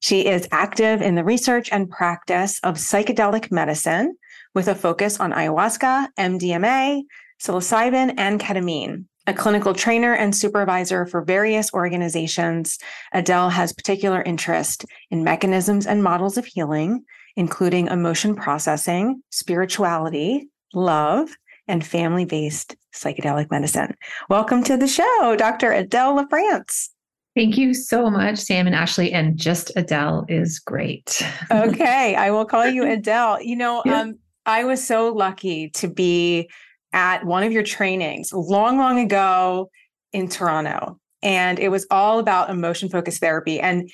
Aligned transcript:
She 0.00 0.26
is 0.26 0.48
active 0.50 1.00
in 1.00 1.14
the 1.14 1.24
research 1.24 1.68
and 1.70 1.88
practice 1.88 2.58
of 2.64 2.74
psychedelic 2.74 3.52
medicine 3.52 4.16
with 4.54 4.68
a 4.68 4.74
focus 4.74 5.20
on 5.20 5.32
ayahuasca, 5.32 6.08
MDMA, 6.18 7.02
psilocybin, 7.40 8.14
and 8.18 8.40
ketamine. 8.40 9.04
A 9.28 9.32
clinical 9.32 9.72
trainer 9.72 10.14
and 10.14 10.34
supervisor 10.34 11.06
for 11.06 11.22
various 11.22 11.72
organizations, 11.72 12.80
Adele 13.12 13.50
has 13.50 13.72
particular 13.72 14.20
interest 14.22 14.84
in 15.12 15.22
mechanisms 15.22 15.86
and 15.86 16.02
models 16.02 16.36
of 16.36 16.46
healing, 16.46 17.04
including 17.36 17.86
emotion 17.86 18.34
processing, 18.34 19.22
spirituality, 19.30 20.48
love, 20.74 21.30
and 21.68 21.86
family 21.86 22.24
based 22.24 22.74
psychedelic 22.94 23.50
medicine. 23.50 23.94
Welcome 24.28 24.62
to 24.64 24.76
the 24.76 24.88
show, 24.88 25.36
Dr. 25.36 25.72
Adele 25.72 26.24
LaFrance. 26.24 26.88
Thank 27.34 27.56
you 27.56 27.72
so 27.72 28.10
much, 28.10 28.38
Sam 28.38 28.66
and 28.66 28.76
Ashley. 28.76 29.12
And 29.12 29.38
just 29.38 29.72
Adele 29.74 30.26
is 30.28 30.58
great. 30.58 31.22
okay, 31.50 32.14
I 32.14 32.30
will 32.30 32.44
call 32.44 32.66
you 32.66 32.84
Adele. 32.90 33.42
You 33.42 33.56
know, 33.56 33.82
yeah. 33.86 34.00
um, 34.00 34.18
I 34.44 34.64
was 34.64 34.86
so 34.86 35.12
lucky 35.12 35.70
to 35.70 35.88
be 35.88 36.50
at 36.92 37.24
one 37.24 37.42
of 37.42 37.52
your 37.52 37.62
trainings 37.62 38.32
long, 38.32 38.76
long 38.76 38.98
ago 38.98 39.70
in 40.12 40.28
Toronto. 40.28 40.98
And 41.22 41.58
it 41.58 41.70
was 41.70 41.86
all 41.90 42.18
about 42.18 42.50
emotion 42.50 42.90
focused 42.90 43.20
therapy. 43.20 43.60
And 43.60 43.90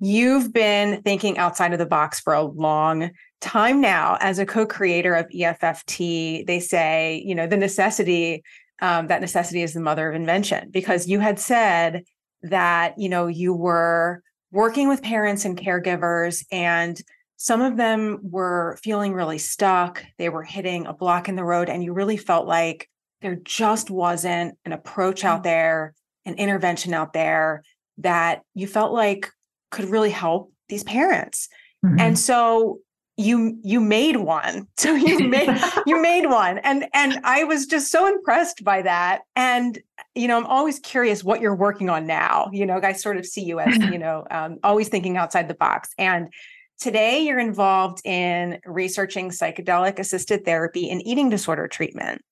you've 0.00 0.52
been 0.52 1.00
thinking 1.02 1.38
outside 1.38 1.72
of 1.72 1.78
the 1.78 1.86
box 1.86 2.20
for 2.20 2.34
a 2.34 2.42
long 2.42 3.10
time 3.42 3.80
now. 3.80 4.16
As 4.20 4.38
a 4.38 4.46
co 4.46 4.64
creator 4.64 5.14
of 5.14 5.28
EFFT, 5.28 6.46
they 6.46 6.60
say, 6.60 7.22
you 7.26 7.34
know, 7.34 7.46
the 7.46 7.56
necessity, 7.58 8.42
um, 8.80 9.08
that 9.08 9.20
necessity 9.20 9.62
is 9.62 9.74
the 9.74 9.80
mother 9.80 10.08
of 10.08 10.14
invention, 10.14 10.70
because 10.70 11.06
you 11.06 11.20
had 11.20 11.38
said, 11.38 12.04
that 12.42 12.98
you 12.98 13.08
know 13.08 13.26
you 13.26 13.54
were 13.54 14.22
working 14.50 14.88
with 14.88 15.02
parents 15.02 15.44
and 15.44 15.58
caregivers 15.58 16.44
and 16.50 17.00
some 17.36 17.60
of 17.60 17.76
them 17.76 18.20
were 18.22 18.78
feeling 18.82 19.12
really 19.12 19.38
stuck 19.38 20.04
they 20.18 20.28
were 20.28 20.42
hitting 20.42 20.86
a 20.86 20.92
block 20.92 21.28
in 21.28 21.36
the 21.36 21.44
road 21.44 21.68
and 21.68 21.82
you 21.82 21.92
really 21.92 22.16
felt 22.16 22.46
like 22.46 22.88
there 23.20 23.36
just 23.36 23.90
wasn't 23.90 24.56
an 24.64 24.72
approach 24.72 25.24
out 25.24 25.40
mm. 25.40 25.44
there 25.44 25.94
an 26.24 26.34
intervention 26.34 26.94
out 26.94 27.12
there 27.12 27.62
that 27.98 28.42
you 28.54 28.66
felt 28.66 28.92
like 28.92 29.30
could 29.70 29.86
really 29.86 30.10
help 30.10 30.52
these 30.68 30.84
parents 30.84 31.48
mm-hmm. 31.84 31.98
and 31.98 32.18
so 32.18 32.78
you 33.16 33.58
you 33.62 33.80
made 33.80 34.16
one. 34.16 34.66
So 34.76 34.94
you 34.94 35.28
made 35.28 35.48
you 35.86 36.00
made 36.00 36.26
one. 36.26 36.58
And 36.58 36.86
and 36.94 37.20
i 37.24 37.44
was 37.44 37.66
just 37.66 37.90
so 37.90 38.06
impressed 38.06 38.64
by 38.64 38.82
that. 38.82 39.22
And 39.36 39.78
you 40.14 40.28
know 40.28 40.36
i'm 40.36 40.46
always 40.46 40.78
curious 40.80 41.22
what 41.22 41.40
you're 41.40 41.54
working 41.54 41.88
on 41.88 42.06
now. 42.06 42.48
You 42.52 42.66
know 42.66 42.80
i 42.82 42.92
sort 42.92 43.16
of 43.16 43.26
see 43.26 43.42
you 43.42 43.60
as 43.60 43.76
you 43.92 43.98
know 43.98 44.24
um, 44.30 44.58
always 44.64 44.88
thinking 44.88 45.16
outside 45.16 45.48
the 45.48 45.54
box. 45.54 45.90
And 45.98 46.32
today 46.80 47.20
you're 47.20 47.38
involved 47.38 48.04
in 48.04 48.58
researching 48.66 49.30
psychedelic 49.30 49.98
assisted 49.98 50.44
therapy 50.44 50.90
and 50.90 51.06
eating 51.06 51.30
disorder 51.30 51.68
treatment. 51.68 52.22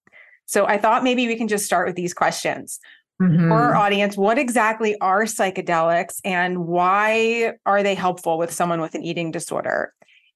So 0.46 0.66
i 0.66 0.78
thought 0.78 1.04
maybe 1.04 1.26
we 1.26 1.36
can 1.36 1.48
just 1.48 1.64
start 1.66 1.86
with 1.86 1.96
these 1.96 2.14
questions. 2.14 2.80
Mm-hmm. 3.20 3.50
for 3.50 3.54
our 3.54 3.76
audience 3.76 4.16
what 4.16 4.38
exactly 4.38 4.98
are 5.02 5.24
psychedelics 5.24 6.22
and 6.24 6.66
why 6.66 7.52
are 7.66 7.82
they 7.82 7.94
helpful 7.94 8.38
with 8.38 8.50
someone 8.50 8.80
with 8.80 8.94
an 8.94 9.02
eating 9.02 9.30
disorder 9.30 9.92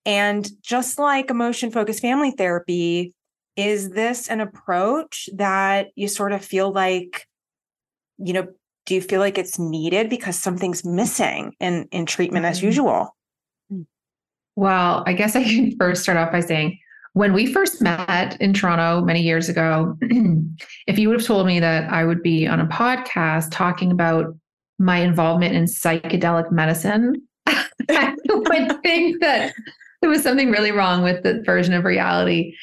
and 0.06 0.48
just 0.62 0.98
like 0.98 1.30
emotion 1.30 1.70
focused 1.70 2.00
family 2.00 2.30
therapy, 2.30 3.14
is 3.56 3.90
this 3.90 4.28
an 4.28 4.40
approach 4.40 5.28
that 5.34 5.88
you 5.94 6.08
sort 6.08 6.32
of 6.32 6.44
feel 6.44 6.72
like, 6.72 7.26
you 8.18 8.32
know, 8.32 8.48
do 8.86 8.94
you 8.94 9.00
feel 9.00 9.20
like 9.20 9.38
it's 9.38 9.58
needed 9.58 10.10
because 10.10 10.38
something's 10.38 10.84
missing 10.84 11.52
in, 11.60 11.88
in 11.90 12.04
treatment 12.04 12.44
mm-hmm. 12.44 12.52
as 12.52 12.62
usual? 12.62 13.16
Well, 14.56 15.02
I 15.06 15.14
guess 15.14 15.34
I 15.34 15.44
can 15.44 15.76
first 15.78 16.02
start 16.02 16.18
off 16.18 16.32
by 16.32 16.40
saying 16.40 16.78
when 17.14 17.32
we 17.32 17.52
first 17.52 17.80
met 17.80 18.40
in 18.40 18.52
Toronto 18.52 19.00
many 19.00 19.22
years 19.22 19.48
ago, 19.48 19.96
if 20.86 20.98
you 20.98 21.08
would 21.08 21.18
have 21.18 21.26
told 21.26 21.46
me 21.46 21.60
that 21.60 21.90
I 21.90 22.04
would 22.04 22.22
be 22.22 22.46
on 22.46 22.60
a 22.60 22.66
podcast 22.66 23.48
talking 23.52 23.92
about 23.92 24.36
my 24.78 24.98
involvement 24.98 25.54
in 25.54 25.64
psychedelic 25.64 26.50
medicine, 26.50 27.22
I 27.46 28.14
would 28.28 28.82
think 28.82 29.20
that 29.20 29.54
there 30.04 30.10
was 30.10 30.22
something 30.22 30.50
really 30.50 30.70
wrong 30.70 31.02
with 31.02 31.22
the 31.22 31.40
version 31.46 31.72
of 31.72 31.86
reality 31.86 32.54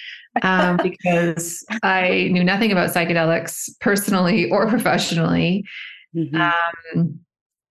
um, 0.44 0.78
because 0.84 1.66
I 1.81 2.29
knew 2.31 2.44
nothing 2.44 2.72
about 2.72 2.91
psychedelics 2.91 3.68
personally 3.79 4.47
or 4.52 4.68
professionally. 4.68 5.66
Mm-hmm. 6.16 6.40
Um, 6.40 7.19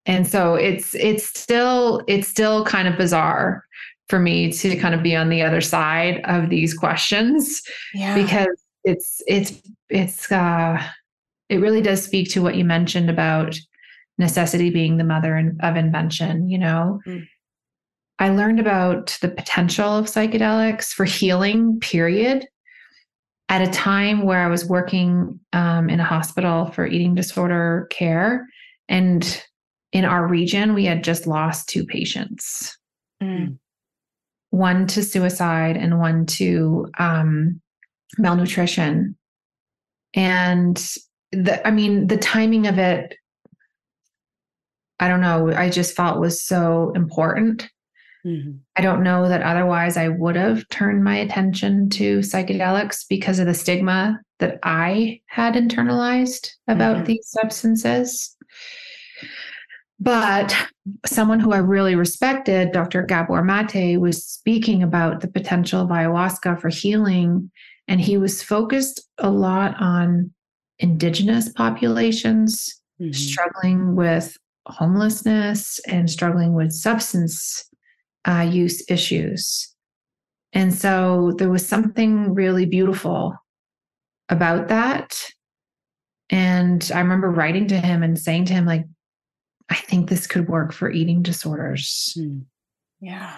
and 0.07 0.27
so 0.27 0.57
it's 0.57 0.97
it's 0.97 1.25
still 1.25 2.03
it's 2.09 2.27
still 2.27 2.65
kind 2.65 2.89
of 2.89 2.99
bizarre 2.99 3.65
for 4.09 4.19
me 4.19 4.51
to 4.51 4.77
kind 4.77 4.93
of 4.93 5.05
be 5.05 5.15
on 5.15 5.29
the 5.29 5.41
other 5.41 5.61
side 5.61 6.21
of 6.25 6.51
these 6.51 6.75
questions 6.75 7.63
yeah. 7.95 8.17
because 8.21 8.65
it's 8.83 9.23
it's 9.29 9.53
it's 9.89 10.33
uh 10.33 10.83
it 11.49 11.59
really 11.59 11.81
does 11.81 12.03
speak 12.03 12.29
to 12.31 12.43
what 12.43 12.57
you 12.57 12.65
mentioned 12.65 13.09
about 13.09 13.57
necessity 14.19 14.69
being 14.69 14.97
the 14.97 15.05
mother 15.05 15.55
of 15.61 15.77
invention 15.77 16.49
you 16.49 16.59
know 16.59 16.99
mm. 17.07 17.25
I 18.21 18.29
learned 18.29 18.61
about 18.61 19.17
the 19.23 19.31
potential 19.31 19.97
of 19.97 20.05
psychedelics 20.05 20.89
for 20.89 21.07
healing, 21.07 21.81
period, 21.81 22.47
at 23.49 23.67
a 23.67 23.73
time 23.73 24.23
where 24.23 24.45
I 24.45 24.49
was 24.49 24.67
working 24.67 25.41
um, 25.55 25.89
in 25.89 26.01
a 26.01 26.05
hospital 26.05 26.67
for 26.67 26.87
eating 26.87 27.15
disorder 27.15 27.89
care. 27.91 28.47
And 28.91 29.43
in 29.93 30.05
our 30.05 30.27
region, 30.27 30.75
we 30.75 30.85
had 30.85 31.03
just 31.03 31.27
lost 31.27 31.69
two 31.69 31.85
patients 31.87 32.77
mm. 33.23 33.57
one 34.51 34.87
to 34.89 35.03
suicide 35.03 35.79
and 35.79 35.99
one 35.99 36.27
to 36.27 36.89
um, 36.99 37.61
malnutrition. 38.19 39.17
And 40.15 40.77
the, 41.33 41.67
I 41.67 41.71
mean, 41.71 42.07
the 42.07 42.19
timing 42.19 42.67
of 42.67 42.79
it, 42.79 43.15
I 45.01 45.09
don't 45.09 45.23
know, 45.23 45.51
I 45.53 45.71
just 45.71 45.97
felt 45.97 46.21
was 46.21 46.45
so 46.45 46.93
important 46.95 47.71
Mm-hmm. 48.27 48.59
I 48.77 48.81
don't 48.83 49.03
know 49.03 49.29
that 49.29 49.43
otherwise 49.43 49.97
I 49.97 50.09
would 50.09 50.37
have 50.37 50.69
turned 50.69 51.03
my 51.03 51.17
attention 51.17 51.89
to 51.91 52.19
psychedelics 52.19 53.05
because 53.09 53.39
of 53.39 53.47
the 53.47 53.55
stigma 53.55 54.21
that 54.41 54.59
I 54.63 55.21
had 55.27 55.55
internalized 55.55 56.49
about 56.69 56.97
mm-hmm. 56.97 57.05
these 57.05 57.27
substances. 57.31 58.37
But 59.99 60.55
someone 61.05 61.41
who 61.41 61.53
I 61.53 61.59
really 61.59 61.95
respected, 61.95 62.73
Dr. 62.73 63.03
Gabor 63.03 63.45
Mate, 63.45 63.99
was 64.01 64.25
speaking 64.25 64.83
about 64.83 65.21
the 65.21 65.29
potential 65.29 65.83
of 65.83 65.89
ayahuasca 65.89 66.61
for 66.61 66.71
healing. 66.71 67.51
And 67.87 68.01
he 68.01 68.17
was 68.17 68.43
focused 68.43 69.03
a 69.19 69.31
lot 69.31 69.75
on 69.79 70.33
indigenous 70.79 71.51
populations 71.51 72.81
mm-hmm. 73.01 73.13
struggling 73.13 73.95
with 73.95 74.37
homelessness 74.67 75.81
and 75.87 76.11
struggling 76.11 76.55
with 76.55 76.73
substance 76.73 77.70
uh, 78.27 78.49
use 78.51 78.85
issues. 78.89 79.75
And 80.53 80.75
so 80.75 81.33
there 81.39 81.51
was 81.51 81.67
something 81.67 82.35
really 82.35 82.67
beautiful 82.67 83.35
about 84.29 84.69
that. 84.69 85.17
And 86.29 86.91
I 86.95 87.01
remember 87.01 87.31
writing 87.31 87.67
to 87.69 87.79
him 87.79 88.03
and 88.03 88.19
saying 88.19 88.47
to 88.47 88.53
him, 88.53 88.67
like, 88.67 88.85
I 89.69 89.77
think 89.77 90.09
this 90.09 90.27
could 90.27 90.49
work 90.49 90.73
for 90.73 90.91
eating 90.91 91.23
disorders. 91.23 92.15
Mm. 92.19 92.45
Yeah. 93.01 93.37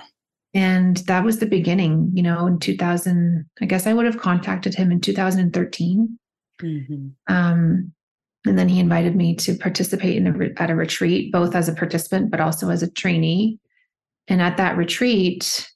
And 0.55 0.99
that 1.09 1.25
was 1.25 1.39
the 1.39 1.47
beginning, 1.47 2.11
you 2.15 2.23
know, 2.23 2.47
in 2.47 2.59
2000. 2.59 3.47
I 3.61 3.65
guess 3.65 3.87
I 3.87 3.95
would 3.95 4.07
have 4.07 4.19
contacted 4.19 4.75
him 4.75 4.91
in 4.91 5.01
2013. 5.01 6.19
Mm-hmm. 6.63 7.35
Um, 7.35 7.93
and 8.45 8.59
then 8.59 8.69
he 8.69 8.81
invited 8.81 9.17
me 9.17 9.35
to 9.37 9.55
participate 9.55 10.17
in 10.17 10.27
a, 10.27 10.63
at 10.63 10.71
a 10.71 10.75
retreat, 10.75 11.33
both 11.33 11.55
as 11.55 11.69
a 11.69 11.75
participant, 11.75 12.31
but 12.31 12.41
also 12.41 12.71
as 12.71 12.83
a 12.83 12.91
trainee. 12.91 13.59
And 14.29 14.41
at 14.41 14.57
that 14.57 14.77
retreat, 14.77 15.69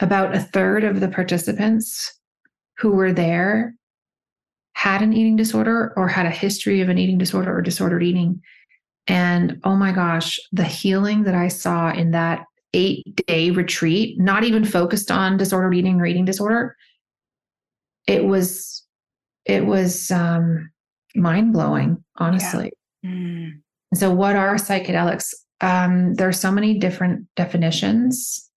about 0.00 0.34
a 0.34 0.40
third 0.40 0.84
of 0.84 1.00
the 1.00 1.08
participants 1.08 2.12
who 2.78 2.92
were 2.92 3.12
there 3.12 3.74
had 4.74 5.02
an 5.02 5.12
eating 5.12 5.36
disorder 5.36 5.92
or 5.96 6.06
had 6.06 6.26
a 6.26 6.30
history 6.30 6.80
of 6.80 6.88
an 6.88 6.98
eating 6.98 7.18
disorder 7.18 7.56
or 7.56 7.62
disordered 7.62 8.02
eating. 8.02 8.40
And 9.08 9.60
oh 9.64 9.74
my 9.74 9.90
gosh, 9.90 10.38
the 10.52 10.64
healing 10.64 11.24
that 11.24 11.34
I 11.34 11.48
saw 11.48 11.90
in 11.90 12.12
that 12.12 12.44
eight 12.74 13.04
day 13.26 13.50
retreat, 13.50 14.20
not 14.20 14.44
even 14.44 14.64
focused 14.64 15.10
on 15.10 15.36
disordered 15.36 15.74
eating 15.74 16.00
or 16.00 16.06
eating 16.06 16.24
disorder, 16.24 16.76
it 18.06 18.24
was, 18.24 18.84
it 19.44 19.66
was 19.66 20.10
um, 20.10 20.70
mind 21.16 21.52
blowing, 21.52 22.04
honestly. 22.16 22.72
Yeah. 23.02 23.10
Mm. 23.10 23.50
So, 23.94 24.12
what 24.12 24.36
are 24.36 24.54
psychedelics? 24.56 25.32
Um, 25.60 26.14
there 26.14 26.28
are 26.28 26.32
so 26.32 26.52
many 26.52 26.78
different 26.78 27.26
definitions. 27.36 28.48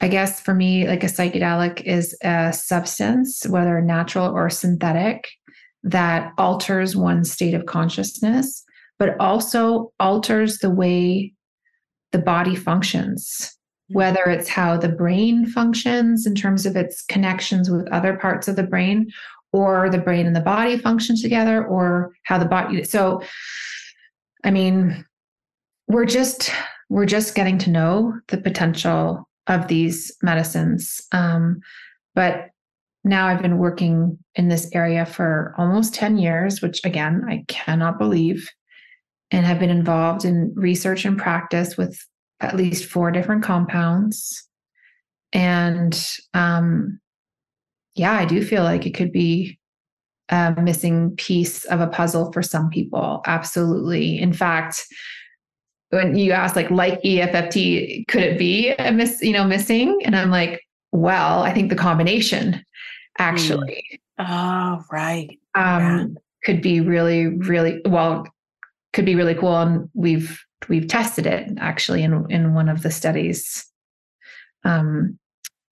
I 0.00 0.08
guess 0.08 0.40
for 0.40 0.54
me, 0.54 0.86
like 0.86 1.04
a 1.04 1.08
psychedelic 1.08 1.82
is 1.82 2.16
a 2.22 2.52
substance, 2.52 3.46
whether 3.46 3.80
natural 3.80 4.34
or 4.34 4.50
synthetic, 4.50 5.28
that 5.82 6.32
alters 6.36 6.96
one's 6.96 7.30
state 7.30 7.54
of 7.54 7.66
consciousness, 7.66 8.64
but 8.98 9.18
also 9.20 9.92
alters 10.00 10.58
the 10.58 10.70
way 10.70 11.32
the 12.12 12.18
body 12.18 12.56
functions, 12.56 13.24
mm-hmm. 13.90 13.98
whether 13.98 14.24
it's 14.24 14.48
how 14.48 14.76
the 14.76 14.88
brain 14.88 15.46
functions 15.46 16.26
in 16.26 16.34
terms 16.34 16.66
of 16.66 16.76
its 16.76 17.02
connections 17.02 17.70
with 17.70 17.88
other 17.92 18.16
parts 18.16 18.48
of 18.48 18.56
the 18.56 18.62
brain, 18.62 19.10
or 19.52 19.88
the 19.88 19.98
brain 19.98 20.26
and 20.26 20.36
the 20.36 20.40
body 20.40 20.76
function 20.76 21.16
together, 21.16 21.64
or 21.64 22.12
how 22.24 22.36
the 22.36 22.44
body. 22.44 22.84
So, 22.84 23.22
I 24.44 24.50
mean, 24.50 25.04
we're 25.88 26.06
just 26.06 26.50
we're 26.88 27.06
just 27.06 27.34
getting 27.34 27.58
to 27.58 27.70
know 27.70 28.14
the 28.28 28.38
potential 28.38 29.28
of 29.46 29.68
these 29.68 30.14
medicines. 30.22 31.00
Um, 31.12 31.60
but 32.14 32.50
now 33.04 33.26
I've 33.26 33.42
been 33.42 33.58
working 33.58 34.18
in 34.34 34.48
this 34.48 34.68
area 34.72 35.06
for 35.06 35.54
almost 35.56 35.94
10 35.94 36.18
years, 36.18 36.60
which 36.60 36.84
again, 36.84 37.22
I 37.28 37.44
cannot 37.48 37.98
believe, 37.98 38.48
and 39.30 39.46
have 39.46 39.58
been 39.58 39.70
involved 39.70 40.24
in 40.24 40.52
research 40.56 41.04
and 41.04 41.18
practice 41.18 41.76
with 41.76 41.98
at 42.40 42.56
least 42.56 42.84
four 42.84 43.10
different 43.10 43.42
compounds. 43.42 44.48
And 45.32 46.00
um, 46.34 47.00
yeah, 47.94 48.12
I 48.12 48.24
do 48.24 48.44
feel 48.44 48.62
like 48.62 48.86
it 48.86 48.94
could 48.94 49.12
be 49.12 49.58
a 50.28 50.54
missing 50.60 51.14
piece 51.16 51.64
of 51.66 51.80
a 51.80 51.86
puzzle 51.86 52.32
for 52.32 52.42
some 52.42 52.70
people. 52.70 53.22
Absolutely. 53.26 54.18
In 54.18 54.32
fact, 54.32 54.84
when 55.96 56.16
you 56.16 56.32
ask 56.32 56.54
like 56.54 56.70
like 56.70 57.00
EFFT, 57.02 58.06
could 58.08 58.22
it 58.22 58.38
be 58.38 58.70
a 58.70 58.92
miss, 58.92 59.20
you 59.22 59.32
know, 59.32 59.44
missing? 59.44 59.98
And 60.04 60.14
I'm 60.14 60.30
like, 60.30 60.62
well, 60.92 61.42
I 61.42 61.52
think 61.52 61.70
the 61.70 61.76
combination 61.76 62.64
actually. 63.18 63.84
Mm. 63.92 63.98
Oh, 64.18 64.84
right. 64.90 65.38
Um, 65.54 65.82
yeah. 65.82 66.06
could 66.44 66.62
be 66.62 66.80
really, 66.80 67.26
really 67.26 67.80
well, 67.86 68.26
could 68.92 69.04
be 69.04 69.14
really 69.14 69.34
cool. 69.34 69.56
And 69.56 69.88
we've 69.94 70.42
we've 70.68 70.88
tested 70.88 71.26
it 71.26 71.50
actually 71.58 72.02
in 72.02 72.26
in 72.30 72.54
one 72.54 72.68
of 72.68 72.82
the 72.82 72.90
studies 72.90 73.66
um, 74.64 75.18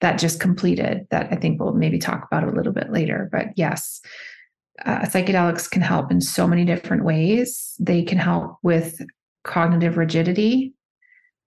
that 0.01 0.19
just 0.19 0.41
completed 0.41 1.07
that 1.11 1.33
I 1.33 1.37
think 1.37 1.61
we'll 1.61 1.75
maybe 1.75 1.99
talk 1.99 2.27
about 2.31 2.45
a 2.45 2.53
little 2.53 2.73
bit 2.73 2.91
later. 2.91 3.29
But 3.31 3.49
yes, 3.57 4.01
uh, 4.85 5.01
psychedelics 5.03 5.71
can 5.71 5.83
help 5.83 6.11
in 6.11 6.21
so 6.21 6.47
many 6.47 6.65
different 6.65 7.05
ways. 7.05 7.75
They 7.79 8.03
can 8.03 8.19
help 8.19 8.57
with 8.63 9.01
cognitive 9.45 9.97
rigidity. 9.97 10.75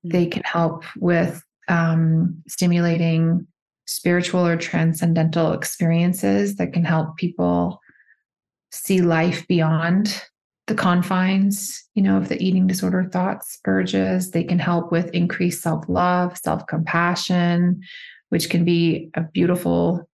They 0.03 0.25
mm. 0.25 0.31
can 0.31 0.43
help 0.43 0.83
with 0.97 1.43
um, 1.67 2.41
stimulating 2.47 3.47
spiritual 3.85 4.45
or 4.45 4.57
transcendental 4.57 5.53
experiences 5.53 6.55
that 6.55 6.73
can 6.73 6.83
help 6.83 7.17
people 7.17 7.81
see 8.71 9.01
life 9.01 9.47
beyond 9.47 10.23
the 10.67 10.75
confines, 10.75 11.85
you 11.95 12.03
know, 12.03 12.17
of 12.17 12.27
the 12.27 12.41
eating 12.43 12.67
disorder 12.67 13.05
thoughts, 13.11 13.59
urges. 13.65 14.31
They 14.31 14.43
can 14.43 14.59
help 14.59 14.91
with 14.91 15.09
increased 15.11 15.61
self-love, 15.61 16.37
self-compassion, 16.37 17.81
which 18.29 18.49
can 18.49 18.65
be 18.65 19.09
a 19.15 19.21
beautiful 19.21 20.07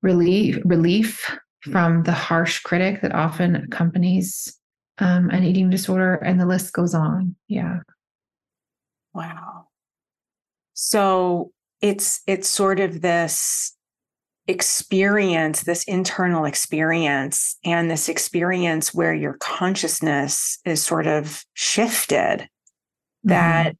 relief 0.00 0.58
relief 0.64 1.36
from 1.62 2.04
the 2.04 2.12
harsh 2.12 2.60
critic 2.60 3.02
that 3.02 3.12
often 3.12 3.56
accompanies 3.56 4.57
um, 4.98 5.30
an 5.30 5.44
eating 5.44 5.70
disorder, 5.70 6.14
and 6.14 6.40
the 6.40 6.46
list 6.46 6.72
goes 6.72 6.94
on. 6.94 7.36
Yeah. 7.46 7.80
Wow. 9.14 9.68
So 10.74 11.52
it's 11.80 12.20
it's 12.26 12.48
sort 12.48 12.80
of 12.80 13.00
this 13.00 13.76
experience, 14.46 15.62
this 15.62 15.84
internal 15.84 16.44
experience, 16.44 17.56
and 17.64 17.90
this 17.90 18.08
experience 18.08 18.94
where 18.94 19.14
your 19.14 19.34
consciousness 19.34 20.58
is 20.64 20.82
sort 20.82 21.06
of 21.06 21.44
shifted 21.52 22.40
mm-hmm. 22.40 23.28
that 23.28 23.76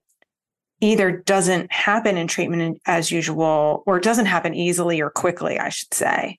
either 0.80 1.10
doesn't 1.10 1.72
happen 1.72 2.16
in 2.16 2.28
treatment 2.28 2.80
as 2.86 3.10
usual 3.10 3.82
or 3.86 3.98
doesn't 3.98 4.26
happen 4.26 4.54
easily 4.54 5.00
or 5.00 5.10
quickly, 5.10 5.58
I 5.58 5.70
should 5.70 5.92
say. 5.92 6.38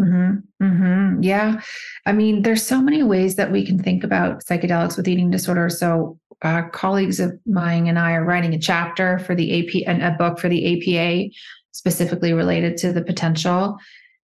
Mm-hmm, 0.00 0.64
mm-hmm. 0.64 1.22
Yeah. 1.22 1.60
I 2.04 2.12
mean, 2.12 2.42
there's 2.42 2.62
so 2.62 2.82
many 2.82 3.02
ways 3.02 3.36
that 3.36 3.50
we 3.50 3.64
can 3.64 3.78
think 3.78 4.04
about 4.04 4.44
psychedelics 4.44 4.96
with 4.96 5.08
eating 5.08 5.30
disorder. 5.30 5.70
So, 5.70 6.18
uh, 6.42 6.64
colleagues 6.68 7.18
of 7.18 7.38
mine 7.46 7.86
and 7.86 7.98
I 7.98 8.12
are 8.12 8.24
writing 8.24 8.52
a 8.54 8.58
chapter 8.58 9.18
for 9.20 9.34
the 9.34 9.58
AP 9.58 9.88
and 9.88 10.02
a 10.02 10.10
book 10.18 10.38
for 10.38 10.50
the 10.50 10.96
APA 10.98 11.30
specifically 11.72 12.34
related 12.34 12.76
to 12.78 12.92
the 12.92 13.02
potential. 13.02 13.78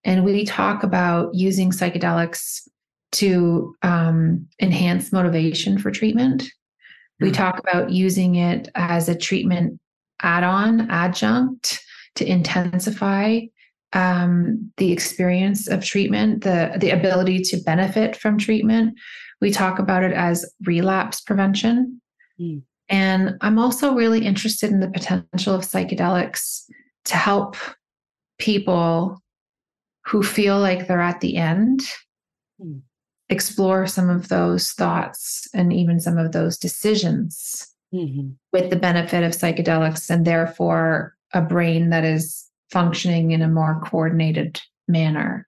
And 0.05 0.25
we 0.25 0.45
talk 0.45 0.83
about 0.83 1.35
using 1.35 1.71
psychedelics 1.71 2.69
to 3.13 3.75
um, 3.83 4.47
enhance 4.61 5.13
motivation 5.13 5.79
for 5.79 5.91
treatment. 5.91 6.45
We 7.21 7.29
hmm. 7.29 7.35
talk 7.35 7.59
about 7.59 7.91
using 7.91 8.37
it 8.37 8.69
as 8.75 9.09
a 9.09 9.15
treatment 9.15 9.79
add 10.23 10.45
on, 10.45 10.91
adjunct 10.91 11.83
to 12.17 12.27
intensify 12.27 13.41
um, 13.93 14.73
the 14.77 14.93
experience 14.93 15.69
of 15.69 15.85
treatment, 15.85 16.45
the 16.45 16.73
the 16.79 16.91
ability 16.91 17.41
to 17.43 17.57
benefit 17.59 18.17
from 18.17 18.39
treatment. 18.39 18.99
We 19.41 19.51
talk 19.51 19.79
about 19.79 20.05
it 20.05 20.13
as 20.13 20.51
relapse 20.65 21.21
prevention. 21.21 22.01
Mm. 22.41 22.63
And 22.89 23.37
I'm 23.41 23.59
also 23.59 23.95
really 23.95 24.25
interested 24.25 24.71
in 24.71 24.81
the 24.81 24.91
potential 24.91 25.55
of 25.55 25.63
psychedelics 25.63 26.65
to 27.07 27.17
help 27.17 27.57
people 28.39 29.23
who 30.07 30.23
feel 30.23 30.59
like 30.59 30.87
they're 30.87 31.01
at 31.01 31.21
the 31.21 31.37
end 31.37 31.81
mm. 32.61 32.81
explore 33.29 33.87
some 33.87 34.11
of 34.11 34.29
those 34.29 34.73
thoughts 34.73 35.49
and 35.55 35.73
even 35.73 36.01
some 36.01 36.19
of 36.19 36.33
those 36.33 36.59
decisions 36.59 37.73
mm-hmm. 37.95 38.31
with 38.53 38.71
the 38.71 38.77
benefit 38.77 39.23
of 39.23 39.33
psychedelics 39.33 40.11
and 40.11 40.25
therefore 40.25 41.15
a 41.33 41.41
brain 41.41 41.91
that 41.91 42.05
is 42.05 42.47
functioning 42.73 43.31
in 43.31 43.43
a 43.43 43.49
more 43.49 43.81
coordinated 43.85 44.61
manner. 44.89 45.47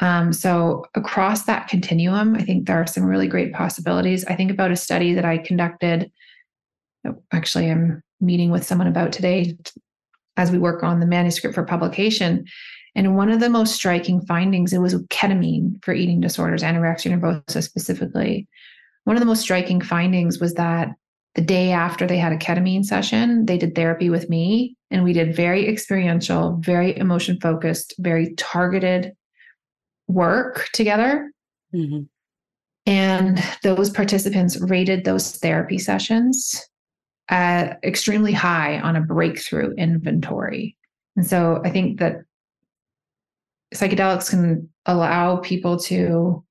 Um, 0.00 0.32
so, 0.32 0.84
across 0.94 1.44
that 1.44 1.68
continuum, 1.68 2.34
I 2.34 2.42
think 2.42 2.66
there 2.66 2.80
are 2.80 2.86
some 2.86 3.04
really 3.04 3.28
great 3.28 3.52
possibilities. 3.52 4.24
I 4.26 4.34
think 4.34 4.50
about 4.50 4.70
a 4.70 4.76
study 4.76 5.14
that 5.14 5.24
I 5.24 5.38
conducted. 5.38 6.10
Actually, 7.32 7.70
I'm 7.70 8.02
meeting 8.20 8.50
with 8.50 8.64
someone 8.64 8.88
about 8.88 9.12
today 9.12 9.56
as 10.36 10.50
we 10.50 10.58
work 10.58 10.82
on 10.82 11.00
the 11.00 11.06
manuscript 11.06 11.54
for 11.54 11.64
publication. 11.64 12.44
And 12.94 13.16
one 13.16 13.30
of 13.30 13.40
the 13.40 13.50
most 13.50 13.74
striking 13.74 14.20
findings, 14.22 14.72
it 14.72 14.78
was 14.78 14.94
ketamine 14.94 15.82
for 15.84 15.94
eating 15.94 16.20
disorders, 16.20 16.62
anorexia 16.62 17.18
nervosa 17.18 17.62
specifically. 17.62 18.48
One 19.04 19.16
of 19.16 19.20
the 19.20 19.26
most 19.26 19.42
striking 19.42 19.80
findings 19.80 20.40
was 20.40 20.54
that 20.54 20.88
the 21.36 21.42
day 21.42 21.70
after 21.70 22.06
they 22.06 22.16
had 22.16 22.32
a 22.32 22.38
ketamine 22.38 22.84
session, 22.84 23.44
they 23.44 23.58
did 23.58 23.74
therapy 23.74 24.08
with 24.08 24.30
me 24.30 24.74
and 24.90 25.04
we 25.04 25.12
did 25.12 25.36
very 25.36 25.68
experiential, 25.68 26.56
very 26.60 26.96
emotion 26.96 27.38
focused, 27.40 27.92
very 27.98 28.34
targeted 28.36 29.12
work 30.08 30.70
together. 30.72 31.30
Mm-hmm. 31.74 32.04
And 32.86 33.44
those 33.62 33.90
participants 33.90 34.58
rated 34.58 35.04
those 35.04 35.32
therapy 35.36 35.78
sessions 35.78 36.66
at 37.28 37.80
extremely 37.84 38.32
high 38.32 38.80
on 38.80 38.96
a 38.96 39.02
breakthrough 39.02 39.74
inventory. 39.74 40.74
And 41.16 41.26
so 41.26 41.60
I 41.66 41.70
think 41.70 41.98
that 41.98 42.20
psychedelics 43.74 44.30
can 44.30 44.70
allow 44.86 45.36
people 45.36 45.78
to 45.80 46.42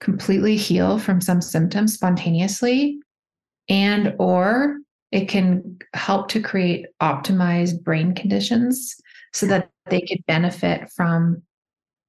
completely 0.00 0.56
heal 0.56 0.98
from 1.00 1.20
some 1.20 1.40
symptoms 1.40 1.94
spontaneously 1.94 3.00
and 3.68 4.14
or 4.18 4.78
it 5.10 5.28
can 5.28 5.78
help 5.94 6.28
to 6.28 6.40
create 6.40 6.86
optimized 7.00 7.82
brain 7.82 8.14
conditions 8.14 8.96
so 9.32 9.46
that 9.46 9.70
they 9.90 10.00
could 10.00 10.24
benefit 10.26 10.90
from 10.90 11.42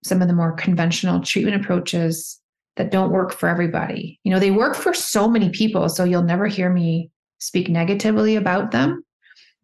some 0.04 0.22
of 0.22 0.28
the 0.28 0.34
more 0.34 0.54
conventional 0.54 1.22
treatment 1.22 1.62
approaches 1.62 2.40
that 2.76 2.92
don't 2.92 3.12
work 3.12 3.32
for 3.32 3.48
everybody. 3.48 4.20
You 4.24 4.32
know, 4.32 4.40
they 4.40 4.52
work 4.52 4.76
for 4.76 4.94
so 4.94 5.28
many 5.28 5.50
people, 5.50 5.90
so 5.90 6.04
you'll 6.04 6.24
never 6.24 6.48
hear 6.48 6.70
me 6.70 7.12
speak 7.40 7.70
negatively 7.70 8.36
about 8.36 8.72
them. 8.72 9.04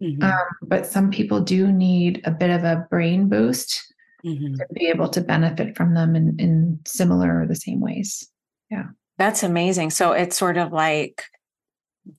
Mm-hmm. 0.01 0.23
Um, 0.23 0.47
but 0.61 0.85
some 0.85 1.11
people 1.11 1.41
do 1.41 1.71
need 1.71 2.21
a 2.25 2.31
bit 2.31 2.49
of 2.49 2.63
a 2.63 2.85
brain 2.89 3.27
boost 3.27 3.93
mm-hmm. 4.25 4.55
to 4.55 4.65
be 4.73 4.87
able 4.87 5.09
to 5.09 5.21
benefit 5.21 5.75
from 5.75 5.93
them 5.93 6.15
in, 6.15 6.35
in 6.39 6.79
similar 6.85 7.41
or 7.41 7.47
the 7.47 7.55
same 7.55 7.81
ways. 7.81 8.29
Yeah. 8.69 8.85
That's 9.17 9.43
amazing. 9.43 9.89
So 9.89 10.13
it's 10.13 10.37
sort 10.37 10.57
of 10.57 10.71
like 10.71 11.23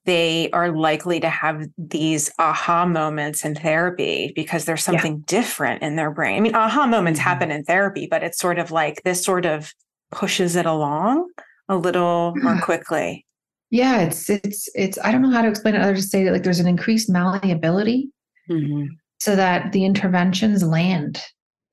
they 0.05 0.51
are 0.53 0.71
likely 0.71 1.21
to 1.21 1.29
have 1.29 1.65
these 1.77 2.31
aha 2.39 2.87
moments 2.87 3.45
in 3.45 3.55
therapy 3.55 4.33
because 4.35 4.65
there's 4.65 4.85
something 4.85 5.17
yeah. 5.17 5.23
different 5.27 5.83
in 5.83 5.97
their 5.97 6.11
brain. 6.11 6.37
I 6.37 6.41
mean, 6.41 6.55
aha 6.55 6.87
moments 6.87 7.19
mm-hmm. 7.21 7.29
happen 7.29 7.51
in 7.51 7.65
therapy, 7.65 8.07
but 8.11 8.23
it's 8.23 8.39
sort 8.39 8.59
of 8.59 8.71
like 8.71 9.03
this 9.03 9.25
sort 9.25 9.47
of 9.47 9.73
pushes 10.11 10.57
it 10.57 10.67
along 10.67 11.29
a 11.69 11.77
little 11.77 12.35
more 12.37 12.59
quickly. 12.61 13.27
Yeah, 13.71 14.01
it's 14.01 14.29
it's 14.29 14.69
it's 14.75 14.99
I 15.03 15.13
don't 15.13 15.23
know 15.23 15.31
how 15.31 15.43
to 15.43 15.49
explain 15.49 15.77
it 15.77 15.81
other 15.81 15.95
to 15.95 16.03
say 16.03 16.25
that 16.25 16.33
like 16.33 16.43
there's 16.43 16.59
an 16.59 16.67
increased 16.67 17.09
malleability 17.09 18.11
mm-hmm. 18.51 18.87
so 19.21 19.37
that 19.37 19.73
the 19.73 19.85
interventions 19.85 20.65
land 20.65 21.23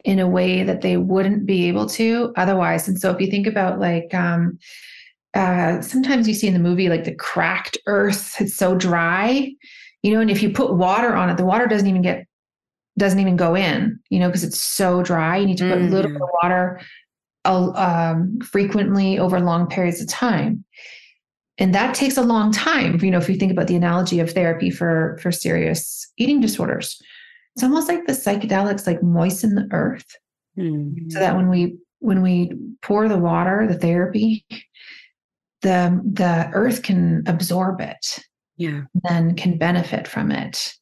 in 0.06 0.20
a 0.20 0.28
way 0.28 0.64
that 0.64 0.82
they 0.82 0.96
wouldn't 0.98 1.46
be 1.46 1.68
able 1.68 1.88
to 1.90 2.32
otherwise. 2.38 2.88
And 2.88 3.00
so 3.00 3.12
if 3.12 3.20
you 3.20 3.28
think 3.28 3.48
about 3.48 3.80
like 3.80 4.14
um 4.14 4.60
uh, 5.34 5.82
sometimes 5.82 6.28
you 6.28 6.34
see 6.34 6.48
in 6.48 6.54
the 6.54 6.60
movie 6.60 6.90
like 6.90 7.04
the 7.04 7.16
cracked 7.16 7.78
earth 7.86 8.40
it's 8.40 8.56
so 8.56 8.76
dry 8.76 9.52
you 10.04 10.14
know 10.14 10.20
and 10.20 10.32
if 10.32 10.42
you 10.42 10.50
put 10.50 10.74
water 10.74 11.16
on 11.16 11.30
it 11.30 11.38
the 11.38 11.46
water 11.46 11.68
doesn't 11.68 11.88
even 11.88 12.02
get 12.02 12.26
doesn't 12.98 13.20
even 13.20 13.36
go 13.36 13.56
in 13.56 14.00
you 14.10 14.20
know 14.20 14.28
because 14.28 14.44
it's 14.44 14.60
so 14.60 15.04
dry 15.04 15.38
you 15.38 15.46
need 15.46 15.58
to 15.58 15.70
put 15.70 15.80
mm. 15.80 15.88
a 15.88 15.92
little 15.92 16.12
bit 16.12 16.22
of 16.22 16.30
water 16.42 16.82
um, 17.46 18.40
frequently 18.42 19.18
over 19.18 19.40
long 19.40 19.68
periods 19.68 20.02
of 20.02 20.08
time 20.10 20.66
and 21.58 21.74
that 21.74 21.96
takes 21.96 22.18
a 22.18 22.22
long 22.22 22.52
time 22.52 23.00
you 23.04 23.12
know 23.12 23.18
if 23.18 23.30
you 23.30 23.36
think 23.36 23.52
about 23.52 23.68
the 23.68 23.76
analogy 23.76 24.20
of 24.20 24.32
therapy 24.32 24.70
for 24.70 25.18
for 25.22 25.32
serious 25.32 26.12
eating 26.18 26.42
disorders 26.42 27.02
it's 27.56 27.64
almost 27.64 27.88
like 27.88 28.06
the 28.06 28.14
psychedelics 28.14 28.88
like 28.88 29.02
moisten 29.04 29.56
the 29.56 29.68
earth 29.72 30.16
mm. 30.58 30.94
so 31.12 31.20
that 31.20 31.36
when 31.36 31.50
we 31.50 31.78
when 32.00 32.22
we 32.22 32.52
pour 32.82 33.08
the 33.08 33.18
water 33.18 33.66
the 33.68 33.78
therapy 33.78 34.46
the 35.68 36.02
the 36.14 36.50
earth 36.54 36.84
can 36.84 37.24
absorb 37.28 37.82
it 37.82 38.20
yeah 38.58 38.82
then 39.04 39.36
can 39.36 39.58
benefit 39.58 40.08
from 40.08 40.32
it 40.32 40.74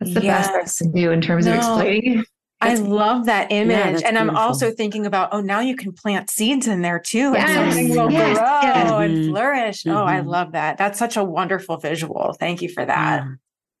that's 0.00 0.14
the 0.14 0.22
yes. 0.22 0.48
best 0.48 0.82
I 0.82 0.84
can 0.84 0.92
do 0.92 1.10
in 1.10 1.20
terms 1.20 1.46
no, 1.46 1.52
of 1.52 1.58
explaining 1.58 2.24
I 2.60 2.74
love 2.74 3.26
that 3.26 3.52
image. 3.52 4.00
Yeah, 4.00 4.08
and 4.08 4.18
I'm 4.18 4.34
also 4.34 4.70
thinking 4.70 5.04
about, 5.04 5.28
oh, 5.32 5.40
now 5.40 5.60
you 5.60 5.76
can 5.76 5.92
plant 5.92 6.30
seeds 6.30 6.66
in 6.66 6.80
there 6.80 6.98
too. 6.98 7.32
Yes. 7.32 7.50
And 7.50 7.72
something 7.72 7.90
will 7.90 8.10
yes. 8.10 8.38
grow 8.38 8.60
yes. 8.62 8.90
and 8.90 9.16
mm-hmm. 9.16 9.30
flourish. 9.30 9.82
Mm-hmm. 9.82 9.96
Oh, 9.96 10.04
I 10.04 10.20
mm-hmm. 10.20 10.28
love 10.28 10.52
that. 10.52 10.78
That's 10.78 10.98
such 10.98 11.18
a 11.18 11.24
wonderful 11.24 11.76
visual. 11.76 12.34
Thank 12.40 12.62
you 12.62 12.70
for 12.70 12.84
that. 12.84 13.24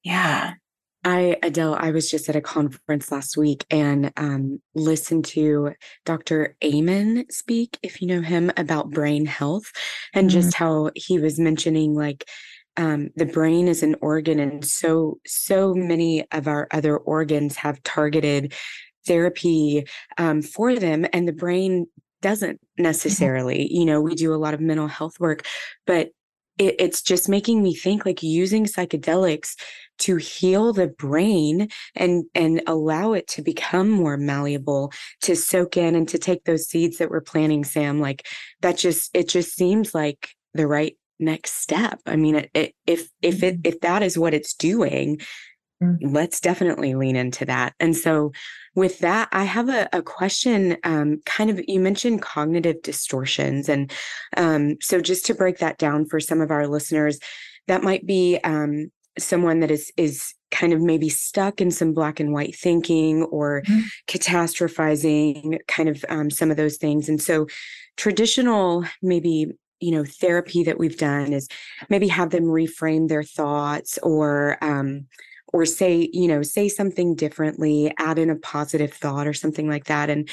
Yeah. 0.02 0.12
yeah. 0.12 0.54
I, 1.06 1.36
Adele, 1.40 1.76
I 1.78 1.92
was 1.92 2.10
just 2.10 2.28
at 2.28 2.34
a 2.34 2.40
conference 2.40 3.12
last 3.12 3.36
week 3.36 3.64
and 3.70 4.12
um, 4.16 4.60
listened 4.74 5.24
to 5.26 5.74
Dr. 6.04 6.56
Amen 6.64 7.26
speak, 7.30 7.78
if 7.80 8.02
you 8.02 8.08
know 8.08 8.22
him, 8.22 8.50
about 8.56 8.90
brain 8.90 9.24
health 9.24 9.70
and 10.12 10.28
mm-hmm. 10.28 10.40
just 10.40 10.54
how 10.54 10.90
he 10.96 11.20
was 11.20 11.38
mentioning 11.38 11.94
like 11.94 12.28
um, 12.76 13.10
the 13.14 13.24
brain 13.24 13.68
is 13.68 13.84
an 13.84 13.94
organ, 14.00 14.40
and 14.40 14.64
so 14.64 15.20
so 15.24 15.74
many 15.74 16.26
of 16.32 16.48
our 16.48 16.66
other 16.72 16.96
organs 16.96 17.56
have 17.56 17.82
targeted 17.84 18.52
therapy 19.06 19.86
um, 20.18 20.42
for 20.42 20.74
them, 20.74 21.06
and 21.12 21.28
the 21.28 21.32
brain 21.32 21.86
doesn't 22.20 22.56
mm-hmm. 22.56 22.82
necessarily. 22.82 23.72
You 23.72 23.84
know, 23.84 24.00
we 24.00 24.16
do 24.16 24.34
a 24.34 24.42
lot 24.42 24.54
of 24.54 24.60
mental 24.60 24.88
health 24.88 25.20
work, 25.20 25.46
but 25.86 26.10
it, 26.58 26.76
it's 26.78 27.02
just 27.02 27.28
making 27.28 27.62
me 27.62 27.74
think 27.74 28.04
like 28.04 28.22
using 28.22 28.64
psychedelics 28.64 29.54
to 29.98 30.16
heal 30.16 30.72
the 30.72 30.88
brain 30.88 31.68
and 31.94 32.24
and 32.34 32.62
allow 32.66 33.12
it 33.12 33.26
to 33.28 33.42
become 33.42 33.90
more 33.90 34.16
malleable 34.16 34.92
to 35.22 35.36
soak 35.36 35.76
in 35.76 35.94
and 35.94 36.08
to 36.08 36.18
take 36.18 36.44
those 36.44 36.66
seeds 36.66 36.98
that 36.98 37.10
we're 37.10 37.20
planting 37.20 37.64
sam 37.64 38.00
like 38.00 38.26
that 38.60 38.76
just 38.76 39.10
it 39.14 39.28
just 39.28 39.54
seems 39.54 39.94
like 39.94 40.30
the 40.54 40.66
right 40.66 40.96
next 41.18 41.54
step 41.54 42.00
i 42.06 42.16
mean 42.16 42.36
it, 42.36 42.50
it, 42.54 42.74
if 42.86 43.08
if 43.22 43.42
it 43.42 43.54
mm-hmm. 43.54 43.68
if 43.68 43.80
that 43.80 44.02
is 44.02 44.18
what 44.18 44.34
it's 44.34 44.54
doing 44.54 45.18
mm-hmm. 45.82 46.08
let's 46.08 46.40
definitely 46.40 46.94
lean 46.94 47.16
into 47.16 47.44
that 47.44 47.74
and 47.80 47.96
so 47.96 48.32
with 48.74 48.98
that 48.98 49.28
i 49.32 49.44
have 49.44 49.68
a, 49.68 49.88
a 49.92 50.02
question 50.02 50.76
um, 50.84 51.20
kind 51.24 51.48
of 51.48 51.60
you 51.66 51.80
mentioned 51.80 52.20
cognitive 52.20 52.82
distortions 52.82 53.68
and 53.68 53.90
um, 54.36 54.76
so 54.80 55.00
just 55.00 55.24
to 55.24 55.34
break 55.34 55.58
that 55.58 55.78
down 55.78 56.04
for 56.04 56.20
some 56.20 56.40
of 56.42 56.50
our 56.50 56.66
listeners 56.66 57.18
that 57.66 57.82
might 57.82 58.06
be 58.06 58.38
um, 58.44 58.90
someone 59.18 59.60
that 59.60 59.70
is 59.70 59.92
is 59.96 60.34
kind 60.50 60.72
of 60.72 60.80
maybe 60.80 61.08
stuck 61.08 61.60
in 61.60 61.70
some 61.70 61.92
black 61.92 62.20
and 62.20 62.32
white 62.32 62.54
thinking 62.54 63.24
or 63.24 63.62
mm-hmm. 63.62 63.80
catastrophizing 64.06 65.58
kind 65.66 65.88
of 65.88 66.04
um, 66.08 66.30
some 66.30 66.50
of 66.50 66.56
those 66.56 66.76
things 66.76 67.08
and 67.08 67.20
so 67.20 67.46
traditional 67.96 68.84
maybe 69.02 69.52
you 69.80 69.90
know 69.90 70.04
therapy 70.04 70.62
that 70.64 70.78
we've 70.78 70.98
done 70.98 71.32
is 71.32 71.48
maybe 71.88 72.08
have 72.08 72.30
them 72.30 72.44
reframe 72.44 73.08
their 73.08 73.22
thoughts 73.22 73.98
or 74.02 74.56
um, 74.62 75.06
or 75.52 75.64
say 75.64 76.08
you 76.12 76.28
know 76.28 76.42
say 76.42 76.68
something 76.68 77.14
differently 77.14 77.92
add 77.98 78.18
in 78.18 78.30
a 78.30 78.36
positive 78.36 78.92
thought 78.92 79.26
or 79.26 79.32
something 79.32 79.68
like 79.68 79.84
that 79.84 80.10
and 80.10 80.28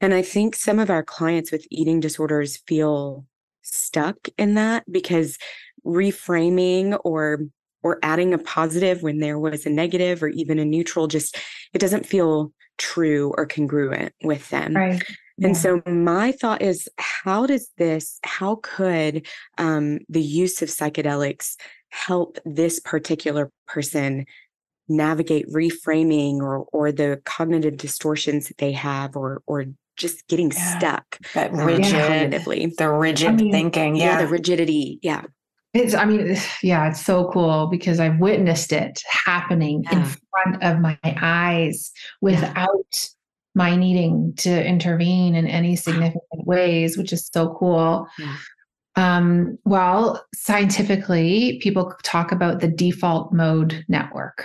and 0.00 0.14
i 0.14 0.22
think 0.22 0.54
some 0.54 0.78
of 0.78 0.90
our 0.90 1.02
clients 1.02 1.52
with 1.52 1.66
eating 1.70 2.00
disorders 2.00 2.58
feel 2.66 3.24
stuck 3.62 4.16
in 4.38 4.54
that 4.54 4.84
because 4.90 5.38
reframing 5.84 6.98
or 7.04 7.40
or 7.82 7.98
adding 8.02 8.34
a 8.34 8.38
positive 8.38 9.02
when 9.02 9.18
there 9.18 9.38
was 9.38 9.66
a 9.66 9.70
negative 9.70 10.22
or 10.22 10.28
even 10.28 10.58
a 10.58 10.64
neutral 10.64 11.06
just 11.06 11.38
it 11.72 11.78
doesn't 11.78 12.06
feel 12.06 12.52
true 12.78 13.34
or 13.36 13.46
congruent 13.46 14.12
with 14.22 14.48
them. 14.50 14.74
Right. 14.74 15.02
And 15.40 15.56
so 15.56 15.80
my 15.86 16.32
thought 16.32 16.62
is 16.62 16.88
how 16.98 17.46
does 17.46 17.70
this 17.78 18.18
how 18.24 18.56
could 18.56 19.26
um, 19.56 20.00
the 20.08 20.22
use 20.22 20.62
of 20.62 20.68
psychedelics 20.68 21.54
help 21.90 22.38
this 22.44 22.80
particular 22.80 23.50
person 23.66 24.26
navigate 24.88 25.46
reframing 25.48 26.38
or 26.38 26.66
or 26.72 26.90
the 26.90 27.20
cognitive 27.24 27.76
distortions 27.76 28.48
that 28.48 28.58
they 28.58 28.72
have 28.72 29.16
or 29.16 29.42
or 29.46 29.66
just 29.96 30.26
getting 30.28 30.50
yeah. 30.50 30.78
stuck 30.78 31.18
that 31.34 31.52
rigid 31.52 31.94
cognitively? 31.94 32.74
the 32.76 32.90
rigid 32.90 33.28
I 33.28 33.32
mean, 33.32 33.52
thinking 33.52 33.96
yeah. 33.96 34.18
yeah. 34.18 34.22
the 34.22 34.28
rigidity 34.28 34.98
yeah 35.02 35.22
it's, 35.74 35.94
I 35.94 36.04
mean, 36.04 36.36
yeah, 36.62 36.88
it's 36.88 37.04
so 37.04 37.30
cool 37.32 37.66
because 37.66 38.00
I've 38.00 38.18
witnessed 38.18 38.72
it 38.72 39.02
happening 39.08 39.84
yeah. 39.84 39.98
in 39.98 40.04
front 40.04 40.62
of 40.62 40.80
my 40.80 40.98
eyes 41.04 41.90
without 42.20 42.56
yeah. 42.56 43.08
my 43.54 43.76
needing 43.76 44.32
to 44.38 44.66
intervene 44.66 45.34
in 45.34 45.46
any 45.46 45.76
significant 45.76 46.46
ways, 46.46 46.96
which 46.96 47.12
is 47.12 47.28
so 47.32 47.54
cool. 47.58 48.06
Yeah. 48.18 48.36
Um, 48.96 49.58
well, 49.64 50.24
scientifically, 50.34 51.60
people 51.62 51.94
talk 52.02 52.32
about 52.32 52.60
the 52.60 52.68
default 52.68 53.32
mode 53.32 53.84
network. 53.88 54.44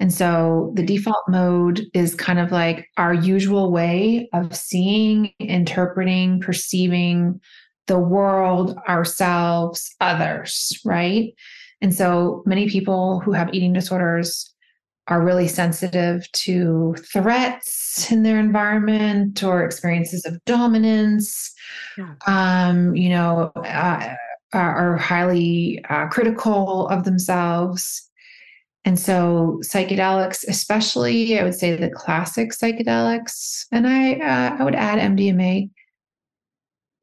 And 0.00 0.12
so 0.12 0.72
the 0.74 0.82
default 0.82 1.28
mode 1.28 1.82
is 1.94 2.14
kind 2.14 2.38
of 2.38 2.50
like 2.50 2.88
our 2.96 3.12
usual 3.12 3.70
way 3.70 4.28
of 4.32 4.56
seeing, 4.56 5.32
interpreting, 5.38 6.40
perceiving, 6.40 7.40
the 7.86 7.98
world, 7.98 8.76
ourselves, 8.88 9.94
others, 10.00 10.78
right? 10.84 11.34
And 11.80 11.94
so 11.94 12.42
many 12.46 12.68
people 12.68 13.20
who 13.20 13.32
have 13.32 13.52
eating 13.52 13.72
disorders 13.72 14.50
are 15.08 15.22
really 15.22 15.48
sensitive 15.48 16.30
to 16.32 16.96
threats 17.12 18.10
in 18.10 18.22
their 18.22 18.38
environment 18.38 19.42
or 19.42 19.62
experiences 19.62 20.24
of 20.24 20.42
dominance. 20.46 21.52
Yeah. 21.98 22.14
Um, 22.26 22.96
you 22.96 23.10
know, 23.10 23.52
uh, 23.56 24.14
are 24.54 24.96
highly 24.96 25.84
uh, 25.90 26.06
critical 26.06 26.88
of 26.88 27.04
themselves. 27.04 28.08
And 28.84 28.98
so 28.98 29.60
psychedelics, 29.64 30.44
especially 30.46 31.38
I 31.38 31.44
would 31.44 31.54
say 31.54 31.74
the 31.74 31.90
classic 31.90 32.50
psychedelics, 32.52 33.66
and 33.72 33.86
I 33.86 34.14
uh, 34.14 34.56
I 34.58 34.64
would 34.64 34.74
add 34.74 34.98
MDMA 34.98 35.70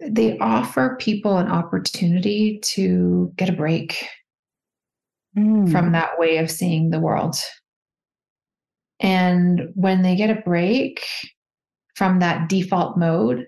they 0.02 0.38
offer 0.40 0.98
people 1.00 1.38
an 1.38 1.48
opportunity 1.48 2.60
to 2.64 3.32
get 3.36 3.50
a 3.50 3.54
break 3.54 4.08
mm. 5.38 5.72
from 5.72 5.92
that 5.92 6.18
way 6.18 6.38
of 6.38 6.50
seeing 6.50 6.90
the 6.90 7.00
world. 7.00 7.36
And 9.00 9.70
when 9.76 10.02
they 10.02 10.16
get 10.16 10.30
a 10.30 10.42
break 10.42 11.06
from 11.96 12.20
that 12.20 12.50
default 12.50 12.98
mode, 12.98 13.48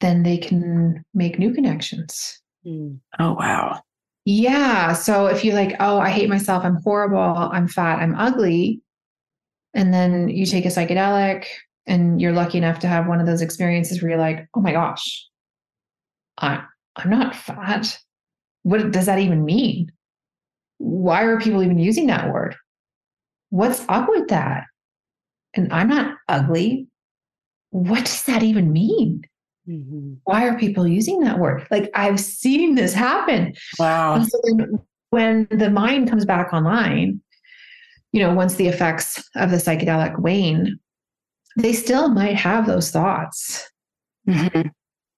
then 0.00 0.22
they 0.22 0.38
can 0.38 1.02
make 1.14 1.38
new 1.38 1.52
connections. 1.52 2.40
Mm. 2.66 2.98
Oh, 3.18 3.34
wow. 3.34 3.80
Yeah. 4.24 4.92
So 4.92 5.26
if 5.26 5.44
you're 5.44 5.54
like, 5.54 5.76
oh, 5.80 5.98
I 5.98 6.10
hate 6.10 6.28
myself, 6.28 6.64
I'm 6.64 6.80
horrible, 6.82 7.18
I'm 7.18 7.68
fat, 7.68 8.00
I'm 8.00 8.14
ugly, 8.14 8.80
and 9.72 9.94
then 9.94 10.28
you 10.28 10.46
take 10.46 10.64
a 10.64 10.68
psychedelic 10.68 11.44
and 11.86 12.20
you're 12.20 12.32
lucky 12.32 12.58
enough 12.58 12.78
to 12.80 12.88
have 12.88 13.06
one 13.06 13.20
of 13.20 13.26
those 13.26 13.42
experiences 13.42 14.02
where 14.02 14.10
you're 14.10 14.20
like, 14.20 14.48
oh 14.54 14.60
my 14.60 14.72
gosh, 14.72 15.26
I, 16.38 16.62
I'm 16.96 17.10
not 17.10 17.36
fat. 17.36 17.98
What 18.62 18.90
does 18.90 19.06
that 19.06 19.18
even 19.18 19.44
mean? 19.44 19.92
Why 20.78 21.22
are 21.22 21.40
people 21.40 21.62
even 21.62 21.78
using 21.78 22.06
that 22.08 22.32
word? 22.32 22.56
What's 23.50 23.84
up 23.88 24.08
with 24.08 24.28
that? 24.28 24.64
And 25.54 25.72
I'm 25.72 25.88
not 25.88 26.16
ugly. 26.28 26.88
What 27.70 28.04
does 28.04 28.24
that 28.24 28.42
even 28.42 28.72
mean? 28.72 29.22
Mm-hmm. 29.68 30.14
Why 30.24 30.46
are 30.46 30.58
people 30.58 30.86
using 30.86 31.20
that 31.20 31.38
word? 31.38 31.66
Like 31.70 31.90
I've 31.94 32.20
seen 32.20 32.74
this 32.74 32.92
happen. 32.92 33.54
Wow. 33.78 34.16
And 34.16 34.28
so 34.28 34.38
then 34.44 34.78
when 35.10 35.46
the 35.50 35.70
mind 35.70 36.08
comes 36.08 36.24
back 36.24 36.52
online, 36.52 37.20
you 38.12 38.20
know, 38.20 38.34
once 38.34 38.54
the 38.54 38.68
effects 38.68 39.22
of 39.36 39.50
the 39.50 39.56
psychedelic 39.56 40.18
wane, 40.18 40.78
they 41.56 41.72
still 41.72 42.08
might 42.08 42.36
have 42.36 42.66
those 42.66 42.90
thoughts, 42.90 43.68
mm-hmm. 44.28 44.68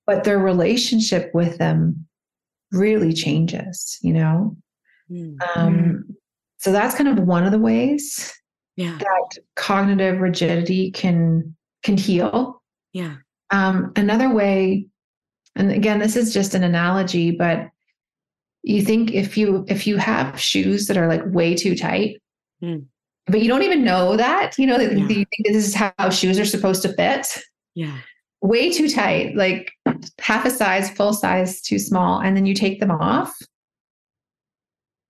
but 0.07 0.25
their 0.25 0.39
relationship 0.39 1.31
with 1.35 1.59
them 1.59 2.07
really 2.73 3.13
changes, 3.13 3.99
you 4.03 4.13
know? 4.13 4.57
Mm-hmm. 5.11 5.59
Um, 5.59 6.05
so 6.59 6.73
that's 6.73 6.95
kind 6.95 7.09
of 7.09 7.25
one 7.25 7.45
of 7.45 7.53
the 7.53 7.59
ways 7.59 8.33
yeah. 8.77 8.97
that 8.99 9.39
cognitive 9.57 10.21
rigidity 10.21 10.91
can 10.91 11.57
can 11.83 11.97
heal. 11.97 12.63
Yeah. 12.93 13.17
Um, 13.51 13.93
another 13.97 14.33
way, 14.33 14.87
and 15.57 15.73
again, 15.73 15.99
this 15.99 16.17
is 16.17 16.35
just 16.35 16.55
an 16.55 16.63
analogy, 16.63 17.33
but 17.33 17.69
you 18.63 18.83
think 18.83 19.13
if 19.13 19.37
you 19.37 19.65
if 19.69 19.87
you 19.87 19.97
have 19.97 20.41
shoes 20.41 20.87
that 20.87 20.97
are 20.97 21.09
like 21.09 21.23
way 21.27 21.55
too 21.55 21.75
tight, 21.75 22.21
mm. 22.63 22.85
But 23.29 23.41
you 23.41 23.49
don't 23.49 23.63
even 23.63 23.85
know 23.85 24.17
that, 24.17 24.59
you 24.59 24.67
know, 24.67 24.79
that 24.79 24.93
yeah. 24.93 24.99
you 24.99 25.07
think 25.07 25.29
this 25.45 25.67
is 25.67 25.75
how 25.75 26.11
shoes 26.11 26.39
are 26.39 26.45
supposed 26.45 26.83
to 26.83 26.93
fit. 26.95 27.27
Yeah. 27.75 27.99
Way 28.41 28.73
too 28.73 28.89
tight, 28.89 29.35
like 29.37 29.73
half 30.19 30.45
a 30.45 30.51
size, 30.51 30.91
full 30.91 31.13
size, 31.13 31.61
too 31.61 31.79
small, 31.79 32.21
and 32.21 32.37
then 32.37 32.47
you 32.47 32.55
take 32.55 32.81
them 32.81 32.91
off. 32.91 33.35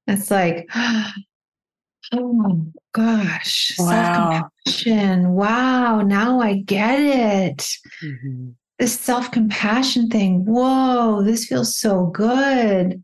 It's 0.07 0.31
like, 0.31 0.69
oh 2.13 2.67
gosh, 2.93 3.75
wow. 3.79 4.51
self-compassion. 4.65 5.31
Wow, 5.31 6.01
now 6.01 6.41
I 6.41 6.55
get 6.55 7.01
it. 7.01 7.69
Mm-hmm. 8.03 8.51
This 8.79 8.99
self-compassion 8.99 10.09
thing. 10.09 10.45
Whoa, 10.47 11.23
this 11.23 11.47
feels 11.47 11.77
so 11.77 12.07
good. 12.07 13.03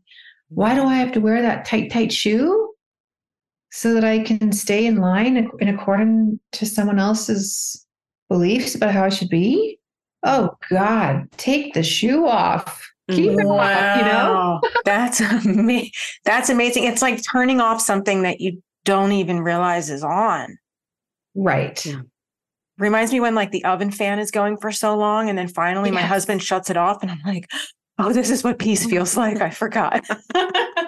Why 0.49 0.73
do 0.73 0.83
I 0.83 0.95
have 0.95 1.11
to 1.13 1.21
wear 1.21 1.41
that 1.41 1.65
tight, 1.65 1.91
tight 1.91 2.11
shoe? 2.11 2.64
So 3.75 3.93
that 3.93 4.05
I 4.05 4.19
can 4.19 4.53
stay 4.53 4.85
in 4.85 5.01
line 5.01 5.51
in 5.59 5.67
accordance 5.67 6.39
to 6.53 6.65
someone 6.65 6.97
else's 6.97 7.85
beliefs 8.29 8.73
about 8.73 8.93
how 8.93 9.03
I 9.03 9.09
should 9.09 9.27
be? 9.27 9.77
Oh 10.23 10.51
God, 10.69 11.29
take 11.35 11.73
the 11.73 11.83
shoe 11.83 12.25
off. 12.25 12.89
Keep 13.11 13.33
wow. 13.33 13.57
Off, 13.57 13.97
you 13.97 14.03
know? 14.05 14.61
that's 14.85 15.19
amazing. 15.19 15.91
That's 16.23 16.49
amazing. 16.49 16.85
It's 16.85 17.01
like 17.01 17.21
turning 17.29 17.59
off 17.59 17.81
something 17.81 18.21
that 18.21 18.39
you 18.39 18.63
don't 18.85 19.11
even 19.11 19.41
realize 19.41 19.89
is 19.89 20.05
on. 20.05 20.57
Right. 21.35 21.85
Yeah. 21.85 22.03
Reminds 22.77 23.11
me 23.11 23.19
when 23.19 23.35
like 23.35 23.51
the 23.51 23.65
oven 23.65 23.91
fan 23.91 24.19
is 24.19 24.31
going 24.31 24.55
for 24.55 24.71
so 24.71 24.95
long 24.95 25.27
and 25.27 25.37
then 25.37 25.49
finally 25.49 25.91
my 25.91 26.01
husband 26.01 26.41
shuts 26.41 26.69
it 26.69 26.77
off 26.77 27.01
and 27.01 27.11
I'm 27.11 27.21
like, 27.25 27.49
oh, 27.99 28.13
this 28.13 28.29
is 28.29 28.41
what 28.41 28.57
peace 28.57 28.87
mm. 28.87 28.91
feels 28.91 29.17
like. 29.17 29.41
I 29.41 29.49
forgot. 29.49 30.05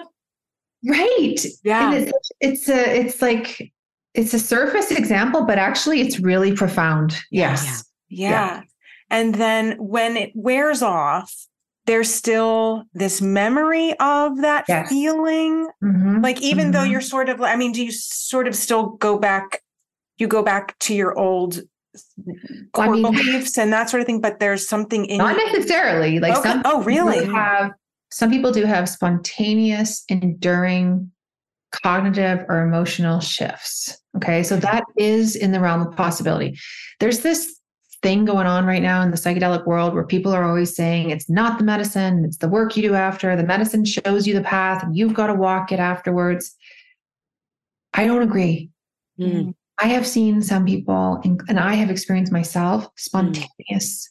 right. 0.86 1.36
Yeah. 1.64 1.92
And 1.92 2.08
it's, 2.08 2.30
it's 2.40 2.68
a, 2.68 3.00
it's 3.00 3.22
like, 3.22 3.72
it's 4.14 4.34
a 4.34 4.38
surface 4.38 4.90
example, 4.90 5.44
but 5.44 5.58
actually 5.58 6.00
it's 6.00 6.18
really 6.18 6.54
profound. 6.54 7.16
Yes. 7.30 7.84
Yeah. 8.08 8.30
yeah. 8.30 8.30
yeah. 8.30 8.62
And 9.10 9.34
then 9.34 9.76
when 9.78 10.16
it 10.16 10.32
wears 10.34 10.82
off, 10.82 11.34
there's 11.86 12.12
still 12.12 12.84
this 12.92 13.22
memory 13.22 13.94
of 13.98 14.42
that 14.42 14.66
yes. 14.68 14.90
feeling. 14.90 15.68
Mm-hmm. 15.82 16.20
Like, 16.20 16.42
even 16.42 16.64
mm-hmm. 16.64 16.72
though 16.72 16.82
you're 16.82 17.00
sort 17.00 17.30
of, 17.30 17.40
I 17.40 17.56
mean, 17.56 17.72
do 17.72 17.82
you 17.82 17.92
sort 17.92 18.46
of 18.46 18.54
still 18.54 18.90
go 18.96 19.18
back? 19.18 19.62
You 20.18 20.26
go 20.26 20.42
back 20.42 20.78
to 20.80 20.94
your 20.94 21.18
old 21.18 21.62
core 22.72 22.84
I 22.84 22.90
mean, 22.90 23.02
beliefs 23.02 23.56
and 23.56 23.72
that 23.72 23.88
sort 23.88 24.00
of 24.00 24.06
thing, 24.06 24.20
but 24.20 24.38
there's 24.38 24.68
something 24.68 25.06
in 25.06 25.18
not 25.18 25.36
necessarily 25.36 26.18
like 26.18 26.36
okay. 26.36 26.50
some. 26.50 26.62
Oh, 26.64 26.82
really? 26.82 27.24
Have 27.24 27.72
some 28.10 28.30
people 28.30 28.52
do 28.52 28.64
have 28.64 28.88
spontaneous, 28.88 30.04
enduring 30.08 31.10
cognitive 31.70 32.44
or 32.48 32.62
emotional 32.62 33.20
shifts. 33.20 33.96
Okay, 34.16 34.42
so 34.42 34.56
that 34.56 34.84
is 34.96 35.36
in 35.36 35.52
the 35.52 35.60
realm 35.60 35.86
of 35.86 35.94
possibility. 35.96 36.58
There's 36.98 37.20
this 37.20 37.58
thing 38.02 38.24
going 38.24 38.46
on 38.46 38.64
right 38.64 38.82
now 38.82 39.02
in 39.02 39.10
the 39.10 39.16
psychedelic 39.16 39.66
world 39.66 39.92
where 39.92 40.06
people 40.06 40.32
are 40.32 40.44
always 40.44 40.74
saying 40.74 41.10
it's 41.10 41.28
not 41.28 41.58
the 41.58 41.64
medicine, 41.64 42.24
it's 42.24 42.38
the 42.38 42.48
work 42.48 42.76
you 42.76 42.82
do 42.82 42.94
after. 42.94 43.36
The 43.36 43.44
medicine 43.44 43.84
shows 43.84 44.26
you 44.26 44.34
the 44.34 44.40
path 44.40 44.82
and 44.82 44.96
you've 44.96 45.14
got 45.14 45.26
to 45.26 45.34
walk 45.34 45.72
it 45.72 45.80
afterwards. 45.80 46.54
I 47.94 48.06
don't 48.06 48.22
agree. 48.22 48.70
Mm. 49.20 49.54
I 49.80 49.86
have 49.88 50.06
seen 50.06 50.42
some 50.42 50.64
people, 50.64 51.20
and 51.24 51.58
I 51.58 51.74
have 51.74 51.90
experienced 51.90 52.32
myself, 52.32 52.88
spontaneous 52.96 54.10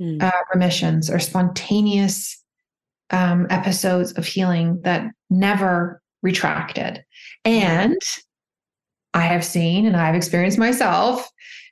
mm. 0.00 0.22
uh, 0.22 0.30
remissions 0.52 1.10
or 1.10 1.18
spontaneous 1.18 2.39
um, 3.10 3.46
episodes 3.50 4.12
of 4.12 4.26
healing 4.26 4.80
that 4.82 5.10
never 5.28 6.00
retracted. 6.22 7.04
And 7.44 7.98
I 9.14 9.22
have 9.22 9.44
seen 9.44 9.86
and 9.86 9.96
I've 9.96 10.14
experienced 10.14 10.58
myself 10.58 11.30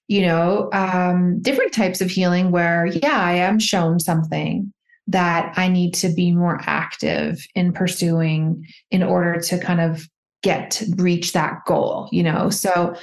you 0.09 0.23
know, 0.23 0.71
um, 0.73 1.41
different 1.41 1.73
types 1.73 2.01
of 2.01 2.11
healing 2.11 2.51
where, 2.51 2.87
yeah, 2.87 3.21
I 3.21 3.35
am 3.35 3.59
shown 3.59 4.01
something 4.01 4.73
that 5.07 5.53
I 5.57 5.69
need 5.69 5.95
to 5.95 6.09
be 6.09 6.33
more 6.33 6.61
active 6.67 7.47
in 7.55 7.73
pursuing 7.73 8.67
in 8.91 9.03
order 9.03 9.39
to 9.41 9.59
kind 9.59 9.81
of 9.81 10.09
get 10.43 10.83
reach 10.97 11.35
that 11.35 11.59
goal, 11.67 12.09
you 12.11 12.23
know? 12.23 12.49
So 12.49 12.95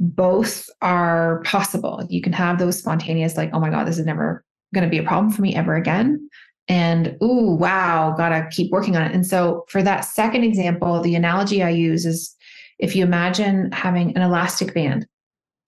both 0.00 0.68
are 0.80 1.42
possible. 1.44 2.04
You 2.08 2.20
can 2.20 2.32
have 2.32 2.58
those 2.58 2.78
spontaneous, 2.78 3.36
like, 3.36 3.50
oh 3.52 3.60
my 3.60 3.70
God, 3.70 3.86
this 3.86 3.98
is 3.98 4.06
never 4.06 4.44
going 4.74 4.84
to 4.84 4.90
be 4.90 4.98
a 4.98 5.04
problem 5.04 5.32
for 5.32 5.42
me 5.42 5.54
ever 5.54 5.76
again. 5.76 6.28
And, 6.72 7.18
ooh, 7.22 7.54
wow, 7.54 8.14
gotta 8.16 8.48
keep 8.50 8.70
working 8.70 8.96
on 8.96 9.02
it. 9.02 9.14
And 9.14 9.26
so 9.26 9.64
for 9.68 9.82
that 9.82 10.06
second 10.06 10.44
example, 10.44 11.02
the 11.02 11.14
analogy 11.14 11.62
I 11.62 11.68
use 11.68 12.06
is 12.06 12.34
if 12.78 12.96
you 12.96 13.04
imagine 13.04 13.70
having 13.72 14.16
an 14.16 14.22
elastic 14.22 14.72
band 14.72 15.06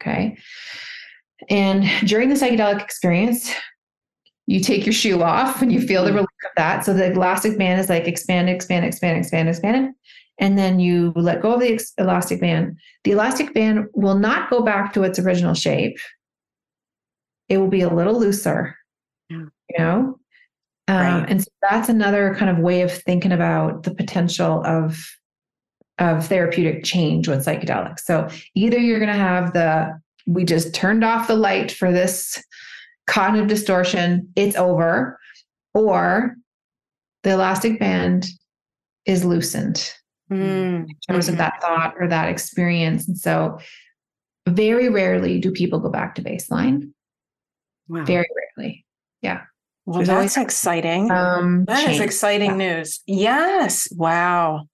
Okay. 0.04 0.36
And 1.50 1.84
during 2.06 2.28
the 2.28 2.34
psychedelic 2.34 2.82
experience, 2.82 3.52
you 4.46 4.60
take 4.60 4.84
your 4.84 4.92
shoe 4.92 5.22
off 5.22 5.62
and 5.62 5.72
you 5.72 5.80
feel 5.80 6.04
the 6.04 6.10
mm. 6.10 6.16
relief 6.16 6.28
of 6.44 6.50
that. 6.56 6.84
So 6.84 6.92
the 6.92 7.12
elastic 7.12 7.58
band 7.58 7.80
is 7.80 7.88
like 7.88 8.06
expand, 8.06 8.50
expand, 8.50 8.84
expand, 8.84 9.18
expand, 9.18 9.48
expand. 9.48 9.94
And 10.38 10.58
then 10.58 10.80
you 10.80 11.12
let 11.16 11.40
go 11.40 11.54
of 11.54 11.60
the 11.60 11.80
elastic 11.98 12.40
band. 12.40 12.76
The 13.04 13.12
elastic 13.12 13.54
band 13.54 13.86
will 13.94 14.18
not 14.18 14.50
go 14.50 14.62
back 14.62 14.92
to 14.94 15.04
its 15.04 15.18
original 15.18 15.54
shape. 15.54 15.96
It 17.48 17.58
will 17.58 17.68
be 17.68 17.82
a 17.82 17.92
little 17.92 18.18
looser, 18.18 18.76
yeah. 19.30 19.44
you 19.70 19.78
know? 19.78 20.18
Um, 20.88 20.96
right. 20.96 21.30
And 21.30 21.42
so 21.42 21.48
that's 21.62 21.88
another 21.88 22.34
kind 22.34 22.50
of 22.50 22.62
way 22.62 22.82
of 22.82 22.92
thinking 22.92 23.32
about 23.32 23.84
the 23.84 23.94
potential 23.94 24.62
of 24.64 24.98
of 25.98 26.26
therapeutic 26.26 26.82
change 26.82 27.28
with 27.28 27.46
psychedelics. 27.46 28.00
So 28.00 28.28
either 28.56 28.78
you're 28.78 28.98
going 28.98 29.12
to 29.12 29.18
have 29.18 29.52
the 29.52 29.98
we 30.26 30.44
just 30.44 30.74
turned 30.74 31.04
off 31.04 31.28
the 31.28 31.36
light 31.36 31.70
for 31.70 31.92
this 31.92 32.42
cognitive 33.06 33.48
distortion, 33.48 34.28
it's 34.36 34.56
over, 34.56 35.18
or 35.74 36.36
the 37.22 37.30
elastic 37.30 37.78
band 37.78 38.26
is 39.06 39.24
loosened 39.24 39.92
mm. 40.30 40.88
in 40.88 40.88
terms 41.08 41.28
of 41.28 41.36
that 41.36 41.60
thought 41.60 41.94
or 41.98 42.08
that 42.08 42.28
experience. 42.28 43.06
And 43.06 43.18
so 43.18 43.58
very 44.48 44.88
rarely 44.88 45.40
do 45.40 45.50
people 45.50 45.78
go 45.78 45.90
back 45.90 46.14
to 46.14 46.22
baseline. 46.22 46.92
Wow. 47.88 48.04
Very 48.04 48.26
rarely. 48.56 48.84
Yeah. 49.20 49.42
Well, 49.86 49.98
There's 49.98 50.08
that's 50.08 50.36
exciting. 50.36 51.10
Um, 51.10 51.66
that 51.66 51.84
change. 51.84 51.96
is 51.96 52.00
exciting 52.00 52.52
yeah. 52.52 52.76
news. 52.76 53.00
Yes. 53.06 53.88
Wow. 53.92 54.66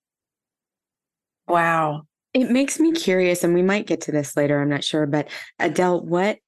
Wow. 1.48 2.02
It 2.32 2.50
makes 2.50 2.78
me 2.78 2.92
curious, 2.92 3.42
and 3.42 3.54
we 3.54 3.62
might 3.62 3.88
get 3.88 4.02
to 4.02 4.12
this 4.12 4.36
later, 4.36 4.60
I'm 4.60 4.68
not 4.68 4.84
sure, 4.84 5.06
but 5.06 5.28
Adele, 5.58 6.04
what 6.04 6.38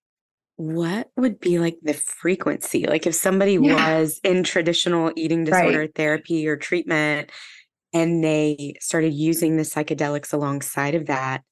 what 0.57 1.09
would 1.17 1.41
be 1.41 1.59
like 1.59 1.79
the 1.83 1.95
frequency? 1.95 2.87
Like 2.87 3.07
if 3.07 3.17
somebody 3.17 3.55
yeah. 3.55 3.99
was 3.99 4.21
in 4.23 4.45
traditional 4.45 5.11
eating 5.17 5.45
disorder 5.45 5.81
right. 5.81 5.95
therapy 5.95 6.47
or 6.47 6.57
treatment 6.57 7.31
and 7.93 8.23
they 8.23 8.75
started 8.81 9.13
using 9.13 9.57
the 9.57 9.65
psychedelics 9.65 10.33
alongside 10.33 10.95
of 10.95 11.07
that, 11.07 11.43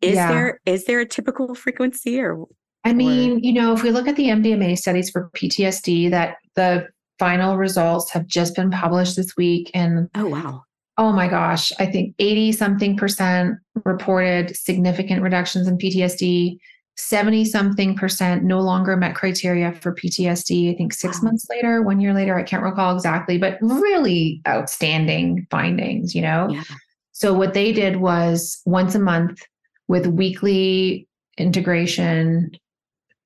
is 0.00 0.14
yeah. 0.14 0.32
there 0.32 0.60
is 0.66 0.84
there 0.86 1.00
a 1.00 1.06
typical 1.06 1.54
frequency 1.54 2.20
or 2.20 2.46
I 2.84 2.92
mean, 2.92 3.32
or? 3.32 3.38
you 3.38 3.52
know, 3.52 3.72
if 3.72 3.82
we 3.82 3.90
look 3.90 4.06
at 4.06 4.16
the 4.16 4.28
MDMA 4.28 4.76
studies 4.76 5.10
for 5.10 5.30
PTSD, 5.34 6.10
that 6.10 6.36
the 6.54 6.86
final 7.18 7.56
results 7.56 8.10
have 8.10 8.26
just 8.26 8.54
been 8.54 8.70
published 8.70 9.16
this 9.16 9.36
week. 9.36 9.70
And 9.74 10.08
oh, 10.14 10.26
wow. 10.26 10.64
Oh 10.96 11.12
my 11.12 11.26
gosh, 11.26 11.72
I 11.78 11.86
think 11.86 12.14
80 12.18 12.52
something 12.52 12.96
percent 12.96 13.56
reported 13.84 14.56
significant 14.56 15.22
reductions 15.22 15.66
in 15.66 15.78
PTSD. 15.78 16.58
70 16.96 17.44
something 17.46 17.96
percent 17.96 18.44
no 18.44 18.60
longer 18.60 18.96
met 18.96 19.16
criteria 19.16 19.72
for 19.72 19.92
PTSD. 19.92 20.72
I 20.72 20.76
think 20.76 20.92
six 20.92 21.20
wow. 21.20 21.30
months 21.30 21.46
later, 21.50 21.82
one 21.82 22.00
year 22.00 22.14
later, 22.14 22.36
I 22.36 22.44
can't 22.44 22.62
recall 22.62 22.94
exactly, 22.94 23.36
but 23.36 23.58
really 23.60 24.40
outstanding 24.46 25.48
findings, 25.50 26.14
you 26.14 26.22
know? 26.22 26.48
Yeah. 26.50 26.62
So, 27.10 27.34
what 27.34 27.54
they 27.54 27.72
did 27.72 27.96
was 27.96 28.60
once 28.64 28.94
a 28.94 29.00
month 29.00 29.40
with 29.88 30.06
weekly 30.06 31.08
integration 31.36 32.52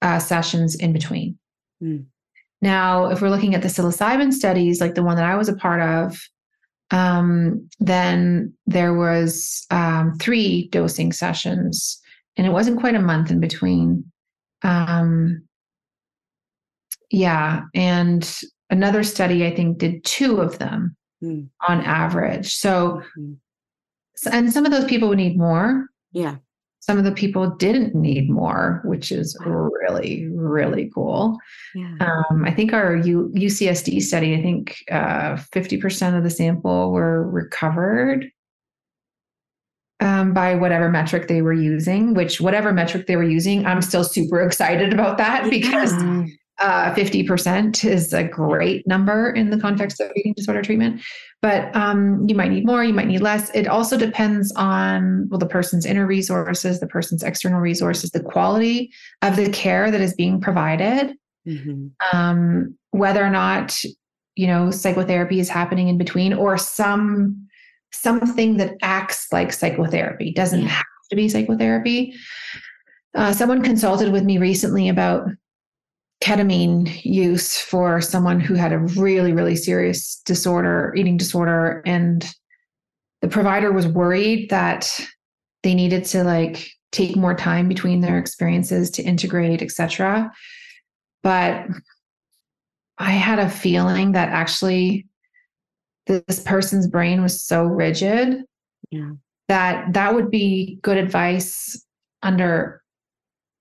uh, 0.03 0.19
sessions 0.19 0.75
in 0.75 0.93
between. 0.93 1.39
Mm. 1.83 2.07
Now, 2.61 3.07
if 3.11 3.21
we're 3.21 3.31
looking 3.31 3.55
at 3.55 3.63
the 3.63 3.69
psilocybin 3.69 4.33
studies, 4.33 4.81
like 4.81 4.95
the 4.95 5.03
one 5.03 5.17
that 5.17 5.25
I 5.25 5.37
was 5.37 5.49
a 5.49 5.57
part 5.57 5.81
of, 5.81 6.21
um, 6.91 7.69
then 7.79 8.53
there 8.67 8.95
was 8.95 9.67
um, 9.71 10.15
three 10.21 10.69
dosing 10.69 11.13
sessions, 11.13 12.01
and 12.37 12.47
it 12.47 12.51
wasn't 12.51 12.81
quite 12.81 12.95
a 12.95 13.01
month 13.01 13.31
in 13.31 13.41
between. 13.41 14.11
Um, 14.63 15.43
yeah, 17.11 17.63
and 17.75 18.41
another 18.71 19.05
study 19.05 19.47
I 19.47 19.55
think 19.55 19.79
did 19.79 20.05
two 20.05 20.41
of 20.41 20.59
them 20.59 20.97
mm. 21.23 21.49
on 21.69 21.83
average. 21.83 22.57
So, 22.57 23.03
mm-hmm. 23.19 23.35
and 24.33 24.53
some 24.53 24.65
of 24.65 24.73
those 24.73 24.87
people 24.87 25.09
would 25.09 25.19
need 25.19 25.39
more. 25.39 25.87
Yeah 26.13 26.37
some 26.81 26.99
of 26.99 27.05
the 27.05 27.13
people 27.13 27.51
didn't 27.51 27.95
need 27.95 28.31
more, 28.31 28.81
which 28.85 29.13
is 29.13 29.37
really, 29.45 30.27
really 30.29 30.91
cool. 30.95 31.37
Yeah. 31.75 31.97
Um, 32.01 32.45
I 32.45 32.51
think 32.53 32.73
our 32.73 32.97
U- 32.97 33.33
UCSD 33.35 34.01
study, 34.01 34.35
I 34.35 34.43
think 34.43 34.85
uh, 34.91 35.37
50% 35.37 36.17
of 36.17 36.23
the 36.23 36.31
sample 36.31 36.93
were 36.93 37.29
recovered 37.29 38.31
um, 40.01 40.33
by 40.33 40.55
whatever 40.55 40.89
metric 40.89 41.29
they 41.29 41.43
were 41.43 41.53
using, 41.53 42.15
which 42.15 42.41
whatever 42.41 42.73
metric 42.73 43.07
they 43.07 43.17
were 43.17 43.29
using, 43.29 43.67
I'm 43.67 43.83
still 43.83 44.05
super 44.05 44.41
excited 44.47 44.93
about 44.93 45.19
that 45.19 45.51
because 45.51 45.93
yeah. 45.93 46.27
Uh, 46.59 46.93
50% 46.95 47.85
is 47.85 48.13
a 48.13 48.25
great 48.25 48.87
number 48.87 49.31
in 49.31 49.51
the 49.51 49.61
context 49.61 50.01
of 50.01 50.11
eating 50.17 50.35
disorder 50.37 50.63
treatment 50.63 51.01
but 51.41 51.75
um, 51.77 52.27
you 52.29 52.35
might 52.35 52.51
need 52.51 52.67
more 52.67 52.83
you 52.85 52.93
might 52.93 53.07
need 53.07 53.21
less 53.21 53.51
it 53.55 53.67
also 53.67 53.97
depends 53.97 54.53
on 54.57 55.29
well 55.29 55.39
the 55.39 55.47
person's 55.47 55.87
inner 55.87 56.07
resources 56.07 56.81
the 56.81 56.87
person's 56.87 57.23
external 57.23 57.61
resources 57.61 58.11
the 58.11 58.23
quality 58.23 58.91
of 59.23 59.37
the 59.37 59.51
care 59.51 59.91
that 59.91 60.01
is 60.01 60.15
being 60.15 60.41
provided 60.41 61.15
mm-hmm. 61.47 61.87
um, 62.13 62.77
whether 62.91 63.25
or 63.25 63.31
not 63.31 63.81
you 64.35 64.47
know 64.47 64.71
psychotherapy 64.71 65.41
is 65.41 65.49
happening 65.49 65.89
in 65.89 65.99
between 65.99 66.33
or 66.33 66.59
some 66.59 67.47
something 67.93 68.57
that 68.59 68.77
acts 68.83 69.29
like 69.33 69.53
psychotherapy 69.53 70.33
doesn't 70.33 70.63
yeah. 70.63 70.69
have 70.69 70.85
to 71.11 71.17
be 71.17 71.29
psychotherapy 71.29 72.15
uh, 73.15 73.33
someone 73.33 73.63
consulted 73.63 74.13
with 74.13 74.25
me 74.25 74.39
recently 74.39 74.89
about 74.89 75.29
ketamine 76.23 77.05
use 77.05 77.59
for 77.59 78.01
someone 78.01 78.41
who 78.41 78.55
had 78.55 78.73
a 78.73 78.79
really, 78.79 79.33
really 79.33 79.57
serious 79.57 80.21
disorder, 80.25 80.93
eating 80.97 81.17
disorder. 81.17 81.83
And 81.87 82.27
the 83.23 83.29
provider 83.29 83.73
was 83.73 83.87
worried 83.87 84.51
that 84.51 84.91
they 85.63 85.75
needed 85.75 86.05
to 86.07 86.25
like 86.25 86.71
take 86.91 87.17
more 87.17 87.35
time 87.35 87.69
between 87.69 88.01
their 88.01 88.19
experiences 88.19 88.91
to 88.93 89.03
integrate, 89.03 89.63
etc. 89.63 90.33
But 91.23 91.67
I 92.99 93.11
had 93.13 93.39
a 93.39 93.51
feeling 93.51 94.13
that 94.13 94.31
actually 94.31 95.07
this 96.07 96.41
person's 96.41 96.87
brain 96.87 97.23
was 97.23 97.43
so 97.43 97.65
rigid 97.65 98.43
yeah. 98.91 99.13
that 99.49 99.93
that 99.93 100.15
would 100.15 100.31
be 100.31 100.79
good 100.83 100.97
advice 100.97 101.85
under 102.23 102.83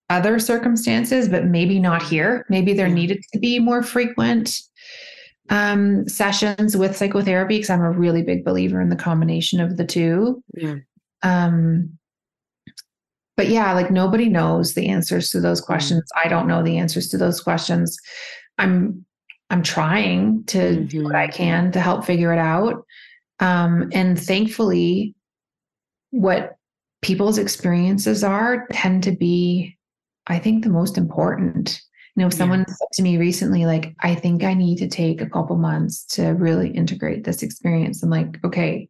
other 0.10 0.40
circumstances, 0.40 1.28
but 1.28 1.46
maybe 1.46 1.80
not 1.80 2.02
here. 2.02 2.46
Maybe 2.50 2.74
there 2.74 2.88
needed 2.88 3.24
to 3.34 3.40
be 3.40 3.60
more 3.60 3.84
frequent 3.84 4.62
um, 5.50 6.08
sessions 6.08 6.76
with 6.76 6.96
psychotherapy 6.96 7.58
because 7.58 7.70
I'm 7.70 7.82
a 7.82 7.92
really 7.92 8.24
big 8.24 8.44
believer 8.44 8.82
in 8.82 8.90
the 8.90 8.96
combination 8.96 9.60
of 9.60 9.78
the 9.78 9.86
two. 9.86 10.44
Yeah. 10.54 10.76
Um, 11.24 11.98
but 13.36 13.48
yeah, 13.50 13.74
like 13.74 13.92
nobody 13.92 14.30
knows 14.30 14.74
the 14.74 14.88
answers 14.88 15.30
to 15.30 15.40
those 15.40 15.62
mm. 15.62 15.66
questions. 15.66 16.04
I 16.24 16.28
don't 16.28 16.48
know 16.48 16.64
the 16.64 16.78
answers 16.78 17.08
to 17.10 17.18
those 17.18 17.40
questions. 17.40 17.98
I'm 18.58 19.06
I'm 19.50 19.64
trying 19.64 20.44
to 20.46 20.58
mm-hmm. 20.58 20.86
do 20.86 21.04
what 21.04 21.16
I 21.16 21.28
mm-hmm. 21.28 21.38
can 21.38 21.72
to 21.72 21.80
help 21.80 22.06
figure 22.06 22.34
it 22.34 22.40
out. 22.40 22.86
Um, 23.40 23.90
and 23.94 24.20
thankfully, 24.20 25.16
what 26.10 26.58
people's 27.02 27.38
experiences 27.38 28.24
are 28.24 28.68
tend 28.72 29.04
to 29.04 29.12
be 29.12 29.77
I 30.28 30.40
think 30.40 30.64
the 30.64 30.70
most 30.70 30.98
important. 30.98 31.82
You 32.16 32.24
know, 32.24 32.30
someone 32.30 32.66
yeah. 32.68 32.74
said 32.74 32.88
to 32.94 33.04
me 33.04 33.18
recently, 33.18 33.66
like, 33.66 33.96
I 34.00 34.16
think 34.16 34.44
I 34.44 34.54
need 34.54 34.78
to 34.78 34.88
take 34.88 35.22
a 35.22 35.30
couple 35.30 35.56
months 35.56 36.04
to 36.16 36.30
really 36.30 36.70
integrate 36.70 37.24
this 37.24 37.44
experience. 37.44 38.02
I'm 38.02 38.10
like, 38.10 38.44
okay, 38.44 38.90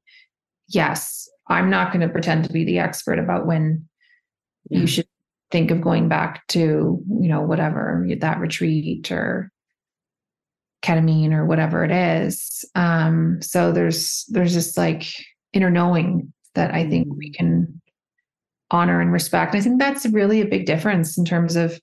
yes, 0.69 1.29
I'm 1.49 1.69
not 1.69 1.91
going 1.91 2.07
to 2.07 2.11
pretend 2.11 2.45
to 2.45 2.53
be 2.53 2.63
the 2.63 2.79
expert 2.79 3.19
about 3.19 3.45
when 3.45 3.87
yeah. 4.69 4.79
you 4.79 4.87
should 4.87 5.07
think 5.51 5.71
of 5.71 5.81
going 5.81 6.07
back 6.07 6.47
to, 6.47 6.59
you 6.59 7.27
know, 7.27 7.41
whatever 7.41 8.05
that 8.19 8.39
retreat 8.39 9.11
or 9.11 9.51
ketamine 10.81 11.33
or 11.33 11.45
whatever 11.45 11.83
it 11.83 11.91
is. 11.91 12.63
Um, 12.75 13.41
so 13.41 13.71
there's 13.71 14.25
there's 14.29 14.53
just 14.53 14.77
like 14.77 15.03
inner 15.53 15.69
knowing 15.69 16.33
that 16.55 16.73
I 16.73 16.89
think 16.89 17.07
we 17.15 17.31
mm. 17.31 17.35
can 17.35 17.81
honor 18.71 18.99
and 19.01 19.11
respect. 19.11 19.55
I 19.55 19.61
think 19.61 19.79
that's 19.79 20.05
really 20.07 20.41
a 20.41 20.45
big 20.45 20.65
difference 20.65 21.17
in 21.17 21.25
terms 21.25 21.55
of 21.55 21.79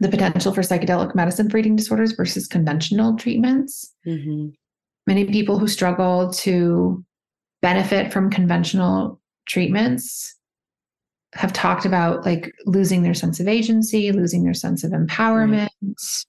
the 0.00 0.08
potential 0.08 0.52
for 0.52 0.62
psychedelic 0.62 1.14
medicine 1.14 1.48
for 1.48 1.58
eating 1.58 1.76
disorders 1.76 2.12
versus 2.12 2.46
conventional 2.46 3.16
treatments. 3.16 3.92
Mm-hmm. 4.06 4.48
Many 5.06 5.24
people 5.26 5.58
who 5.58 5.68
struggle 5.68 6.32
to 6.34 7.04
benefit 7.62 8.12
from 8.12 8.30
conventional 8.30 9.20
treatments 9.46 10.36
have 11.34 11.52
talked 11.52 11.84
about 11.84 12.24
like 12.24 12.52
losing 12.64 13.02
their 13.02 13.14
sense 13.14 13.40
of 13.40 13.48
agency, 13.48 14.12
losing 14.12 14.44
their 14.44 14.54
sense 14.54 14.84
of 14.84 14.92
empowerment, 14.92 15.68
right. 15.82 16.24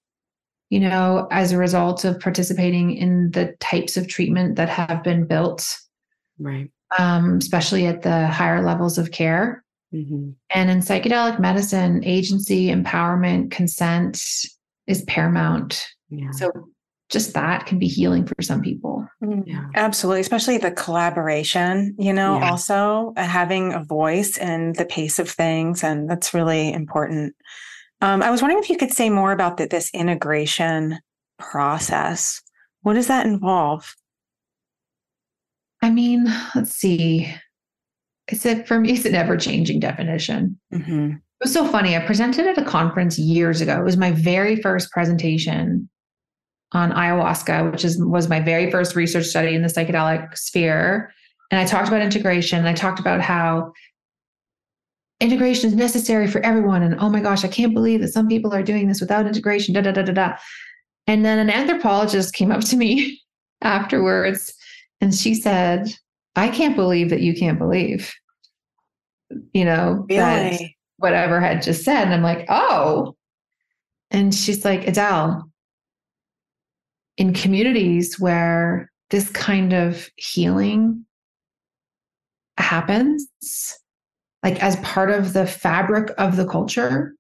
you 0.70 0.80
know, 0.80 1.28
as 1.32 1.52
a 1.52 1.58
result 1.58 2.06
of 2.06 2.20
participating 2.20 2.96
in 2.96 3.32
the 3.32 3.56
types 3.60 3.98
of 3.98 4.08
treatment 4.08 4.56
that 4.56 4.70
have 4.70 5.04
been 5.04 5.26
built. 5.26 5.78
Right. 6.40 6.70
Um, 6.98 7.38
especially 7.38 7.86
at 7.88 8.02
the 8.02 8.28
higher 8.28 8.64
levels 8.64 8.98
of 8.98 9.12
care. 9.12 9.64
Mm-hmm. 9.96 10.32
And 10.50 10.70
in 10.70 10.80
psychedelic 10.80 11.40
medicine, 11.40 12.04
agency, 12.04 12.68
empowerment, 12.68 13.52
consent 13.52 14.22
is 14.88 15.04
paramount. 15.04 15.88
Yeah. 16.10 16.32
So 16.32 16.52
just 17.10 17.34
that 17.34 17.66
can 17.66 17.80
be 17.80 17.88
healing 17.88 18.26
for 18.26 18.42
some 18.42 18.62
people. 18.62 19.08
Mm-hmm. 19.24 19.50
Yeah. 19.50 19.68
Absolutely, 19.76 20.22
especially 20.22 20.58
the 20.58 20.72
collaboration, 20.72 21.96
you 21.98 22.12
know, 22.12 22.40
yeah. 22.40 22.52
also 22.52 23.14
uh, 23.16 23.24
having 23.24 23.74
a 23.74 23.84
voice 23.84 24.38
in 24.38 24.74
the 24.74 24.86
pace 24.86 25.18
of 25.20 25.30
things. 25.30 25.84
And 25.84 26.10
that's 26.10 26.34
really 26.34 26.74
important. 26.74 27.36
Um, 28.02 28.22
I 28.22 28.32
was 28.32 28.42
wondering 28.42 28.62
if 28.62 28.70
you 28.70 28.78
could 28.78 28.92
say 28.92 29.10
more 29.10 29.32
about 29.32 29.58
the, 29.58 29.68
this 29.68 29.90
integration 29.94 31.00
process. 31.40 32.42
What 32.82 32.94
does 32.96 33.08
that 33.08 33.26
involve? 33.26 33.96
I 35.82 35.90
mean, 35.92 36.26
let's 36.56 36.72
see 36.72 37.34
it's 38.28 38.46
a 38.46 38.64
for 38.64 38.80
me 38.80 38.94
it's 38.94 39.06
an 39.06 39.16
ever-changing 39.16 39.80
definition. 39.80 40.60
Mm-hmm. 40.74 41.12
it 41.12 41.44
was 41.44 41.54
so 41.54 41.68
funny 41.68 41.96
i 41.96 42.00
presented 42.06 42.48
at 42.48 42.58
a 42.58 42.66
conference 42.66 43.18
years 43.20 43.62
ago. 43.62 43.80
It 43.80 43.84
was 43.84 43.98
my 43.98 44.12
very 44.12 44.62
first 44.62 44.92
presentation 44.92 45.90
on 46.72 46.92
ayahuasca 46.92 47.72
which 47.72 47.86
is 47.86 47.98
was 48.04 48.28
my 48.28 48.40
very 48.40 48.72
first 48.72 48.96
research 48.96 49.26
study 49.26 49.56
in 49.56 49.62
the 49.62 49.68
psychedelic 49.68 50.38
sphere. 50.38 51.12
And 51.52 51.60
i 51.60 51.66
talked 51.66 51.88
about 51.88 52.02
integration 52.02 52.60
and 52.60 52.68
i 52.68 52.74
talked 52.74 53.00
about 53.00 53.22
how 53.22 53.72
integration 55.22 55.70
is 55.70 55.76
necessary 55.76 56.28
for 56.28 56.42
everyone 56.42 56.84
and 56.84 57.00
oh 57.00 57.10
my 57.10 57.22
gosh 57.22 57.46
i 57.46 57.48
can't 57.48 57.74
believe 57.74 58.02
that 58.02 58.12
some 58.12 58.28
people 58.28 58.54
are 58.54 58.64
doing 58.64 58.88
this 58.88 59.00
without 59.00 59.28
integration 59.28 59.74
da 59.74 59.82
da 59.82 59.92
da 59.92 60.02
da 60.02 60.14
da. 60.14 60.36
And 61.08 61.24
then 61.24 61.38
an 61.38 61.52
anthropologist 61.52 62.34
came 62.34 62.52
up 62.52 62.62
to 62.62 62.76
me 62.76 63.22
afterwards 63.62 64.54
and 65.02 65.14
she 65.14 65.36
said 65.36 65.94
I 66.36 66.50
can't 66.50 66.76
believe 66.76 67.10
that 67.10 67.22
you 67.22 67.34
can't 67.36 67.58
believe, 67.60 68.14
you 69.54 69.66
know, 69.66 70.06
really? 70.10 70.16
that 70.18 70.62
whatever 70.98 71.40
had 71.40 71.62
just 71.62 71.84
said. 71.84 72.04
And 72.04 72.14
I'm 72.14 72.22
like, 72.24 72.46
oh. 72.50 73.16
And 74.12 74.34
she's 74.34 74.64
like, 74.66 74.88
Adele, 74.88 75.50
in 77.18 77.34
communities 77.34 78.20
where 78.20 78.92
this 79.10 79.30
kind 79.30 79.74
of 79.74 80.10
healing 80.18 81.06
happens, 82.58 83.28
like 84.44 84.62
as 84.62 84.76
part 84.78 85.12
of 85.12 85.34
the 85.34 85.46
fabric 85.48 86.12
of 86.18 86.36
the 86.36 86.48
culture, 86.48 87.16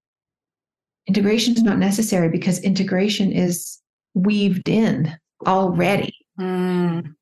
integration 1.07 1.53
is 1.53 1.63
not 1.63 1.77
necessary 1.77 2.29
because 2.29 2.59
integration 2.59 3.31
is 3.31 3.79
weaved 4.13 4.69
in 4.69 5.15
already. 5.45 6.15
Mm. 6.39 7.15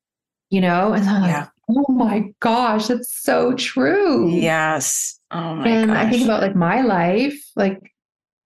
You 0.50 0.60
know, 0.60 0.92
and 0.92 1.08
I'm 1.08 1.24
Yeah. 1.28 1.40
like, 1.40 1.48
oh 1.68 1.92
my 1.92 2.30
gosh, 2.40 2.88
that's 2.88 3.22
so 3.22 3.54
true. 3.54 4.30
Yes. 4.30 5.18
Oh 5.30 5.54
my 5.54 5.68
and 5.68 5.90
gosh. 5.90 6.06
I 6.06 6.10
think 6.10 6.24
about 6.24 6.42
like 6.42 6.56
my 6.56 6.82
life, 6.82 7.40
like 7.56 7.80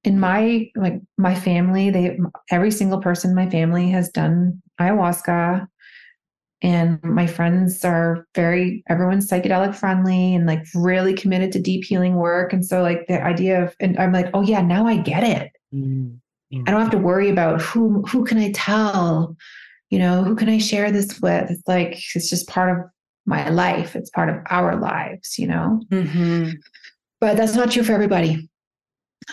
in 0.04 0.20
my 0.20 0.70
like 0.76 1.00
my 1.16 1.34
family, 1.34 1.90
they 1.90 2.18
every 2.50 2.70
single 2.70 3.00
person 3.00 3.30
in 3.30 3.36
my 3.36 3.48
family 3.50 3.90
has 3.90 4.08
done 4.10 4.62
ayahuasca. 4.80 5.66
And 6.60 7.00
my 7.04 7.28
friends 7.28 7.84
are 7.84 8.26
very 8.34 8.82
everyone's 8.88 9.30
psychedelic 9.30 9.76
friendly 9.76 10.34
and 10.34 10.46
like 10.46 10.64
really 10.74 11.14
committed 11.14 11.52
to 11.52 11.60
deep 11.60 11.84
healing 11.84 12.16
work. 12.16 12.52
And 12.52 12.66
so 12.66 12.82
like 12.82 13.06
the 13.06 13.22
idea 13.22 13.62
of 13.62 13.76
and 13.80 13.96
I'm 13.98 14.12
like, 14.12 14.30
oh 14.34 14.42
yeah, 14.42 14.60
now 14.60 14.86
I 14.86 14.96
get 14.96 15.22
it. 15.22 15.52
Mm. 15.72 16.18
Yeah. 16.50 16.62
I 16.66 16.70
don't 16.70 16.80
have 16.80 16.90
to 16.92 16.98
worry 16.98 17.28
about 17.28 17.60
who 17.60 18.02
who 18.02 18.24
can 18.24 18.38
I 18.38 18.50
tell, 18.52 19.36
you 19.90 19.98
know, 19.98 20.24
who 20.24 20.34
can 20.34 20.48
I 20.48 20.58
share 20.58 20.90
this 20.90 21.20
with? 21.20 21.50
It's 21.50 21.68
like 21.68 22.00
it's 22.14 22.30
just 22.30 22.48
part 22.48 22.76
of 22.76 22.84
my 23.28 23.48
life. 23.50 23.94
It's 23.94 24.10
part 24.10 24.28
of 24.30 24.36
our 24.50 24.76
lives, 24.76 25.38
you 25.38 25.46
know 25.46 25.80
Mhm. 25.90 26.54
but 27.20 27.36
that's 27.36 27.54
not 27.54 27.70
true 27.70 27.82
for 27.82 27.92
everybody 27.92 28.48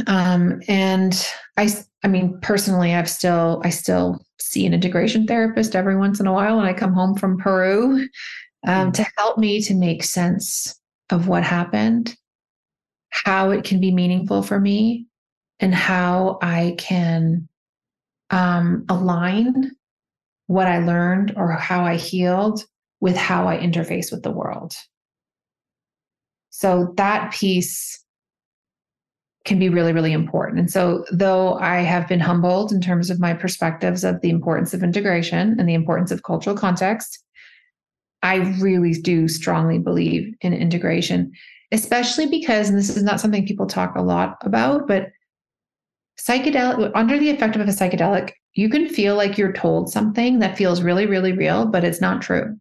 um 0.08 0.60
and 0.68 1.26
i 1.58 1.70
i 2.04 2.08
mean 2.08 2.38
personally 2.42 2.94
i've 2.94 3.10
still 3.10 3.62
i 3.64 3.70
still 3.70 4.20
see 4.40 4.66
an 4.66 4.74
integration 4.74 5.26
therapist 5.26 5.76
every 5.76 5.96
once 5.96 6.20
in 6.20 6.28
a 6.28 6.34
while 6.34 6.58
when 6.58 6.66
i 6.66 6.74
come 6.74 6.92
home 6.94 7.16
from 7.16 7.38
peru 7.38 8.06
um, 8.68 8.92
to 8.92 9.06
help 9.18 9.38
me 9.38 9.62
to 9.62 9.74
make 9.76 10.04
sense 10.04 10.80
of 11.12 11.28
what 11.28 11.44
happened 11.44 12.16
how 13.12 13.52
it 13.52 13.64
can 13.64 13.80
be 13.80 13.92
meaningful 13.92 14.42
for 14.42 14.60
me 14.60 15.06
and 15.60 15.74
how 15.74 16.40
i 16.42 16.76
can 16.78 17.48
um, 18.32 18.86
align 18.90 19.72
what 20.48 20.68
i 20.68 20.80
learned 20.80 21.32
or 21.38 21.52
how 21.52 21.86
i 21.86 21.96
healed 21.96 22.66
with 23.02 23.16
how 23.16 23.48
i 23.48 23.58
interface 23.58 24.12
with 24.12 24.24
the 24.24 24.32
world 24.32 24.74
so 26.50 26.94
that 26.96 27.34
piece 27.34 28.06
can 29.46 29.60
be 29.60 29.70
really, 29.70 29.94
really 29.94 30.12
important. 30.12 30.60
And 30.60 30.72
so, 30.72 31.06
though 31.12 31.54
I 31.56 31.82
have 31.82 32.08
been 32.08 32.20
humbled 32.20 32.72
in 32.72 32.82
terms 32.82 33.10
of 33.10 33.20
my 33.20 33.34
perspectives 33.34 34.04
of 34.04 34.20
the 34.22 34.30
importance 34.30 34.74
of 34.74 34.84
integration 34.84 35.56
and 35.60 35.70
the 35.70 35.76
importance 35.76 36.12
of 36.12 36.24
cultural 36.24 36.56
context, 36.56 37.24
I 38.24 38.38
really 38.60 38.94
do 38.94 39.28
strongly 39.28 39.78
believe 39.78 40.34
in 40.42 40.54
integration, 40.54 41.32
especially 41.72 42.26
because, 42.26 42.70
and 42.70 42.78
this 42.78 42.96
is 42.96 43.04
not 43.04 43.20
something 43.20 43.46
people 43.46 43.68
talk 43.68 43.96
a 43.96 44.02
lot 44.02 44.38
about, 44.42 44.88
but 44.88 45.10
psychedelic, 46.20 46.92
under 46.96 47.20
the 47.20 47.30
effect 47.30 47.56
of 47.56 47.62
a 47.62 47.66
psychedelic, 47.66 48.32
you 48.56 48.68
can 48.68 48.90
feel 48.90 49.16
like 49.16 49.38
you're 49.38 49.54
told 49.54 49.92
something 49.92 50.40
that 50.40 50.58
feels 50.58 50.82
really, 50.82 51.06
really 51.06 51.34
real, 51.34 51.68
but 51.68 51.84
it's 51.84 52.02
not 52.02 52.22
true. 52.22 52.58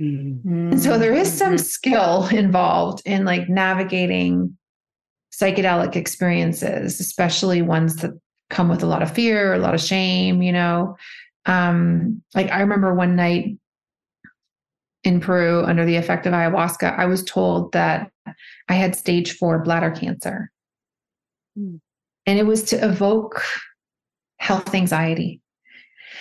Mm. 0.00 0.44
And 0.44 0.80
so 0.82 0.98
there 0.98 1.14
is 1.14 1.32
some 1.32 1.54
Mhm. 1.54 1.60
skill 1.60 2.26
involved 2.28 3.02
in 3.06 3.24
like 3.24 3.48
navigating 3.48 4.56
psychedelic 5.32 5.96
experiences, 5.96 7.00
especially 7.00 7.62
ones 7.62 7.96
that 7.96 8.12
come 8.50 8.68
with 8.68 8.82
a 8.82 8.86
lot 8.86 9.02
of 9.02 9.10
fear, 9.10 9.54
a 9.54 9.58
lot 9.58 9.74
of 9.74 9.80
shame, 9.80 10.42
you 10.42 10.52
know. 10.52 10.96
Um, 11.46 12.22
like 12.34 12.50
I 12.50 12.60
remember 12.60 12.94
one 12.94 13.16
night 13.16 13.58
in 15.04 15.20
Peru 15.20 15.62
under 15.64 15.84
the 15.84 15.96
effect 15.96 16.26
of 16.26 16.32
ayahuasca, 16.32 16.98
I 16.98 17.06
was 17.06 17.22
told 17.24 17.72
that 17.72 18.10
I 18.68 18.74
had 18.74 18.96
stage 18.96 19.36
four 19.36 19.60
bladder 19.60 19.90
cancer. 19.90 20.50
Hmm. 21.56 21.76
And 22.26 22.38
it 22.38 22.46
was 22.46 22.64
to 22.64 22.76
evoke 22.84 23.42
health 24.38 24.74
anxiety. 24.74 25.40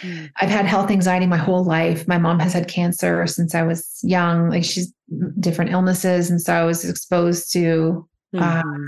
Mm. 0.02 0.32
I've 0.38 0.50
had 0.50 0.66
health 0.66 0.92
anxiety 0.92 1.26
my 1.26 1.38
whole 1.38 1.64
life. 1.64 2.08
My 2.08 2.18
mom 2.18 2.40
has 2.40 2.54
had 2.54 2.68
cancer 2.68 3.26
since 3.28 3.56
I 3.56 3.64
was 3.64 4.00
young. 4.04 4.50
Like 4.50 4.64
she's 4.64 4.94
different 5.40 5.72
illnesses. 5.72 6.30
And 6.30 6.42
so 6.42 6.54
I 6.54 6.64
was 6.64 6.84
exposed 6.84 7.52
to 7.54 8.08
Uh, 8.38 8.62
Mhm. 8.64 8.88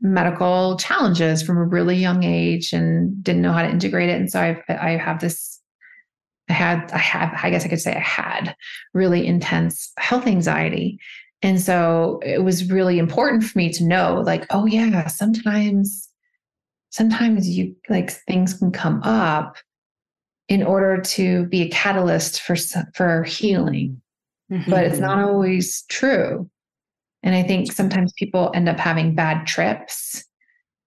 medical 0.00 0.76
challenges 0.78 1.42
from 1.42 1.58
a 1.58 1.64
really 1.64 1.96
young 1.96 2.24
age 2.24 2.72
and 2.72 3.22
didn't 3.22 3.42
know 3.42 3.52
how 3.52 3.62
to 3.62 3.68
integrate 3.70 4.08
it. 4.08 4.20
And 4.20 4.30
so 4.30 4.40
I've, 4.40 4.62
I 4.68 4.96
have 4.96 5.20
this, 5.20 5.60
I 6.48 6.54
had, 6.54 6.90
I 6.92 6.98
have, 6.98 7.38
I 7.42 7.50
guess 7.50 7.64
I 7.64 7.68
could 7.68 7.80
say 7.80 7.94
I 7.94 8.00
had 8.00 8.56
really 8.94 9.26
intense 9.26 9.92
health 9.98 10.26
anxiety. 10.26 10.98
And 11.42 11.60
so 11.60 12.20
it 12.24 12.42
was 12.42 12.70
really 12.70 12.98
important 12.98 13.44
for 13.44 13.58
me 13.58 13.70
to 13.74 13.84
know 13.84 14.22
like, 14.24 14.46
oh 14.50 14.66
yeah, 14.66 15.06
sometimes, 15.08 16.08
sometimes 16.90 17.48
you 17.48 17.76
like 17.88 18.10
things 18.10 18.54
can 18.54 18.70
come 18.72 19.02
up 19.02 19.56
in 20.48 20.62
order 20.62 21.00
to 21.00 21.46
be 21.46 21.62
a 21.62 21.68
catalyst 21.70 22.40
for, 22.40 22.56
for 22.94 23.22
healing 23.24 24.02
but 24.68 24.84
it's 24.84 24.98
not 24.98 25.18
always 25.18 25.82
true. 25.88 26.48
And 27.22 27.34
I 27.34 27.42
think 27.42 27.72
sometimes 27.72 28.12
people 28.16 28.50
end 28.54 28.68
up 28.68 28.78
having 28.78 29.14
bad 29.14 29.46
trips 29.46 30.24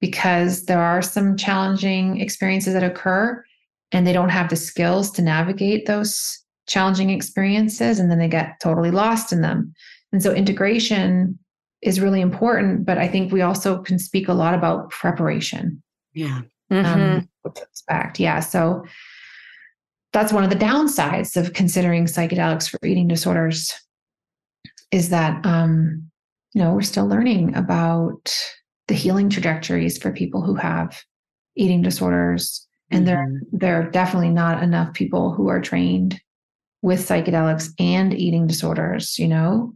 because 0.02 0.66
there 0.66 0.82
are 0.82 1.02
some 1.02 1.38
challenging 1.38 2.20
experiences 2.20 2.74
that 2.74 2.84
occur 2.84 3.44
and 3.92 4.06
they 4.06 4.14
don't 4.14 4.30
have 4.30 4.50
the 4.50 4.56
skills 4.56 5.10
to 5.12 5.22
navigate 5.22 5.86
those 5.86 6.40
challenging 6.68 7.10
experiences 7.10 8.00
and 8.00 8.12
then 8.12 8.20
they 8.20 8.28
get 8.28 8.60
totally 8.62 8.92
lost 8.92 9.32
in 9.32 9.42
them. 9.42 9.74
And 10.12 10.22
so 10.22 10.34
integration 10.34 11.40
is 11.82 12.02
really 12.02 12.22
important, 12.22 12.86
but 12.86 12.98
I 12.98 13.08
think 13.08 13.32
we 13.32 13.42
also 13.42 13.82
can 13.82 13.98
speak 14.00 14.28
a 14.28 14.34
lot 14.34 14.54
about 14.54 14.90
preparation 14.90 15.82
Yeah. 16.14 16.42
Um, 16.72 17.30
to 17.44 17.62
expect. 17.62 18.20
Yeah. 18.20 18.40
So 18.40 18.84
that's 20.16 20.32
one 20.32 20.46
of 20.46 20.50
the 20.50 20.56
downsides 20.56 21.36
of 21.36 21.52
considering 21.52 22.06
psychedelics 22.06 22.70
for 22.70 22.80
eating 22.88 23.06
disorders 23.06 23.74
is 24.92 25.10
that 25.10 25.46
um, 25.46 26.10
you 26.54 26.62
know 26.62 26.74
we're 26.74 26.82
still 26.82 27.06
learning 27.06 27.54
about 27.56 28.34
the 28.88 28.94
healing 28.94 29.30
trajectories 29.30 29.98
for 29.98 30.14
people 30.14 30.42
who 30.42 30.56
have 30.56 31.04
eating 31.58 31.82
disorders, 31.82 32.66
and 32.92 33.06
there 33.06 33.18
Mhm. 33.28 33.40
there 33.52 33.82
are 33.82 33.90
definitely 33.92 34.30
not 34.30 34.64
enough 34.64 34.94
people 34.94 35.34
who 35.34 35.50
are 35.50 35.60
trained 35.60 36.22
with 36.82 37.06
psychedelics 37.06 37.74
and 37.78 38.14
eating 38.14 38.48
disorders. 38.48 39.20
You 39.20 39.28
know, 39.28 39.74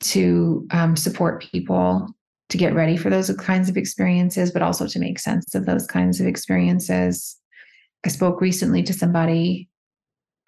to 0.00 0.68
um, 0.70 0.94
support 0.96 1.42
people 1.50 2.06
to 2.50 2.58
get 2.58 2.74
ready 2.74 2.96
for 2.96 3.10
those 3.10 3.28
kinds 3.38 3.68
of 3.68 3.76
experiences, 3.76 4.52
but 4.52 4.62
also 4.62 4.86
to 4.86 5.00
make 5.00 5.18
sense 5.18 5.52
of 5.56 5.66
those 5.66 5.86
kinds 5.88 6.20
of 6.20 6.28
experiences. 6.28 7.37
I 8.08 8.10
spoke 8.10 8.40
recently 8.40 8.82
to 8.84 8.94
somebody 8.94 9.68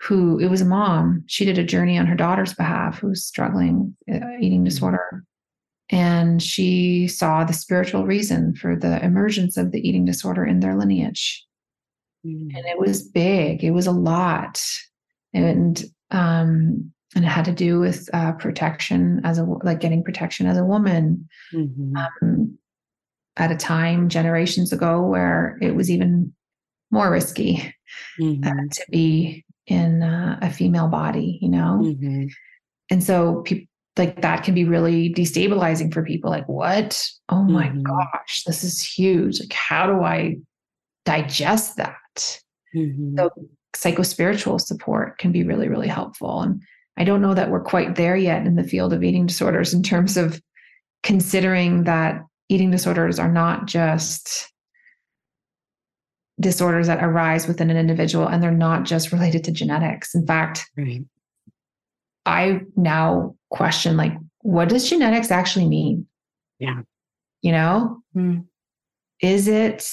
who 0.00 0.38
it 0.38 0.46
was 0.46 0.62
a 0.62 0.64
mom. 0.64 1.24
She 1.26 1.44
did 1.44 1.58
a 1.58 1.62
journey 1.62 1.98
on 1.98 2.06
her 2.06 2.14
daughter's 2.14 2.54
behalf 2.54 2.98
who's 2.98 3.22
struggling 3.22 3.94
uh, 4.10 4.38
eating 4.40 4.64
disorder. 4.64 5.24
And 5.90 6.42
she 6.42 7.06
saw 7.06 7.44
the 7.44 7.52
spiritual 7.52 8.06
reason 8.06 8.54
for 8.54 8.76
the 8.76 9.04
emergence 9.04 9.58
of 9.58 9.72
the 9.72 9.86
eating 9.86 10.06
disorder 10.06 10.42
in 10.42 10.60
their 10.60 10.74
lineage. 10.74 11.44
Mm. 12.24 12.56
And 12.56 12.64
it 12.64 12.78
was 12.78 13.06
big, 13.06 13.62
it 13.62 13.72
was 13.72 13.86
a 13.86 13.92
lot. 13.92 14.58
And 15.34 15.84
um, 16.10 16.90
and 17.14 17.24
it 17.26 17.28
had 17.28 17.44
to 17.44 17.52
do 17.52 17.78
with 17.78 18.08
uh, 18.14 18.32
protection 18.32 19.20
as 19.22 19.36
a 19.36 19.44
like 19.44 19.80
getting 19.80 20.02
protection 20.02 20.46
as 20.46 20.56
a 20.56 20.64
woman 20.64 21.28
Mhm. 21.52 21.92
um, 21.94 22.58
at 23.36 23.52
a 23.52 23.56
time 23.56 24.08
generations 24.08 24.72
ago 24.72 25.02
where 25.06 25.58
it 25.60 25.74
was 25.74 25.90
even 25.90 26.32
more 26.90 27.10
risky 27.10 27.74
uh, 28.20 28.22
Mhm. 28.22 28.70
to 28.72 28.84
be 28.90 29.44
in 29.66 30.02
uh, 30.02 30.38
a 30.42 30.50
female 30.50 30.88
body, 30.88 31.38
you 31.40 31.48
know? 31.48 31.80
Mhm. 31.82 32.30
And 32.90 33.02
so 33.02 33.42
people 33.42 33.66
like 33.96 34.22
that 34.22 34.44
can 34.44 34.54
be 34.54 34.64
really 34.64 35.12
destabilizing 35.12 35.92
for 35.92 36.02
people. 36.04 36.30
Like, 36.30 36.48
what? 36.48 37.04
Oh 37.28 37.42
my 37.44 37.68
Mhm. 37.68 37.82
gosh, 37.82 38.44
this 38.44 38.64
is 38.64 38.82
huge. 38.82 39.40
Like, 39.40 39.52
how 39.52 39.86
do 39.86 40.02
I 40.02 40.36
digest 41.04 41.76
that? 41.76 42.40
So 42.72 43.30
psychospiritual 43.74 44.60
support 44.60 45.18
can 45.18 45.32
be 45.32 45.42
really, 45.42 45.68
really 45.68 45.88
helpful. 45.88 46.40
And 46.42 46.62
I 46.96 47.04
don't 47.04 47.20
know 47.22 47.34
that 47.34 47.50
we're 47.50 47.62
quite 47.64 47.96
there 47.96 48.16
yet 48.16 48.46
in 48.46 48.54
the 48.56 48.64
field 48.64 48.92
of 48.92 49.02
eating 49.02 49.26
disorders 49.26 49.74
in 49.74 49.82
terms 49.82 50.16
of 50.16 50.40
considering 51.02 51.84
that 51.84 52.22
eating 52.48 52.70
disorders 52.70 53.18
are 53.18 53.30
not 53.30 53.66
just 53.66 54.52
disorders 56.40 56.86
that 56.86 57.04
arise 57.04 57.46
within 57.46 57.70
an 57.70 57.76
individual 57.76 58.26
and 58.26 58.42
they're 58.42 58.50
not 58.50 58.84
just 58.84 59.12
related 59.12 59.44
to 59.44 59.52
genetics. 59.52 60.14
In 60.14 60.26
fact, 60.26 60.66
Right. 60.76 61.04
I 62.26 62.60
now 62.76 63.36
question 63.50 63.96
like, 63.96 64.12
what 64.42 64.68
does 64.68 64.88
genetics 64.88 65.30
actually 65.30 65.68
mean? 65.68 66.06
Yeah. 66.58 66.82
You 67.42 67.52
know, 67.52 68.02
Mm. 68.16 68.46
is 69.20 69.48
it 69.48 69.86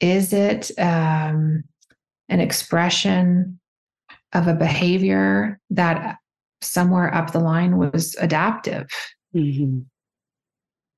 is 0.00 0.32
it 0.32 0.70
um, 0.78 1.64
an 2.28 2.40
expression 2.40 3.58
of 4.32 4.46
a 4.46 4.54
behavior 4.54 5.58
that 5.70 6.18
somewhere 6.60 7.12
up 7.12 7.32
the 7.32 7.40
line 7.40 7.78
was 7.78 8.14
adaptive? 8.20 8.88
Mhm. 9.34 9.86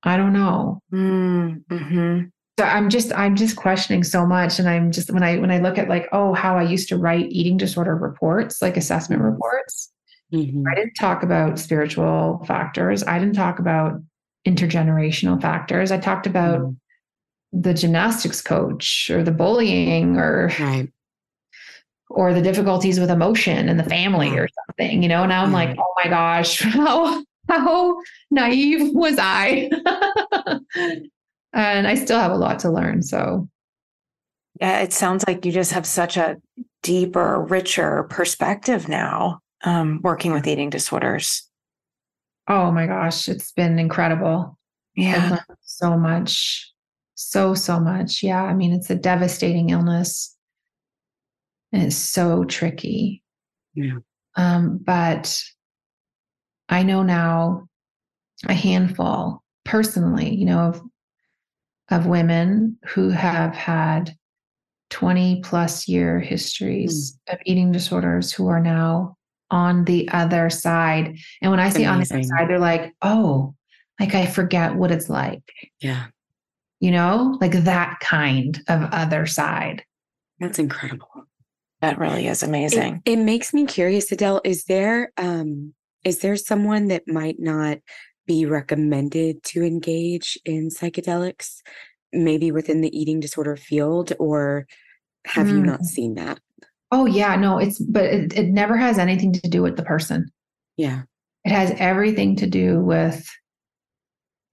I 0.03 0.17
don't 0.17 0.33
know. 0.35 0.83
Mm. 0.93 2.31
So 2.61 2.67
i'm 2.67 2.91
just 2.91 3.11
i'm 3.15 3.37
just 3.37 3.57
questioning 3.57 4.05
so 4.05 4.27
much 4.27 4.59
and 4.59 4.69
i'm 4.69 4.93
just 4.93 5.11
when 5.11 5.23
i 5.23 5.39
when 5.39 5.51
i 5.51 5.57
look 5.61 5.79
at 5.79 5.89
like 5.89 6.11
oh 6.13 6.35
how 6.35 6.59
i 6.59 6.63
used 6.63 6.91
to 6.91 6.99
write 6.99 7.25
eating 7.31 7.57
disorder 7.57 7.97
reports 7.97 8.61
like 8.61 8.77
assessment 8.77 9.23
Mm-hmm. 9.23 9.31
reports 9.33 9.91
Mhm. 10.31 10.65
i 10.71 10.75
didn't 10.75 10.93
talk 11.01 11.23
about 11.23 11.59
spiritual 11.59 12.45
factors 12.47 13.03
i 13.05 13.19
didn't 13.19 13.35
talk 13.35 13.61
about 13.61 14.03
intergenerational 14.47 15.41
factors 15.41 15.91
i 15.91 15.97
talked 15.97 16.27
about 16.27 16.61
Mhm. 16.61 16.77
the 17.53 17.73
gymnastics 17.73 18.43
coach 18.43 19.09
or 19.11 19.23
the 19.23 19.33
bullying 19.33 20.19
or 20.19 20.53
Right. 20.61 20.89
or 22.11 22.35
the 22.35 22.43
difficulties 22.43 23.01
with 23.01 23.09
emotion 23.11 23.71
in 23.71 23.79
the 23.79 23.85
family 23.85 24.39
or 24.39 24.49
something 24.67 25.03
you 25.03 25.09
know 25.09 25.25
now 25.25 25.43
i'm 25.45 25.53
like 25.53 25.79
oh 25.79 25.95
my 26.05 26.11
gosh 26.11 26.61
how 26.77 27.25
how 27.49 27.97
naive 28.31 28.95
was 28.95 29.17
i 29.19 29.71
and 31.53 31.87
i 31.87 31.95
still 31.95 32.19
have 32.19 32.33
a 32.33 32.37
lot 32.37 32.59
to 32.61 32.71
learn 32.71 33.03
so 33.03 33.49
Yeah, 34.61 34.81
it 34.81 34.93
sounds 34.93 35.25
like 35.27 35.45
you 35.45 35.53
just 35.53 35.73
have 35.73 35.87
such 35.87 36.17
a 36.17 36.37
deeper, 36.83 37.41
richer 37.43 38.05
perspective 38.11 38.89
now 38.89 39.41
um, 39.65 40.01
working 40.03 40.33
with 40.33 40.47
eating 40.47 40.71
disorders. 40.71 41.47
oh 42.49 42.71
my 42.73 42.87
gosh 42.87 43.29
it's 43.29 43.53
been 43.53 43.79
incredible 43.79 44.57
Yeah. 44.97 45.39
so 45.61 45.97
much 45.99 46.73
so 47.15 47.55
so 47.55 47.79
much 47.79 48.23
yeah 48.23 48.43
i 48.43 48.55
mean 48.55 48.73
it's 48.73 48.89
a 48.91 48.95
devastating 48.95 49.71
illness 49.71 50.37
and 51.73 51.83
it's 51.83 51.97
so 51.97 52.45
tricky 52.45 53.23
Yeah. 53.75 53.99
um, 54.37 54.79
but 54.83 55.43
i 56.71 56.83
know 56.83 57.03
now 57.03 57.67
a 58.49 58.55
handful 58.55 59.43
personally 59.67 60.35
you 60.35 60.47
know 60.47 60.61
of 60.61 60.81
of 61.91 62.07
women 62.07 62.79
who 62.89 63.11
have 63.11 63.55
had 63.55 64.15
20 64.91 65.41
plus 65.45 65.87
year 65.89 66.19
histories 66.21 67.19
of 67.29 67.39
eating 67.47 67.71
disorders 67.73 68.33
who 68.33 68.49
are 68.49 68.61
now 68.61 69.17
on 69.51 69.85
the 69.85 70.09
other 70.11 70.49
side 70.51 71.17
and 71.43 71.51
when 71.51 71.61
i 71.61 71.69
say 71.69 71.85
on 71.85 71.99
the 72.01 72.07
other 72.15 72.23
side 72.23 72.49
they're 72.49 72.59
like 72.59 72.93
oh 73.03 73.55
like 74.01 74.15
i 74.15 74.27
forget 74.27 74.75
what 74.75 74.91
it's 74.91 75.09
like 75.09 75.43
Yeah. 75.81 76.07
you 76.81 76.91
know, 76.91 77.37
like 77.41 77.53
that 77.65 77.99
kind 78.01 78.59
of 78.69 78.89
other 78.93 79.27
side. 79.27 79.85
That's 80.39 80.59
incredible. 80.59 81.09
That 81.83 81.99
really 81.99 82.27
is 82.27 82.43
It, 82.43 82.47
amazing. 82.49 83.03
it 83.05 83.17
makes 83.17 83.53
me 83.53 83.67
curious, 83.67 84.11
Adele. 84.13 84.41
Is 84.45 84.65
there 84.65 85.13
um 85.19 85.75
is 86.05 86.21
there 86.21 86.37
someone 86.37 86.89
that 86.89 87.07
might 87.07 87.37
not 87.39 87.79
be 88.31 88.47
recommended 88.47 89.43
to 89.43 89.61
engage 89.65 90.39
in 90.45 90.69
psychedelics, 90.69 91.57
maybe 92.13 92.53
within 92.53 92.81
the 92.81 92.97
eating 92.97 93.19
disorder 93.19 93.57
field, 93.57 94.13
or 94.21 94.69
have 95.27 95.49
you 95.49 95.61
not 95.61 95.81
Mm. 95.81 95.85
seen 95.87 96.15
that? 96.15 96.39
Oh, 96.93 97.07
yeah, 97.07 97.35
no, 97.35 97.59
it's, 97.59 97.81
but 97.81 98.05
it, 98.05 98.33
it 98.39 98.47
never 98.51 98.77
has 98.77 98.99
anything 98.99 99.33
to 99.33 99.49
do 99.49 99.63
with 99.63 99.77
the 99.77 99.83
person. 99.83 100.31
Yeah. 100.77 101.03
It 101.45 101.51
has 101.51 101.73
everything 101.79 102.37
to 102.37 102.47
do 102.47 102.79
with 102.79 103.29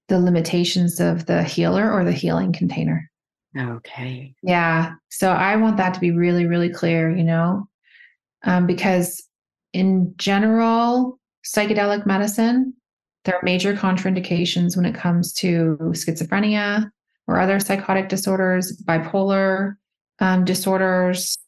the 0.08 0.18
limitations 0.18 0.98
of 0.98 1.26
the 1.26 1.44
healer 1.44 1.88
or 1.92 2.02
the 2.02 2.10
healing 2.10 2.52
container. 2.52 3.08
Okay. 3.56 4.34
Yeah. 4.42 4.94
So 5.08 5.30
I 5.30 5.54
want 5.54 5.76
that 5.76 5.94
to 5.94 6.00
be 6.00 6.10
really, 6.10 6.46
really 6.46 6.70
clear, 6.70 7.16
you 7.16 7.22
know, 7.22 7.68
um, 8.42 8.66
because 8.66 9.22
in 9.72 10.14
general, 10.16 11.20
psychedelic 11.44 12.06
medicine, 12.06 12.74
there 13.24 13.36
are 13.36 13.42
major 13.42 13.74
contraindications 13.74 14.76
when 14.76 14.86
it 14.86 14.94
comes 14.94 15.32
to 15.34 15.76
schizophrenia 15.92 16.90
or 17.26 17.38
other 17.38 17.60
psychotic 17.60 18.08
disorders, 18.08 18.80
bipolar 18.82 19.74
um, 20.20 20.44
disorders. 20.44 21.38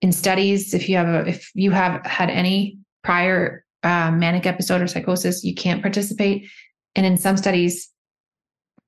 In 0.00 0.12
studies, 0.12 0.74
if 0.74 0.88
you 0.88 0.96
have 0.96 1.08
a, 1.08 1.28
if 1.28 1.50
you 1.54 1.72
have 1.72 2.04
had 2.06 2.30
any 2.30 2.78
prior 3.02 3.64
uh, 3.82 4.10
manic 4.12 4.46
episode 4.46 4.80
or 4.80 4.86
psychosis, 4.86 5.42
you 5.42 5.54
can't 5.54 5.82
participate. 5.82 6.48
And 6.94 7.04
in 7.04 7.16
some 7.16 7.36
studies, 7.36 7.90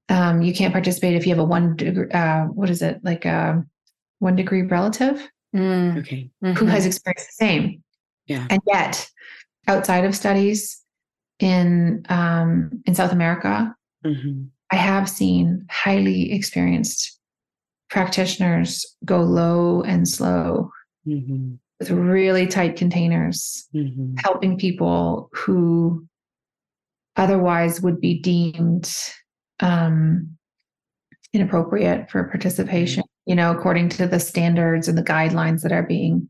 um, 0.08 0.42
you 0.42 0.52
can't 0.54 0.72
participate 0.72 1.14
if 1.16 1.26
you 1.26 1.30
have 1.30 1.38
a 1.40 1.44
one 1.44 1.74
degree, 1.76 2.10
uh, 2.10 2.44
what 2.44 2.70
is 2.70 2.82
it 2.82 3.00
like 3.02 3.24
a 3.24 3.64
one 4.18 4.36
degree 4.36 4.62
relative 4.62 5.28
Mm, 5.54 5.98
Okay. 5.98 6.30
who 6.40 6.52
mhm. 6.52 6.68
has 6.68 6.86
experienced 6.86 7.26
the 7.26 7.44
same. 7.44 7.82
Yeah. 8.26 8.46
And 8.50 8.60
yet, 8.68 9.08
outside 9.66 10.04
of 10.04 10.14
studies 10.14 10.79
in 11.40 12.04
um, 12.08 12.82
in 12.86 12.94
South 12.94 13.12
America, 13.12 13.74
hmm 14.04 14.44
I 14.72 14.76
have 14.76 15.08
seen 15.08 15.66
highly 15.68 16.32
experienced 16.32 17.18
practitioners 17.88 18.86
go 19.04 19.20
low 19.20 19.82
and 19.82 20.08
slow 20.08 20.70
hmm 21.04 21.54
with 21.78 21.90
really 21.90 22.46
tight 22.46 22.76
containers, 22.76 23.66
hmm 23.72 24.14
helping 24.18 24.58
people 24.58 25.30
who 25.32 26.06
otherwise 27.16 27.80
would 27.80 28.00
be 28.00 28.18
deemed 28.20 28.94
um, 29.60 30.36
inappropriate 31.32 32.10
for 32.10 32.24
participation, 32.24 33.04
you 33.26 33.34
know, 33.34 33.50
according 33.50 33.88
to 33.88 34.06
the 34.06 34.20
standards 34.20 34.88
and 34.88 34.96
the 34.96 35.02
guidelines 35.02 35.62
that 35.62 35.72
are 35.72 35.82
being 35.82 36.28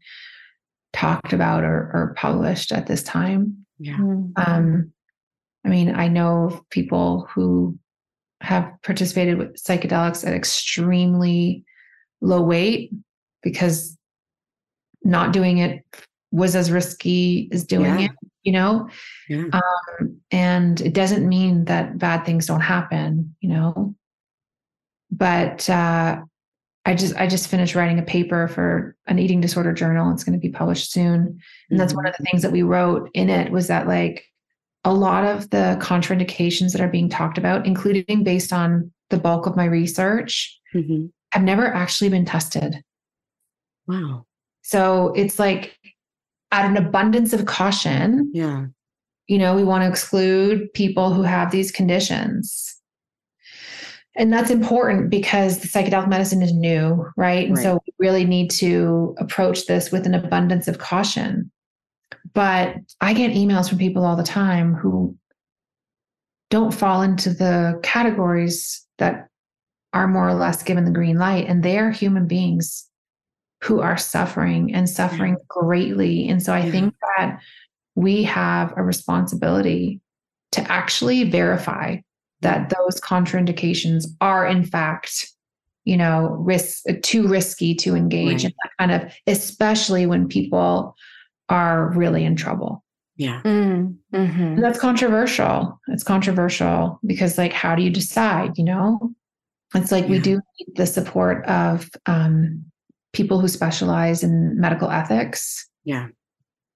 talked 0.93 1.33
about 1.33 1.65
or, 1.65 1.91
or 1.95 2.15
published 2.17 2.73
at 2.73 2.87
this 2.87 3.03
time. 3.03 3.65
Yeah. 3.79 3.97
Mm. 3.97 4.33
Um, 4.37 4.93
I 5.65 5.69
mean, 5.69 5.95
I 5.95 6.09
know 6.09 6.65
people 6.71 7.29
who 7.31 7.79
have 8.41 8.73
participated 8.83 9.37
with 9.37 9.63
psychedelics 9.63 10.27
at 10.27 10.35
extremely 10.35 11.65
low 12.21 12.43
weight 12.43 12.93
because 13.43 13.97
not 15.03 15.33
doing 15.33 15.59
it 15.59 15.85
was 16.31 16.55
as 16.57 16.71
risky 16.71 17.49
as 17.53 17.65
doing 17.65 17.99
Yeah. 17.99 18.05
it, 18.07 18.11
you 18.43 18.53
know? 18.53 18.89
Yeah. 19.29 19.45
Um, 19.53 20.21
and 20.31 20.81
it 20.81 20.95
doesn't 20.95 21.29
mean 21.29 21.65
that 21.67 21.99
bad 21.99 22.25
things 22.25 22.47
don't 22.47 22.61
happen, 22.61 23.35
you 23.41 23.49
know? 23.51 23.95
But 25.11 25.69
uh, 25.69 26.23
I 26.87 26.95
just 26.95 27.17
I 27.17 27.27
just 27.27 27.49
finished 27.49 27.75
writing 27.75 27.99
a 27.99 28.03
paper 28.03 28.49
for 28.49 28.97
an 29.07 29.19
eating 29.19 29.41
disorder 29.41 29.73
journal. 29.73 30.13
It's 30.13 30.25
going 30.25 30.39
to 30.39 30.47
be 30.47 30.53
published 30.53 30.93
soon. 30.93 31.41
And 31.69 31.81
that's 31.81 31.95
one 31.95 32.07
of 32.07 32.15
the 32.17 32.25
things 32.25 32.43
that 32.43 32.53
we 32.53 32.63
wrote 32.63 33.11
in 33.13 33.29
it 33.29 33.51
was 33.51 33.67
that 33.67 33.89
like 33.89 34.25
a 34.85 34.95
lot 34.95 35.25
of 35.25 35.51
the 35.51 35.79
contraindications 35.81 36.73
that 36.73 36.81
are 36.81 36.89
being 36.89 37.09
talked 37.09 37.39
about, 37.39 37.67
including 37.67 38.25
based 38.25 38.53
on 38.53 38.91
the 39.11 39.19
bulk 39.19 39.47
of 39.47 39.57
my 39.57 39.65
research, 39.65 40.59
hmm 40.73 41.07
have 41.33 41.45
never 41.45 41.69
actually 41.69 42.09
been 42.11 42.25
tested. 42.25 42.83
Wow. 43.87 44.27
So 44.63 45.13
it's 45.15 45.39
like 45.39 45.79
at 46.51 46.69
an 46.69 46.77
abundance 46.77 47.33
of 47.33 47.47
caution, 47.47 48.31
Yeah. 48.35 48.67
you 49.29 49.39
know, 49.39 49.55
we 49.55 49.63
want 49.63 49.85
to 49.85 49.89
exclude 49.89 50.73
people 50.75 51.13
who 51.13 51.23
have 51.23 51.53
these 51.53 51.71
conditions. 51.71 52.77
And 54.17 54.33
that's 54.33 54.51
important 54.51 55.09
because 55.09 55.59
the 55.59 55.69
psychedelic 55.69 56.09
medicine 56.09 56.43
is 56.43 56.53
new, 56.53 57.07
right? 57.17 57.47
And 57.47 57.57
so 57.57 57.75
we 57.87 57.93
really 57.99 58.25
need 58.25 58.51
to 58.53 59.15
approach 59.19 59.67
this 59.67 59.93
with 59.93 60.07
an 60.07 60.15
abundance 60.15 60.67
of 60.67 60.79
caution. 60.79 61.51
But 62.35 62.77
I 63.01 63.13
get 63.13 63.33
emails 63.33 63.69
from 63.69 63.79
people 63.79 64.05
all 64.05 64.17
the 64.17 64.23
time 64.23 64.75
who 64.75 65.17
don't 66.51 66.75
fall 66.75 67.03
into 67.03 67.31
the 67.31 67.79
categories 67.83 68.85
that 68.99 69.29
are 69.93 70.09
more 70.09 70.29
or 70.29 70.35
less 70.35 70.63
given 70.63 70.85
the 70.85 70.91
green 70.91 71.19
light. 71.19 71.47
And 71.47 71.63
they 71.63 71.79
are 71.79 71.91
human 71.91 72.27
beings 72.27 72.89
who 73.63 73.81
are 73.81 73.97
suffering 73.97 74.75
and 74.75 74.89
suffering 74.89 75.37
greatly. 75.49 76.29
And 76.29 76.43
so 76.43 76.53
I 76.53 76.65
Yeah. 76.65 76.71
think 76.71 76.95
that 77.17 77.41
we 77.95 78.23
have 78.25 78.73
a 78.77 78.83
responsibility 78.83 80.01
to 80.53 80.61
actually 80.71 81.25
verify 81.31 81.97
that 82.41 82.71
those 82.71 83.01
contraindications 83.01 84.05
are 84.21 84.47
in 84.47 84.65
fact 84.65 85.29
you 85.85 85.97
know 85.97 86.37
risk 86.41 86.85
too 87.03 87.27
risky 87.29 87.75
to 87.75 87.95
engage 87.95 88.45
in 88.45 88.53
that 88.63 88.71
kind 88.79 88.93
of 88.93 89.13
especially 89.27 90.07
when 90.07 90.29
people 90.29 90.95
are 91.51 91.91
really 91.93 92.25
in 92.25 92.37
trouble 92.37 92.83
Yeah. 93.17 93.43
Mm, 93.45 93.97
mhm. 94.15 94.55
and 94.55 94.63
that's 94.63 94.79
controversial 94.81 95.79
it's 95.89 96.05
controversial 96.05 96.99
because 97.05 97.37
like 97.37 97.53
how 97.53 97.75
do 97.75 97.83
you 97.83 97.91
decide 97.91 98.57
you 98.57 98.65
know 98.65 99.13
it's 99.75 99.93
like 99.93 100.09
we 100.09 100.19
do 100.19 100.35
need 100.59 100.77
the 100.77 100.87
support 100.87 101.45
of 101.47 101.89
um, 102.07 102.65
people 103.13 103.39
who 103.41 103.47
specialize 103.49 104.23
in 104.25 104.59
medical 104.59 104.91
ethics 104.91 105.69
Yeah. 105.85 106.09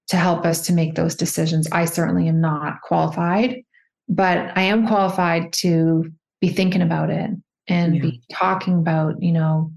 to 0.07 0.15
help 0.17 0.45
us 0.45 0.65
to 0.67 0.73
make 0.73 0.95
those 0.95 1.13
decisions. 1.15 1.67
I 1.73 1.85
certainly 1.85 2.29
am 2.29 2.39
not 2.39 2.79
qualified, 2.83 3.63
but 4.07 4.57
I 4.57 4.61
am 4.61 4.87
qualified 4.87 5.51
to 5.63 6.05
be 6.39 6.47
thinking 6.47 6.81
about 6.81 7.09
it 7.09 7.31
and 7.67 7.95
Yeah. 7.95 8.01
be 8.01 8.21
talking 8.31 8.75
about, 8.79 9.21
you 9.21 9.33
know, 9.33 9.73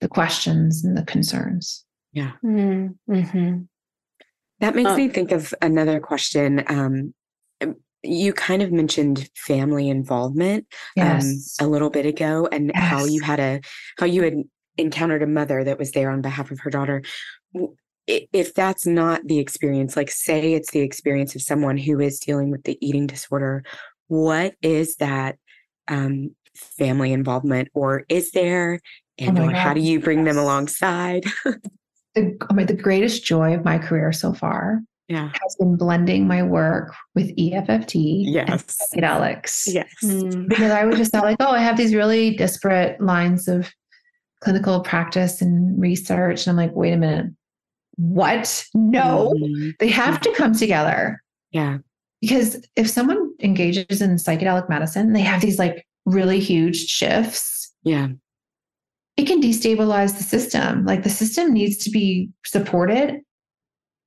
the 0.00 0.08
questions 0.08 0.84
and 0.84 0.96
the 0.96 1.04
concerns. 1.04 1.84
Yeah. 2.12 2.32
Mm, 2.44 2.94
mhm. 3.10 3.66
That 4.62 4.76
makes 4.76 4.90
Um, 4.90 4.96
me 4.96 5.08
think 5.08 5.32
of 5.32 5.52
another 5.60 5.98
question. 5.98 6.62
Um, 6.68 7.14
you 8.04 8.32
kind 8.32 8.62
of 8.62 8.72
mentioned 8.72 9.28
family 9.34 9.88
involvement 9.88 10.66
yes. 10.96 11.56
um, 11.60 11.66
a 11.66 11.70
little 11.70 11.90
bit 11.90 12.06
ago 12.06 12.48
and 12.50 12.70
yes. 12.74 12.84
how 12.84 13.04
you 13.04 13.20
had 13.22 13.40
a 13.40 13.60
how 13.98 14.06
you 14.06 14.22
had 14.22 14.34
encountered 14.78 15.22
a 15.22 15.26
mother 15.26 15.62
that 15.64 15.78
was 15.78 15.92
there 15.92 16.10
on 16.10 16.22
behalf 16.22 16.50
of 16.50 16.60
her 16.60 16.70
daughter 16.70 17.02
if 18.06 18.54
that's 18.54 18.86
not 18.86 19.20
the 19.26 19.38
experience 19.38 19.96
like 19.96 20.10
say 20.10 20.54
it's 20.54 20.72
the 20.72 20.80
experience 20.80 21.36
of 21.36 21.42
someone 21.42 21.76
who 21.76 22.00
is 22.00 22.18
dealing 22.18 22.50
with 22.50 22.64
the 22.64 22.76
eating 22.84 23.06
disorder 23.06 23.62
what 24.08 24.54
is 24.62 24.96
that 24.96 25.36
um, 25.88 26.34
family 26.56 27.12
involvement 27.12 27.68
or 27.74 28.04
is 28.08 28.32
there 28.32 28.80
and 29.18 29.38
oh 29.38 29.48
how 29.48 29.74
do 29.74 29.80
you 29.80 30.00
bring 30.00 30.24
yes. 30.24 30.34
them 30.34 30.42
alongside 30.42 31.24
the, 32.14 32.36
I 32.50 32.54
mean, 32.54 32.66
the 32.66 32.74
greatest 32.74 33.24
joy 33.24 33.54
of 33.54 33.64
my 33.64 33.78
career 33.78 34.12
so 34.12 34.32
far 34.32 34.80
yeah. 35.08 35.30
has 35.42 35.56
been 35.58 35.76
blending 35.76 36.26
my 36.26 36.42
work 36.42 36.94
with 37.14 37.34
EFFT 37.36 38.24
yes. 38.26 38.48
and 38.48 39.02
psychedelics. 39.02 39.64
Yes. 39.66 39.92
Mm. 40.02 40.48
Because 40.48 40.70
I 40.70 40.84
was 40.84 40.96
just 40.96 41.12
not 41.12 41.24
like, 41.24 41.36
oh, 41.40 41.50
I 41.50 41.60
have 41.60 41.76
these 41.76 41.94
really 41.94 42.36
disparate 42.36 43.00
lines 43.00 43.48
of 43.48 43.70
clinical 44.40 44.80
practice 44.80 45.40
and 45.40 45.80
research. 45.80 46.46
And 46.46 46.50
I'm 46.50 46.66
like, 46.66 46.74
wait 46.74 46.92
a 46.92 46.96
minute. 46.96 47.26
What? 47.96 48.64
No, 48.74 49.34
mm-hmm. 49.36 49.70
they 49.78 49.88
have 49.88 50.20
to 50.22 50.32
come 50.32 50.54
together. 50.54 51.22
Yeah. 51.50 51.78
Because 52.20 52.64
if 52.76 52.88
someone 52.88 53.32
engages 53.40 54.00
in 54.00 54.16
psychedelic 54.16 54.68
medicine, 54.68 55.12
they 55.12 55.20
have 55.20 55.42
these 55.42 55.58
like 55.58 55.86
really 56.06 56.40
huge 56.40 56.86
shifts. 56.86 57.72
Yeah 57.82 58.08
it 59.22 59.28
can 59.28 59.40
destabilize 59.40 60.16
the 60.16 60.24
system. 60.24 60.84
Like 60.84 61.04
the 61.04 61.10
system 61.10 61.52
needs 61.52 61.76
to 61.84 61.90
be 61.90 62.28
supported. 62.44 63.20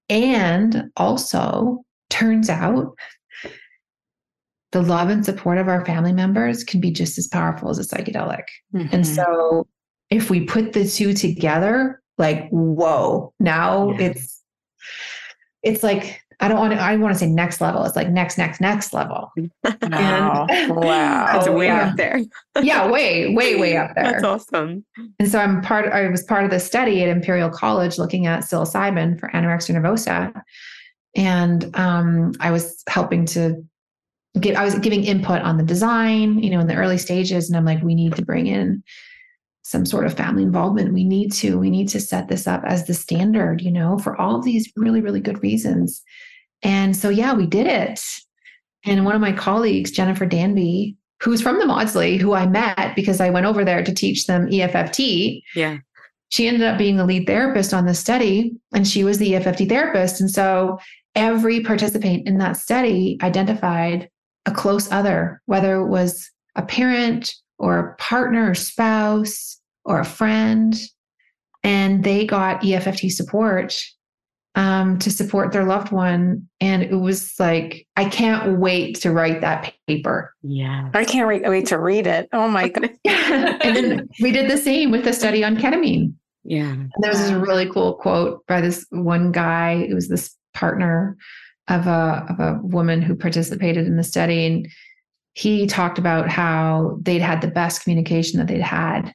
And 0.10 0.92
also, 0.98 1.84
turns 2.10 2.50
out 2.50 2.94
the 4.74 4.82
love 4.82 5.10
and 5.10 5.24
support 5.24 5.58
of 5.58 5.70
our 5.70 5.86
family 5.86 6.12
members 6.12 6.66
can 6.66 6.82
be 6.82 6.92
just 6.92 7.18
as 7.18 7.30
powerful 7.30 7.70
as 7.70 7.80
a 7.80 7.84
psychedelic. 7.84 8.44
Mm-hmm. 8.76 8.88
And 8.94 9.08
so, 9.08 9.68
if 10.10 10.30
we 10.30 10.44
put 10.46 10.74
the 10.74 10.86
two 10.86 11.14
together, 11.14 12.02
like, 12.18 12.50
whoa, 12.50 13.34
now 13.40 13.92
yeah. 13.92 14.08
it's 14.08 14.44
it's 15.64 15.82
like 15.82 16.20
I 16.40 16.48
don't 16.48 16.58
want 16.58 16.74
to, 16.74 16.80
I 16.80 16.96
want 16.98 17.14
to 17.14 17.20
say 17.20 17.28
next 17.28 17.62
level. 17.62 17.84
It's 17.86 17.96
like 17.96 18.10
next, 18.10 18.38
next, 18.38 18.60
next 18.60 18.94
level. 18.94 19.32
Wow. 19.36 20.48
And, 20.52 20.76
wow. 20.76 21.26
That's 21.32 21.50
way 21.50 21.68
yeah. 21.68 21.90
up 21.90 21.98
there. 21.98 22.22
yeah, 22.62 22.90
way, 22.90 23.34
way, 23.34 23.56
way 23.60 23.78
up 23.78 23.92
there. 23.96 24.04
That's 24.04 24.24
awesome. 24.24 24.86
And 25.20 25.30
so 25.30 25.40
I'm 25.40 25.62
part, 25.62 25.92
I 25.92 26.10
was 26.10 26.24
part 26.24 26.44
of 26.44 26.52
the 26.52 26.60
study 26.60 27.04
at 27.04 27.10
Imperial 27.10 27.50
College 27.50 27.98
looking 27.98 28.26
at 28.28 28.44
psilocybin 28.44 29.20
for 29.20 29.30
anorexia 29.30 29.76
nervosa. 29.76 30.34
And 31.16 31.76
um, 31.78 32.34
I 32.40 32.52
was 32.52 32.84
helping 32.90 33.26
to 33.28 33.64
give, 34.40 34.56
I 34.58 34.66
was 34.66 34.78
giving 34.80 35.06
input 35.06 35.42
on 35.42 35.58
the 35.58 35.64
design, 35.64 36.40
you 36.40 36.50
know, 36.50 36.60
in 36.60 36.68
the 36.68 36.76
early 36.76 36.98
stages. 36.98 37.50
And 37.50 37.58
I'm 37.58 37.66
like, 37.66 37.82
we 37.82 37.96
need 37.96 38.16
to 38.16 38.26
bring 38.26 38.48
in 38.48 38.84
some 39.66 39.84
sort 39.84 40.06
of 40.06 40.14
family 40.14 40.44
involvement. 40.44 40.94
We 40.94 41.04
need 41.04 41.32
to, 41.34 41.58
we 41.58 41.72
need 41.72 41.90
to 41.90 42.00
set 42.00 42.28
this 42.28 42.46
up 42.46 42.64
as 42.68 42.86
the 42.86 42.94
standard, 42.94 43.62
you 43.62 43.72
know, 43.72 43.98
for 43.98 44.16
all 44.22 44.36
of 44.36 44.46
these 44.46 44.72
really, 44.76 45.02
really 45.02 45.20
good 45.20 45.42
reasons. 45.42 46.04
And 46.62 46.96
so, 46.96 47.10
yeah, 47.10 47.34
we 47.34 47.48
did 47.48 47.66
it. 47.66 48.00
And 48.86 49.06
one 49.06 49.16
of 49.16 49.22
my 49.22 49.32
colleagues, 49.32 49.90
Jennifer 49.90 50.28
Danby, 50.28 50.96
who's 51.20 51.42
from 51.42 51.58
the 51.58 51.66
Maudsley, 51.66 52.18
who 52.18 52.34
I 52.34 52.46
met 52.46 52.96
because 52.96 53.20
I 53.20 53.32
went 53.32 53.48
over 53.48 53.66
there 53.66 53.84
to 53.84 53.92
teach 53.92 54.28
them 54.28 54.48
EFFT. 54.52 55.42
Yeah. 55.56 55.78
She 56.30 56.48
ended 56.48 56.62
up 56.62 56.78
being 56.78 56.98
the 56.98 57.06
lead 57.06 57.26
therapist 57.26 57.74
on 57.74 57.88
the 57.88 57.96
study, 57.96 58.54
and 58.72 58.88
she 58.88 59.04
was 59.04 59.18
the 59.18 59.32
EFFT 59.32 59.68
therapist. 59.68 60.22
And 60.22 60.30
so 60.30 60.78
every 61.16 61.62
participant 61.62 62.28
in 62.28 62.38
that 62.38 62.58
study 62.58 63.18
identified 63.24 64.12
a 64.46 64.52
close 64.52 64.92
other, 64.92 65.42
whether 65.48 65.78
it 65.78 65.88
was 65.88 66.30
a 66.56 66.62
parent 66.62 67.34
or 67.58 67.80
a 67.80 67.96
partner 67.96 68.52
or 68.52 68.56
spouse 68.56 69.60
or 69.84 70.00
a 70.00 70.06
friend, 70.06 70.76
and 71.64 72.04
they 72.04 72.26
got 72.26 72.62
EFFT 72.62 73.12
support 73.12 73.78
um, 74.56 74.98
to 75.00 75.12
support 75.12 75.52
their 75.52 75.66
loved 75.66 75.92
one. 75.92 76.48
And 76.62 76.82
it 76.82 76.96
was 76.96 77.34
like, 77.40 77.86
I 77.98 78.06
can't 78.06 78.58
wait 78.60 78.96
to 79.02 79.12
write 79.12 79.42
that 79.42 79.74
paper. 79.88 80.34
Yeah. 80.42 80.90
I 80.94 81.04
can't 81.04 81.28
wait, 81.28 81.44
wait 81.48 81.68
to 81.68 81.78
read 81.78 82.08
it. 82.08 82.30
Oh 82.32 82.48
my 82.48 82.70
God. 82.70 82.90
and 83.06 83.76
then 83.76 84.10
we 84.22 84.32
did 84.32 84.50
the 84.50 84.58
same 84.58 84.92
with 84.92 85.04
the 85.04 85.14
study 85.14 85.44
on 85.44 85.58
ketamine. 85.58 86.14
Yeah. 86.44 86.72
And 86.72 86.92
there 87.00 87.12
was 87.12 87.20
this 87.20 87.32
really 87.32 87.70
cool 87.70 87.96
quote 87.96 88.46
by 88.48 88.62
this 88.62 88.86
one 88.92 89.32
guy. 89.32 89.86
It 89.90 89.94
was 89.94 90.08
this 90.08 90.36
partner 90.54 91.18
of 91.68 91.88
a, 91.88 92.26
of 92.30 92.40
a 92.40 92.60
woman 92.62 93.02
who 93.02 93.16
participated 93.16 93.88
in 93.88 93.98
the 93.98 94.04
study. 94.04 94.46
And 94.46 94.68
he 95.36 95.68
talked 95.68 96.00
about 96.00 96.30
how 96.30 96.98
they'd 97.02 97.22
had 97.22 97.42
the 97.42 97.48
best 97.48 97.84
communication 97.84 98.40
that 98.40 98.48
they'd 98.48 98.62
had 98.62 99.14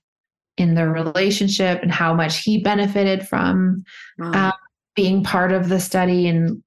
in 0.59 0.75
their 0.75 0.91
relationship 0.91 1.83
and 1.83 1.91
how 1.91 2.13
much 2.13 2.43
he 2.43 2.59
benefited 2.59 3.27
from 3.27 3.83
wow. 4.19 4.49
um, 4.49 4.53
being 4.95 5.25
part 5.25 5.51
of 5.51 5.71
the 5.71 5.81
study 5.81 6.29
and 6.29 6.63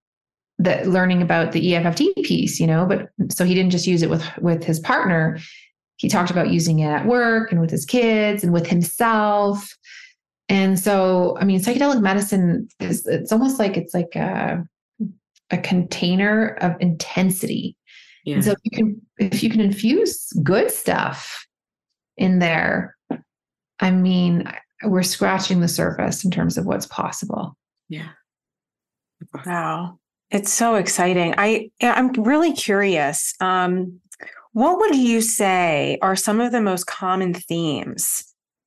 the 0.58 0.84
learning 0.86 1.22
about 1.22 1.52
the 1.52 1.74
EFFT 1.74 2.16
piece, 2.24 2.60
you 2.60 2.66
know, 2.66 2.86
but 2.86 3.10
so 3.32 3.46
he 3.46 3.54
didn't 3.54 3.72
just 3.72 3.86
use 3.86 4.02
it 4.02 4.10
with 4.10 4.26
with 4.40 4.64
his 4.64 4.80
partner. 4.80 5.40
He 5.98 6.10
talked 6.10 6.32
about 6.32 6.50
using 6.50 6.80
it 6.80 6.88
at 6.88 7.06
work 7.06 7.52
and 7.52 7.62
with 7.62 7.70
his 7.70 7.86
kids 7.86 8.44
and 8.44 8.54
with 8.54 8.66
himself. 8.66 9.78
And 10.50 10.80
so, 10.80 11.38
I 11.40 11.46
mean, 11.46 11.60
psychedelic 11.60 12.02
medicine 12.02 12.68
is 12.80 13.06
it's 13.06 13.32
almost 13.32 13.60
like 13.60 13.78
it's 13.78 13.94
like 13.94 14.16
a 14.16 14.64
a 15.52 15.58
container 15.60 16.58
of 16.62 16.76
intensity. 16.80 17.78
Yeah. 18.24 18.36
And 18.36 18.46
so 18.46 18.52
if 18.52 18.60
you 18.64 18.72
can 18.72 19.02
if 19.18 19.44
you 19.44 19.50
can 19.50 19.62
infuse 19.62 20.32
good 20.44 20.72
stuff 20.72 21.46
in 22.18 22.40
there, 22.40 22.96
I 23.80 23.92
mean, 23.92 24.52
we're 24.84 25.04
scratching 25.04 25.60
the 25.60 25.68
surface 25.68 26.24
in 26.24 26.32
terms 26.32 26.58
of 26.58 26.66
what's 26.66 26.86
possible. 26.86 27.58
Yeah. 27.90 28.10
Wow. 29.46 30.00
It's 30.32 30.52
so 30.52 30.76
exciting. 30.76 31.36
I 31.38 31.70
I'm 31.82 32.12
really 32.14 32.54
curious. 32.54 33.34
Um, 33.40 34.00
what 34.54 34.80
would 34.80 34.96
you 34.96 35.22
say 35.22 35.98
are 36.02 36.16
some 36.16 36.40
of 36.40 36.52
the 36.52 36.62
most 36.62 36.86
common 36.86 37.34
themes 37.34 38.24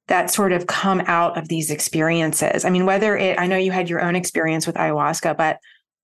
that 0.08 0.30
sort 0.30 0.52
of 0.52 0.66
come 0.66 1.00
out 1.06 1.38
of 1.38 1.48
these 1.48 1.70
experiences? 1.70 2.64
I 2.64 2.70
mean, 2.70 2.86
whether 2.86 3.16
it 3.16 3.38
I 3.38 3.46
know 3.46 3.56
you 3.56 3.72
had 3.72 3.88
your 3.88 4.02
own 4.02 4.16
experience 4.16 4.66
with 4.66 4.76
ayahuasca, 4.76 5.36
but 5.36 5.58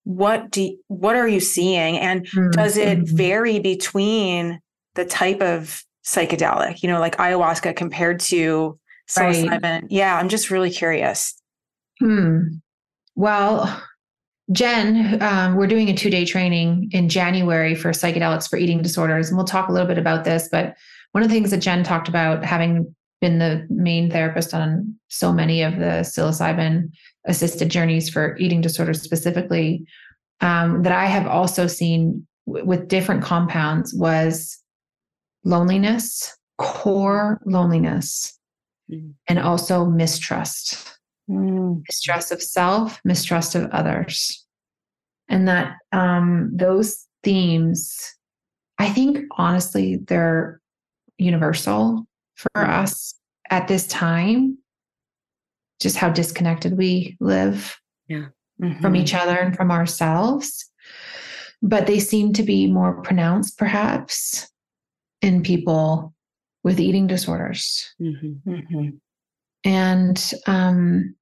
what 0.05 0.50
do 0.50 0.62
you, 0.62 0.78
what 0.88 1.16
are 1.16 1.28
you 1.28 1.40
seeing 1.40 1.98
and 1.98 2.26
mm-hmm. 2.26 2.50
does 2.50 2.76
it 2.76 2.98
mm-hmm. 2.98 3.16
vary 3.16 3.59
between 3.59 4.61
the 4.94 5.05
type 5.05 5.40
of 5.40 5.82
psychedelic, 6.05 6.82
you 6.82 6.88
know, 6.88 6.98
like 7.00 7.16
ayahuasca 7.16 7.76
compared 7.76 8.20
to 8.20 8.78
psilocybin? 9.09 9.62
Right. 9.62 9.84
Yeah, 9.88 10.16
I'm 10.16 10.28
just 10.28 10.50
really 10.50 10.70
curious. 10.70 11.40
Hmm. 12.00 12.40
Well, 13.14 13.82
Jen, 14.50 15.22
um, 15.22 15.57
we're 15.57 15.66
doing 15.66 15.88
a 15.88 15.96
two 15.96 16.11
day 16.11 16.24
training 16.24 16.90
in 16.92 17.09
January 17.09 17.74
for 17.74 17.90
psychedelics 17.90 18.48
for 18.48 18.57
eating 18.57 18.82
disorders. 18.82 19.28
And 19.28 19.36
we'll 19.36 19.46
talk 19.46 19.68
a 19.68 19.72
little 19.72 19.88
bit 19.88 19.98
about 19.98 20.24
this. 20.24 20.48
But 20.50 20.76
one 21.12 21.22
of 21.22 21.28
the 21.28 21.34
things 21.34 21.50
that 21.50 21.59
Jen 21.59 21.84
talked 21.84 22.09
about, 22.09 22.44
having 22.44 22.94
been 23.20 23.38
the 23.38 23.66
main 23.70 24.11
therapist 24.11 24.53
on 24.53 24.96
so 25.09 25.32
many 25.32 25.62
of 25.62 25.76
the 25.76 26.03
psilocybin 26.03 26.90
assisted 27.27 27.68
journeys 27.68 28.09
for 28.09 28.37
eating 28.39 28.61
disorders 28.61 29.03
specifically, 29.03 29.87
um, 30.41 30.83
that 30.83 30.93
I 30.93 31.07
have 31.07 31.27
also 31.27 31.66
seen 31.66 32.27
w- 32.47 32.66
with 32.66 32.89
different 32.89 33.23
compounds 33.23 33.95
was 33.95 34.59
loneliness, 35.45 36.37
core 36.59 37.41
loneliness, 37.45 38.39
mm. 38.91 39.12
and 39.29 39.39
also 39.39 39.85
mistrust 39.85 40.93
mm. 41.31 41.83
mistrust 41.89 42.33
of 42.33 42.43
self, 42.43 43.01
mistrust 43.05 43.55
of 43.55 43.70
others. 43.70 44.45
And 45.29 45.49
that 45.49 45.77
um, 45.93 46.51
those 46.55 47.07
themes, 47.23 47.97
I 48.79 48.89
think 48.89 49.25
honestly, 49.37 49.97
they're 49.97 50.61
universal 51.18 52.07
for 52.35 52.51
mm. 52.57 52.68
us 52.68 53.14
at 53.51 53.68
this 53.68 53.87
time, 53.87 54.59
just 55.83 55.97
how 55.97 56.09
disconnected 56.09 56.76
we 56.76 57.16
live 57.20 57.76
yeah. 58.09 58.26
mm-hmm. 58.61 58.80
from 58.80 58.97
each 58.97 59.14
other 59.14 59.37
and 59.37 59.57
from 59.57 59.70
ourselves. 59.70 60.70
But 61.61 61.87
they 61.87 61.99
seem 61.99 62.33
to 62.35 62.43
be 62.43 62.66
more 62.66 63.03
pronounced, 63.03 63.59
perhaps, 63.59 64.49
in 65.20 65.43
people 65.43 66.14
with 66.64 66.80
eating 66.80 67.07
disorders. 67.07 67.93
Mm-hmm. 68.01 68.51
Mm-hmm. 68.51 68.89
And 69.64 70.33
um, 70.47 71.14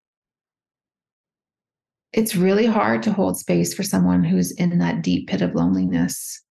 it's 2.12 2.36
really 2.36 2.66
hard 2.66 3.02
to 3.04 3.12
hold 3.12 3.38
space 3.38 3.74
for 3.74 3.82
someone 3.82 4.24
who's 4.24 4.52
in 4.52 4.78
that 4.78 5.02
deep 5.02 5.28
pit 5.28 5.42
of 5.42 5.54
loneliness, 5.54 6.42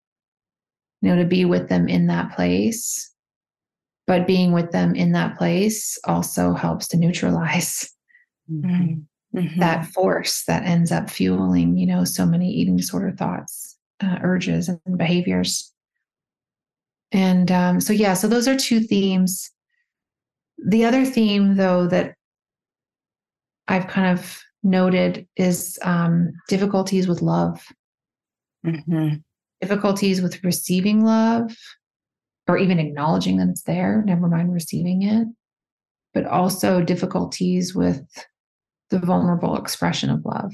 you 1.02 1.10
know, 1.10 1.22
to 1.22 1.28
be 1.28 1.46
with 1.46 1.70
them 1.70 1.88
in 1.88 2.08
that 2.08 2.36
place. 2.36 3.12
But 4.08 4.26
being 4.26 4.54
with 4.54 4.72
them 4.72 4.96
in 4.96 5.12
that 5.12 5.38
place 5.38 6.00
also 6.06 6.54
helps 6.54 6.88
to 6.90 6.98
neutralize 6.98 7.90
mm-hmm. 8.52 9.38
Mm-hmm. 9.38 9.60
that 9.60 9.86
force 9.86 10.44
that 10.46 10.64
ends 10.66 10.92
up 10.92 11.10
fueling, 11.10 11.78
you 11.78 11.86
know, 11.86 12.04
so 12.04 12.26
many 12.26 12.50
eating 12.52 12.78
disorder 12.78 13.12
thoughts. 13.12 13.78
uh, 14.02 14.18
urges 14.22 14.70
and 14.70 14.98
behaviors. 14.98 15.74
And 17.12 17.52
um, 17.52 17.82
so, 17.82 17.92
yeah, 17.94 18.14
so 18.14 18.28
those 18.28 18.48
are 18.48 18.56
two 18.56 18.80
themes. 18.80 19.52
The 20.58 20.86
other 20.86 21.06
theme, 21.06 21.56
though, 21.56 21.88
that 21.88 22.16
I've 23.68 23.88
kind 23.88 24.18
of 24.18 24.40
noted 24.64 25.28
is 25.36 25.78
um, 25.82 26.32
difficulties 26.48 27.08
with 27.08 27.22
love, 27.22 27.66
Mm-hmm. 28.66 29.16
difficulties 29.62 30.22
with 30.22 30.44
receiving 30.44 31.06
love, 31.06 31.56
or 32.48 32.58
even 32.58 32.78
acknowledging 32.80 33.38
that 33.38 33.48
it's 33.48 33.64
there, 33.64 34.04
never 34.06 34.28
mind 34.28 34.54
receiving 34.54 35.04
it, 35.04 35.28
but 36.14 36.26
also 36.26 36.82
difficulties 36.82 37.74
with 37.74 38.02
the 38.90 39.00
vulnerable 39.00 39.58
expression 39.58 40.10
of 40.10 40.26
love. 40.26 40.54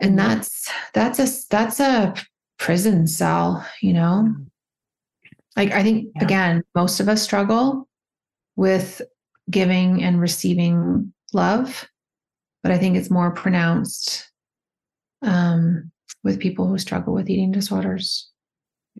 And 0.00 0.18
that's 0.18 0.68
that's 0.94 1.18
a 1.18 1.28
that's 1.50 1.80
a 1.80 2.14
prison 2.58 3.06
cell, 3.06 3.66
you 3.80 3.92
know. 3.92 4.34
Like 5.56 5.72
I 5.72 5.82
think 5.82 6.10
Yeah. 6.16 6.24
again, 6.24 6.62
most 6.74 7.00
of 7.00 7.08
us 7.08 7.22
struggle 7.22 7.88
with 8.56 9.02
giving 9.50 10.02
and 10.02 10.20
receiving 10.20 11.12
love, 11.32 11.88
but 12.62 12.72
I 12.72 12.78
think 12.78 12.96
it's 12.96 13.10
more 13.10 13.30
pronounced 13.32 14.30
um, 15.22 15.90
with 16.24 16.40
people 16.40 16.66
who 16.66 16.78
struggle 16.78 17.12
with 17.14 17.28
eating 17.28 17.52
disorders. 17.52 18.30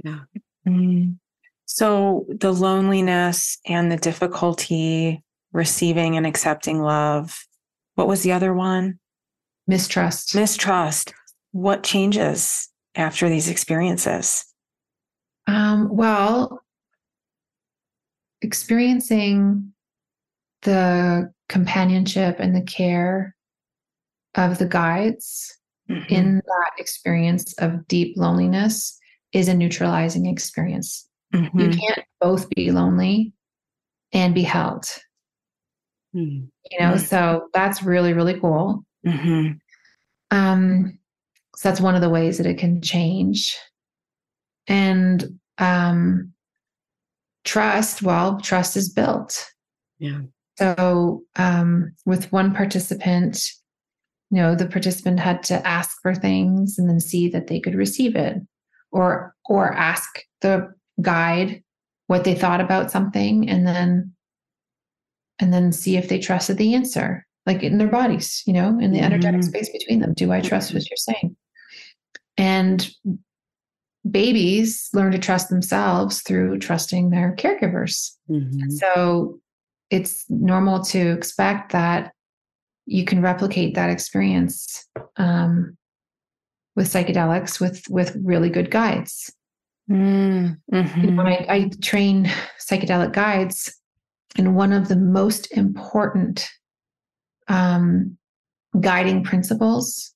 Yeah. 0.05 0.21
Mm. 0.69 1.17
So 1.65 2.27
the 2.29 2.53
loneliness 2.53 3.59
and 3.67 3.91
the 3.91 3.97
difficulty 3.97 5.23
receiving 5.53 6.17
and 6.17 6.27
accepting 6.27 6.81
love. 6.81 7.47
What 7.95 8.09
was 8.09 8.23
the 8.23 8.33
other 8.33 8.53
one? 8.55 8.99
Mistrust. 9.67 10.35
Mistrust. 10.35 11.13
What 11.53 11.83
changes 11.83 12.69
after 12.95 13.29
these 13.29 13.49
experiences? 13.49 14.45
Um, 15.47 15.89
well, 15.95 16.61
experiencing 18.41 19.73
the 20.63 21.33
companionship 21.49 22.37
and 22.39 22.55
the 22.55 22.63
care 22.63 23.35
of 24.35 24.59
the 24.59 24.67
guides 24.67 25.59
Mhm. 25.89 26.09
in 26.11 26.35
that 26.47 26.71
experience 26.79 27.53
of 27.55 27.87
deep 27.89 28.17
loneliness 28.17 28.99
is 29.33 29.49
a 29.49 29.55
neutralizing 29.55 30.27
experience. 30.27 31.09
You 31.33 31.41
Mhm. 31.51 31.79
can't 31.79 32.07
both 32.21 32.49
be 32.51 32.71
lonely 32.71 33.33
and 34.13 34.35
be 34.35 34.43
held, 34.43 34.87
Mm. 36.15 36.49
you 36.71 36.79
know, 36.81 36.97
so 36.99 37.49
that's 37.55 37.83
really, 37.83 38.13
really 38.13 38.39
cool. 38.39 38.85
Mhm. 39.07 39.59
Um, 40.31 40.99
so 41.57 41.69
that's 41.69 41.81
one 41.81 41.95
of 41.95 42.01
the 42.03 42.11
ways 42.11 42.39
that 42.39 42.47
it 42.47 42.59
can 42.59 42.83
change. 42.83 43.57
And 44.67 45.39
um, 45.59 46.33
trust, 47.45 48.03
well, 48.03 48.41
trust 48.41 48.77
is 48.77 48.89
built. 48.91 49.47
Yeah. 49.99 50.21
So 50.59 51.23
um, 51.37 51.93
with 52.05 52.31
one 52.31 52.55
participant, 52.55 53.43
you 54.31 54.39
know, 54.39 54.55
the 54.55 54.67
participant 54.67 55.19
had 55.21 55.43
to 55.45 55.67
ask 55.67 55.97
for 56.03 56.15
things 56.15 56.79
and 56.79 56.89
then 56.89 57.01
see 57.01 57.29
that 57.29 57.47
they 57.47 57.61
could 57.61 57.75
receive 57.75 58.17
it, 58.17 58.37
or 58.91 59.35
or 59.47 59.73
ask 59.73 60.09
the 60.41 60.73
guide 61.01 61.63
what 62.07 62.25
they 62.25 62.35
thought 62.35 62.61
about 62.61 62.91
something, 62.91 63.49
and 63.49 63.67
then 63.67 64.13
and 65.43 65.53
then 65.53 65.73
see 65.73 65.97
if 65.97 66.09
they 66.09 66.21
trusted 66.21 66.57
the 66.57 66.75
answer, 66.75 67.27
like 67.47 67.63
in 67.63 67.79
their 67.79 67.89
bodies, 67.89 68.43
you 68.47 68.53
know, 68.53 68.79
in 68.79 68.93
the 68.93 69.01
energetic 69.01 69.41
Mhm. 69.41 69.45
space 69.45 69.69
between 69.71 69.99
them. 70.01 70.15
Do 70.15 70.33
I 70.33 70.41
trust 70.41 70.73
what 70.73 70.89
you're 70.89 70.97
saying? 70.97 71.37
And 72.39 72.89
babies 74.09 74.89
learn 74.95 75.13
to 75.13 75.19
trust 75.19 75.49
themselves 75.49 76.23
through 76.23 76.59
trusting 76.59 77.11
their 77.11 77.35
caregivers. 77.37 78.13
Mhm. 78.31 78.71
So 78.73 79.41
it's 79.91 80.25
normal 80.31 80.83
to 80.85 81.11
expect 81.11 81.73
that 81.73 82.13
you 82.87 83.05
can 83.05 83.21
replicate 83.21 83.75
that 83.75 83.91
experience 83.91 84.89
um, 85.17 85.77
with 86.75 86.87
psychedelics 86.93 87.61
with 87.61 87.83
with 87.91 88.17
really 88.23 88.49
good 88.49 88.71
guides. 88.71 89.33
Mm. 89.91 90.59
You 90.73 91.11
know, 91.11 91.23
I, 91.23 91.47
I 91.49 91.71
train 91.83 92.31
psychedelic 92.61 93.13
guides, 93.13 93.77
and 94.37 94.57
one 94.57 94.73
of 94.73 94.89
the 94.89 94.97
most 94.97 95.53
important 95.53 96.49
um, 97.49 98.17
guiding 98.81 99.25
principles 99.25 100.15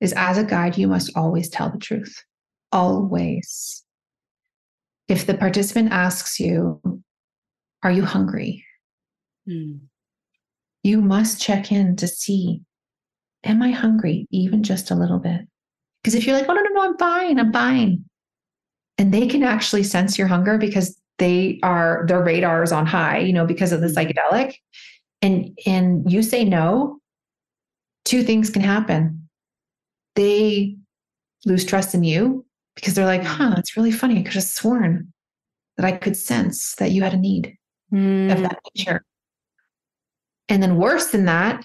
is 0.00 0.12
as 0.14 0.36
a 0.38 0.44
guide, 0.44 0.76
you 0.76 0.86
must 0.88 1.16
always 1.16 1.48
tell 1.48 1.70
the 1.70 1.78
truth. 1.78 2.22
Always. 2.72 3.82
If 5.08 5.26
the 5.26 5.34
participant 5.34 5.92
asks 5.92 6.38
you, 6.40 6.80
Are 7.82 7.92
you 7.92 8.04
hungry? 8.04 8.64
Mm. 9.48 9.80
you 10.82 11.02
must 11.02 11.38
check 11.38 11.70
in 11.70 11.96
to 11.96 12.08
see 12.08 12.62
am 13.44 13.60
i 13.60 13.70
hungry 13.70 14.26
even 14.30 14.62
just 14.62 14.90
a 14.90 14.94
little 14.94 15.18
bit 15.18 15.42
because 16.02 16.14
if 16.14 16.26
you're 16.26 16.34
like 16.34 16.48
oh 16.48 16.54
no 16.54 16.62
no 16.62 16.70
no 16.72 16.80
i'm 16.80 16.96
fine 16.96 17.38
i'm 17.38 17.52
fine 17.52 18.02
and 18.96 19.12
they 19.12 19.26
can 19.26 19.42
actually 19.42 19.82
sense 19.82 20.16
your 20.16 20.28
hunger 20.28 20.56
because 20.56 20.98
they 21.18 21.58
are 21.62 22.04
their 22.08 22.22
radar 22.22 22.62
is 22.62 22.72
on 22.72 22.86
high 22.86 23.18
you 23.18 23.32
know 23.32 23.46
because 23.46 23.72
of 23.72 23.80
the 23.80 23.86
psychedelic 23.86 24.54
and 25.22 25.56
and 25.66 26.10
you 26.10 26.22
say 26.22 26.44
no 26.44 26.98
two 28.04 28.22
things 28.22 28.50
can 28.50 28.62
happen 28.62 29.28
they 30.16 30.76
lose 31.46 31.64
trust 31.64 31.94
in 31.94 32.04
you 32.04 32.44
because 32.74 32.94
they're 32.94 33.06
like 33.06 33.22
huh 33.24 33.54
it's 33.56 33.76
really 33.76 33.92
funny 33.92 34.18
i 34.18 34.22
could 34.22 34.34
have 34.34 34.42
sworn 34.42 35.12
that 35.76 35.86
i 35.86 35.92
could 35.92 36.16
sense 36.16 36.74
that 36.76 36.90
you 36.90 37.02
had 37.02 37.14
a 37.14 37.18
need 37.18 37.56
of 37.92 37.98
Mm. 37.98 38.42
that 38.42 38.58
nature. 38.74 39.04
And 40.48 40.62
then 40.62 40.76
worse 40.76 41.08
than 41.12 41.26
that, 41.26 41.64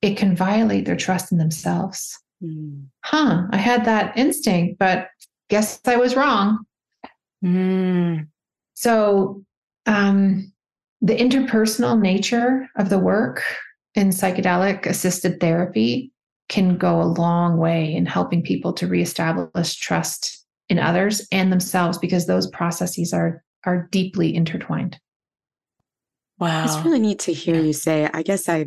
it 0.00 0.16
can 0.16 0.36
violate 0.36 0.84
their 0.84 0.96
trust 0.96 1.32
in 1.32 1.38
themselves. 1.38 2.16
Mm. 2.42 2.84
Huh, 3.02 3.44
I 3.50 3.56
had 3.56 3.84
that 3.86 4.16
instinct, 4.16 4.78
but 4.78 5.08
guess 5.50 5.80
I 5.86 5.96
was 5.96 6.14
wrong. 6.14 6.65
Mm. 7.46 8.26
So, 8.74 9.44
um, 9.86 10.52
the 11.00 11.16
interpersonal 11.16 12.00
nature 12.00 12.66
of 12.76 12.88
the 12.88 12.98
work 12.98 13.42
in 13.94 14.08
psychedelic 14.08 14.86
assisted 14.86 15.40
therapy 15.40 16.12
can 16.48 16.76
go 16.76 17.00
a 17.00 17.04
long 17.04 17.58
way 17.58 17.94
in 17.94 18.06
helping 18.06 18.42
people 18.42 18.72
to 18.74 18.86
reestablish 18.86 19.76
trust 19.76 20.44
in 20.68 20.78
others 20.78 21.26
and 21.30 21.52
themselves 21.52 21.98
because 21.98 22.26
those 22.26 22.46
processes 22.48 23.12
are 23.12 23.42
are 23.64 23.88
deeply 23.90 24.34
intertwined. 24.34 24.98
Wow. 26.38 26.64
It's 26.64 26.84
really 26.84 27.00
neat 27.00 27.18
to 27.20 27.32
hear 27.32 27.56
Yeah. 27.56 27.62
you 27.62 27.72
say. 27.72 28.08
I 28.12 28.22
guess 28.22 28.48
I, 28.48 28.66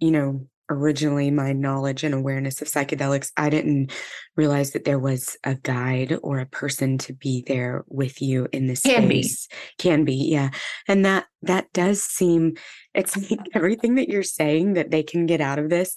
you 0.00 0.10
know, 0.10 0.46
originally 0.70 1.30
my 1.30 1.52
knowledge 1.52 2.04
and 2.04 2.14
awareness 2.14 2.62
of 2.62 2.68
psychedelics, 2.68 3.30
I 3.36 3.50
didn't 3.50 3.92
realize 4.36 4.72
that 4.72 4.84
there 4.84 4.98
was 4.98 5.36
a 5.44 5.54
guide 5.54 6.18
or 6.22 6.38
a 6.38 6.46
person 6.46 6.98
to 6.98 7.12
be 7.12 7.44
there 7.46 7.84
with 7.88 8.20
you 8.22 8.48
in 8.52 8.66
this 8.66 8.82
Can 8.82 9.08
be. 9.08 9.22
space. 9.22 9.48
Can 9.78 10.04
be, 10.04 10.14
yeah. 10.14 10.50
And 10.88 11.04
that 11.04 11.26
that 11.42 11.72
does 11.72 12.02
seem 12.02 12.54
it's 12.94 13.16
like 13.30 13.40
everything 13.54 13.96
that 13.96 14.08
you're 14.08 14.22
saying 14.22 14.74
that 14.74 14.90
they 14.90 15.02
can 15.02 15.26
get 15.26 15.40
out 15.40 15.58
of 15.58 15.70
this. 15.70 15.94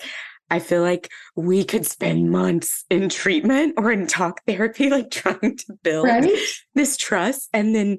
I 0.49 0.59
feel 0.59 0.81
like 0.81 1.11
we 1.35 1.65
could 1.65 1.85
spend 1.85 2.31
months 2.31 2.85
in 2.89 3.09
treatment 3.09 3.73
or 3.77 3.91
in 3.91 4.07
talk 4.07 4.41
therapy, 4.45 4.89
like 4.91 5.11
trying 5.11 5.57
to 5.57 5.73
build 5.83 6.07
this 6.73 6.97
trust 6.97 7.49
and 7.53 7.75
then 7.75 7.97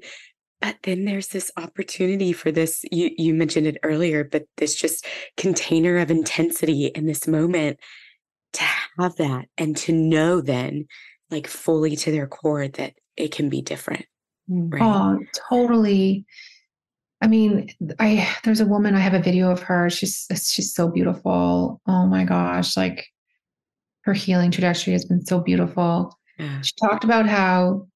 but 0.61 0.75
then 0.83 1.05
there's 1.05 1.27
this 1.29 1.51
opportunity 1.57 2.33
for 2.33 2.51
this 2.51 2.83
you 2.91 3.11
you 3.17 3.33
mentioned 3.33 3.67
it 3.67 3.77
earlier 3.83 4.23
but 4.23 4.43
this 4.57 4.75
just 4.75 5.05
container 5.37 5.97
of 5.97 6.11
intensity 6.11 6.87
in 6.87 7.05
this 7.05 7.27
moment 7.27 7.79
to 8.53 8.63
have 8.97 9.15
that 9.17 9.45
and 9.57 9.77
to 9.77 9.91
know 9.93 10.41
then 10.41 10.85
like 11.29 11.47
fully 11.47 11.95
to 11.95 12.11
their 12.11 12.27
core 12.27 12.67
that 12.67 12.93
it 13.15 13.31
can 13.31 13.49
be 13.49 13.61
different 13.61 14.05
Mm. 14.49 14.73
right 14.73 14.81
Oh, 14.81 15.19
totally. 15.49 16.25
I 17.21 17.27
mean, 17.27 17.69
I 17.99 18.27
there's 18.43 18.61
a 18.61 18.65
woman. 18.65 18.95
I 18.95 18.99
have 18.99 19.13
a 19.13 19.21
video 19.21 19.51
of 19.51 19.61
her. 19.63 19.89
She's 19.89 20.25
she's 20.29 20.73
so 20.73 20.87
beautiful. 20.87 21.81
Oh 21.85 22.07
my 22.07 22.23
gosh! 22.23 22.77
Like 22.77 23.05
her 24.05 24.13
healing 24.13 24.51
trajectory 24.51 24.93
has 24.93 25.05
been 25.05 25.25
so 25.25 25.39
beautiful. 25.39 26.17
Yeah. 26.37 26.61
She 26.61 26.71
talked 26.81 27.03
about 27.03 27.27
how 27.27 27.88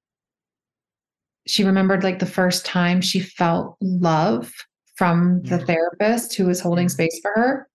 she 1.48 1.64
remembered 1.64 2.04
like 2.04 2.20
the 2.20 2.26
first 2.26 2.66
time 2.66 3.02
she 3.02 3.20
felt 3.20 3.78
love 3.82 4.52
from 4.96 5.42
the 5.44 5.58
Yeah. 5.58 5.66
therapist 5.66 6.36
who 6.36 6.46
was 6.46 6.60
holding 6.60 6.90
space 6.90 7.20
for 7.22 7.32
her, 7.36 7.68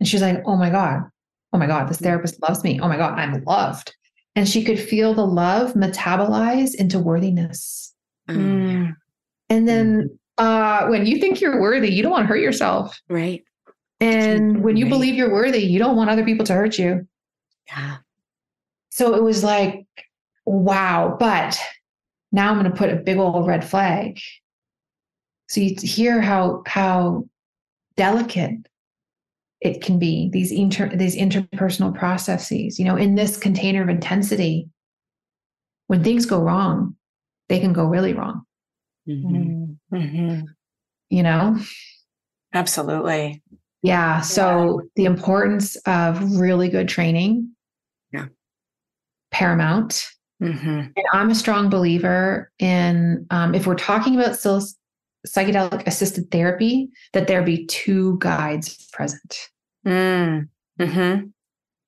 and 0.00 0.08
she's 0.08 0.22
like, 0.22 0.42
"Oh 0.46 0.56
my 0.56 0.70
god! 0.70 1.02
Oh 1.52 1.58
my 1.58 1.66
god! 1.66 1.88
This 1.88 1.98
therapist 1.98 2.40
loves 2.42 2.62
me. 2.64 2.78
Oh 2.80 2.88
my 2.88 2.96
god! 2.96 3.18
I'm 3.18 3.42
loved." 3.44 3.94
And 4.36 4.48
she 4.48 4.62
could 4.62 4.78
feel 4.78 5.14
the 5.14 5.26
love 5.26 5.72
metabolize 5.74 6.74
into 6.74 6.98
worthiness. 7.00 7.94
Oh. 8.28 8.34
Mm. 8.34 8.94
And 9.50 9.66
then 9.68 10.18
uh, 10.36 10.86
when 10.88 11.06
you 11.06 11.18
think 11.18 11.40
you're 11.40 11.60
worthy, 11.60 11.88
you 11.92 12.02
don't 12.02 12.12
want 12.12 12.24
to 12.24 12.28
hurt 12.28 12.40
yourself. 12.40 13.00
right 13.08 13.42
And 14.00 14.62
when 14.62 14.76
you 14.76 14.84
Right. 14.84 14.90
believe 14.90 15.14
you're 15.16 15.32
worthy, 15.32 15.58
you 15.64 15.78
don't 15.80 15.96
want 15.96 16.10
other 16.10 16.24
people 16.24 16.46
to 16.46 16.52
hurt 16.54 16.78
you. 16.78 17.08
yeah 17.66 17.96
so 18.90 19.14
it 19.14 19.22
was 19.22 19.42
like, 19.44 19.86
wow. 20.44 21.16
But 21.20 21.58
now 22.32 22.50
I'm 22.50 22.58
going 22.58 22.70
to 22.70 22.76
put 22.76 22.90
a 22.90 22.96
big 22.96 23.18
old 23.18 23.46
red 23.46 23.64
flag. 23.64 24.18
So 25.48 25.60
you 25.60 25.74
hear 25.80 26.20
how 26.20 26.62
how 26.66 27.24
delicate 27.96 28.68
it 29.60 29.82
can 29.82 29.98
be 29.98 30.30
these 30.32 30.52
inter 30.52 30.88
these 30.94 31.16
interpersonal 31.16 31.96
processes. 31.96 32.78
You 32.78 32.84
know, 32.84 32.96
in 32.96 33.14
this 33.14 33.36
container 33.36 33.82
of 33.82 33.88
intensity, 33.88 34.68
when 35.86 36.04
things 36.04 36.26
go 36.26 36.40
wrong, 36.40 36.96
they 37.48 37.58
can 37.58 37.72
go 37.72 37.86
really 37.86 38.12
wrong. 38.12 38.42
Mm-hmm. 39.08 39.96
Mm-hmm. 39.96 40.40
You 41.10 41.22
know, 41.22 41.58
absolutely. 42.52 43.42
Yeah. 43.82 44.20
So 44.20 44.80
yeah. 44.80 44.88
the 44.96 45.04
importance 45.06 45.76
of 45.86 46.36
really 46.38 46.68
good 46.68 46.88
training, 46.88 47.52
yeah, 48.12 48.26
paramount. 49.30 50.06
Mm-hmm. 50.42 50.68
And 50.68 51.06
I'm 51.12 51.30
a 51.30 51.34
strong 51.34 51.68
believer 51.68 52.52
in 52.58 53.26
um, 53.30 53.54
if 53.54 53.66
we're 53.66 53.74
talking 53.74 54.18
about 54.18 54.36
still 54.36 54.62
psychedelic 55.26 55.86
assisted 55.86 56.30
therapy, 56.30 56.90
that 57.12 57.26
there 57.26 57.42
be 57.42 57.66
two 57.66 58.18
guides 58.20 58.86
present. 58.92 59.48
Mm. 59.86 60.48
Mm-hmm. 60.80 61.26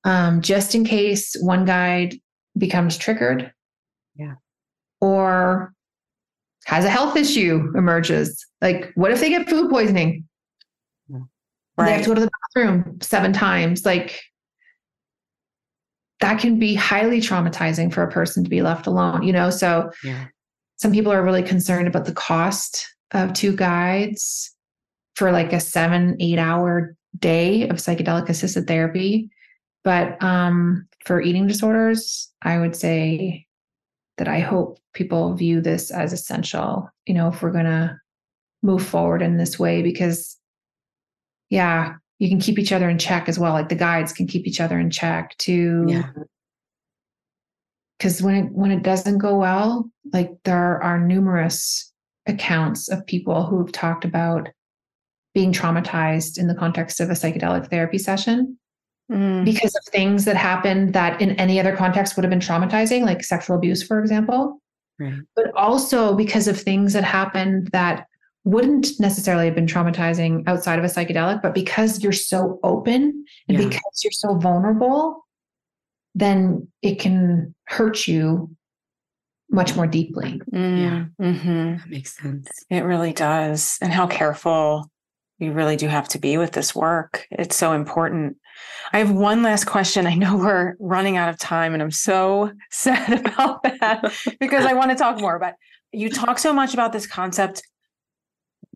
Um, 0.09 0.41
just 0.41 0.75
in 0.75 0.83
case 0.83 1.35
one 1.39 1.65
guide 1.65 2.15
becomes 2.57 2.97
triggered. 2.97 3.53
Yeah. 4.15 4.35
Or 4.99 5.73
has 6.65 6.85
a 6.85 6.89
health 6.89 7.15
issue 7.15 7.71
emerges. 7.75 8.45
Like, 8.61 8.91
what 8.95 9.11
if 9.11 9.19
they 9.19 9.29
get 9.29 9.49
food 9.49 9.69
poisoning? 9.69 10.25
Right. 11.77 11.85
They 11.85 11.91
have 11.93 12.01
to 12.03 12.09
go 12.09 12.15
to 12.15 12.21
the 12.21 12.31
bathroom 12.53 12.99
seven 13.01 13.33
times. 13.33 13.85
Like, 13.85 14.21
that 16.21 16.39
can 16.39 16.57
be 16.59 16.73
highly 16.75 17.19
traumatizing 17.19 17.91
for 17.93 18.03
a 18.03 18.11
person 18.11 18.43
to 18.43 18.49
be 18.49 18.61
left 18.61 18.87
alone, 18.87 19.23
you 19.23 19.33
know? 19.33 19.49
So, 19.49 19.91
yeah. 20.03 20.25
some 20.77 20.91
people 20.91 21.11
are 21.11 21.23
really 21.23 21.43
concerned 21.43 21.87
about 21.87 22.05
the 22.05 22.13
cost 22.13 22.87
of 23.11 23.33
two 23.33 23.55
guides 23.55 24.55
for 25.15 25.31
like 25.31 25.51
a 25.51 25.59
seven, 25.59 26.15
eight 26.19 26.39
hour 26.39 26.95
day 27.19 27.67
of 27.67 27.77
psychedelic 27.77 28.29
assisted 28.29 28.67
therapy. 28.67 29.29
But 29.83 30.21
um, 30.23 30.87
for 31.05 31.21
eating 31.21 31.47
disorders, 31.47 32.31
I 32.41 32.59
would 32.59 32.75
say 32.75 33.47
that 34.17 34.27
I 34.27 34.39
hope 34.39 34.79
people 34.93 35.33
view 35.33 35.61
this 35.61 35.89
as 35.89 36.13
essential, 36.13 36.89
you 37.05 37.13
know, 37.13 37.29
if 37.29 37.41
we're 37.41 37.51
going 37.51 37.65
to 37.65 37.97
move 38.61 38.85
forward 38.85 39.21
in 39.21 39.37
this 39.37 39.57
way, 39.57 39.81
because 39.81 40.37
yeah, 41.49 41.95
you 42.21 42.29
can 42.29 42.39
keep 42.39 42.59
each 42.59 42.71
other 42.71 42.87
in 42.87 42.99
check 42.99 43.27
as 43.27 43.39
well. 43.39 43.53
Like 43.53 43.69
the 43.69 43.75
guides 43.75 44.13
can 44.13 44.27
keep 44.27 44.45
each 44.45 44.61
other 44.61 44.79
in 44.79 44.91
check 44.91 45.35
too. 45.39 45.85
Yeah. 45.87 46.03
Cause 47.99 48.21
when 48.21 48.35
it 48.35 48.51
when 48.51 48.69
it 48.69 48.83
doesn't 48.83 49.17
go 49.17 49.39
well, 49.39 49.89
like 50.13 50.29
there 50.43 50.81
are 50.83 50.99
numerous 50.99 51.91
accounts 52.27 52.89
of 52.89 53.07
people 53.07 53.43
who've 53.43 53.71
talked 53.71 54.05
about 54.05 54.49
being 55.33 55.51
traumatized 55.51 56.37
in 56.37 56.45
the 56.45 56.53
context 56.53 56.99
of 56.99 57.09
a 57.09 57.13
psychedelic 57.13 57.71
therapy 57.71 57.97
session 57.97 58.55
mm. 59.11 59.43
because 59.43 59.73
of 59.75 59.83
things 59.91 60.25
that 60.25 60.37
happened 60.37 60.93
that 60.93 61.19
in 61.19 61.31
any 61.39 61.59
other 61.59 61.75
context 61.75 62.15
would 62.15 62.23
have 62.23 62.29
been 62.29 62.39
traumatizing, 62.39 63.03
like 63.03 63.23
sexual 63.23 63.55
abuse, 63.55 63.81
for 63.81 63.99
example. 63.99 64.61
Right. 64.99 65.15
But 65.35 65.51
also 65.55 66.13
because 66.13 66.47
of 66.47 66.59
things 66.59 66.93
that 66.93 67.03
happened 67.03 67.69
that 67.71 68.05
wouldn't 68.43 68.99
necessarily 68.99 69.45
have 69.45 69.55
been 69.55 69.67
traumatizing 69.67 70.43
outside 70.47 70.79
of 70.79 70.85
a 70.85 70.87
psychedelic, 70.87 71.41
but 71.41 71.53
because 71.53 72.01
you're 72.03 72.11
so 72.11 72.59
open 72.63 73.25
and 73.47 73.57
yeah. 73.57 73.67
because 73.67 74.01
you're 74.03 74.11
so 74.11 74.35
vulnerable, 74.35 75.25
then 76.15 76.67
it 76.81 76.99
can 76.99 77.53
hurt 77.65 78.07
you 78.07 78.49
much 79.49 79.75
more 79.75 79.85
deeply. 79.85 80.41
Mm, 80.53 80.79
yeah. 80.79 81.25
Mm-hmm. 81.25 81.77
That 81.77 81.89
makes 81.89 82.17
sense. 82.17 82.47
It 82.69 82.81
really 82.81 83.13
does. 83.13 83.77
And 83.81 83.91
how 83.91 84.07
careful 84.07 84.89
you 85.37 85.51
really 85.51 85.75
do 85.75 85.87
have 85.87 86.07
to 86.09 86.19
be 86.19 86.37
with 86.37 86.51
this 86.51 86.73
work. 86.73 87.27
It's 87.31 87.55
so 87.55 87.73
important. 87.73 88.37
I 88.93 88.99
have 88.99 89.11
one 89.11 89.43
last 89.43 89.65
question. 89.65 90.07
I 90.07 90.15
know 90.15 90.37
we're 90.37 90.75
running 90.79 91.17
out 91.17 91.29
of 91.29 91.37
time 91.37 91.73
and 91.73 91.81
I'm 91.81 91.91
so 91.91 92.51
sad 92.71 93.25
about 93.25 93.63
that 93.63 94.13
because 94.39 94.65
I 94.65 94.73
want 94.73 94.91
to 94.91 94.97
talk 94.97 95.19
more. 95.19 95.39
But 95.39 95.55
you 95.91 96.09
talk 96.09 96.39
so 96.39 96.53
much 96.53 96.73
about 96.73 96.93
this 96.93 97.07
concept, 97.07 97.63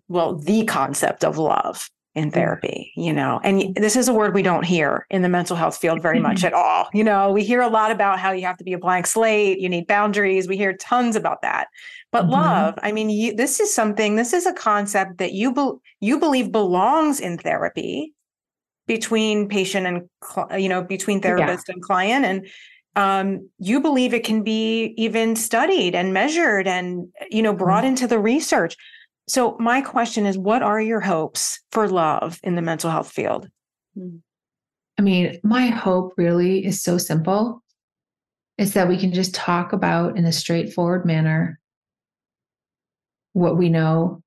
well, 0.07 0.35
the 0.35 0.65
concept 0.65 1.23
of 1.23 1.37
love 1.37 1.89
in 2.13 2.31
therapy, 2.31 2.93
you 2.95 3.11
know, 3.11 3.41
and 3.43 3.75
this 3.75 3.97
is 3.97 4.07
a 4.07 4.13
word 4.13 4.33
we 4.33 4.41
don't 4.41 4.63
hear 4.63 5.05
in 5.09 5.21
the 5.21 5.27
mental 5.27 5.57
health 5.57 5.75
field 5.75 6.01
very 6.01 6.19
much 6.19 6.45
at 6.45 6.53
all. 6.53 6.87
You 6.93 7.03
know, 7.03 7.31
we 7.31 7.43
hear 7.43 7.59
a 7.59 7.67
lot 7.67 7.91
about 7.91 8.19
how 8.19 8.31
you 8.31 8.45
have 8.45 8.57
to 8.57 8.63
be 8.63 8.71
a 8.71 8.77
blank 8.77 9.05
slate, 9.05 9.59
you 9.59 9.67
need 9.67 9.85
boundaries. 9.85 10.47
We 10.47 10.55
hear 10.55 10.73
tons 10.77 11.17
about 11.17 11.41
that. 11.41 11.67
But 12.13 12.23
mm-hmm. 12.23 12.31
love, 12.31 12.79
I 12.81 12.93
mean, 12.93 13.09
you, 13.09 13.35
this 13.35 13.59
is 13.59 13.73
something, 13.73 14.15
this 14.15 14.31
is 14.31 14.45
a 14.45 14.53
concept 14.53 15.17
that 15.17 15.33
you 15.33 15.53
be, 15.53 15.69
you 15.99 16.17
believe 16.17 16.53
belongs 16.53 17.19
in 17.19 17.37
therapy 17.37 18.13
between 18.87 19.49
patient 19.49 19.87
and 19.87 20.61
you 20.61 20.69
know 20.69 20.83
between 20.83 21.21
therapist 21.21 21.65
yeah. 21.67 21.73
and 21.73 21.81
client 21.81 22.25
and 22.25 22.47
um, 22.97 23.49
you 23.57 23.81
believe 23.81 24.13
it 24.13 24.23
can 24.23 24.41
be 24.41 24.93
even 24.95 25.35
studied 25.35 25.95
and 25.95 26.13
measured 26.13 26.67
and 26.67 27.07
you 27.29 27.41
know 27.41 27.53
brought 27.53 27.79
mm-hmm. 27.79 27.89
into 27.89 28.07
the 28.07 28.19
research 28.19 28.75
so 29.27 29.57
my 29.59 29.81
question 29.81 30.25
is 30.25 30.37
what 30.37 30.61
are 30.61 30.81
your 30.81 30.99
hopes 30.99 31.59
for 31.71 31.87
love 31.87 32.39
in 32.43 32.55
the 32.55 32.61
mental 32.61 32.89
health 32.89 33.11
field 33.11 33.49
hmm. 33.95 34.17
i 34.97 35.01
mean 35.01 35.39
my 35.43 35.67
hope 35.67 36.13
really 36.17 36.65
is 36.65 36.81
so 36.81 36.97
simple 36.97 37.61
it's 38.57 38.71
that 38.71 38.87
we 38.87 38.97
can 38.97 39.13
just 39.13 39.35
talk 39.35 39.73
about 39.73 40.17
in 40.17 40.25
a 40.25 40.31
straightforward 40.31 41.05
manner 41.05 41.59
what 43.33 43.57
we 43.57 43.69
know 43.69 44.21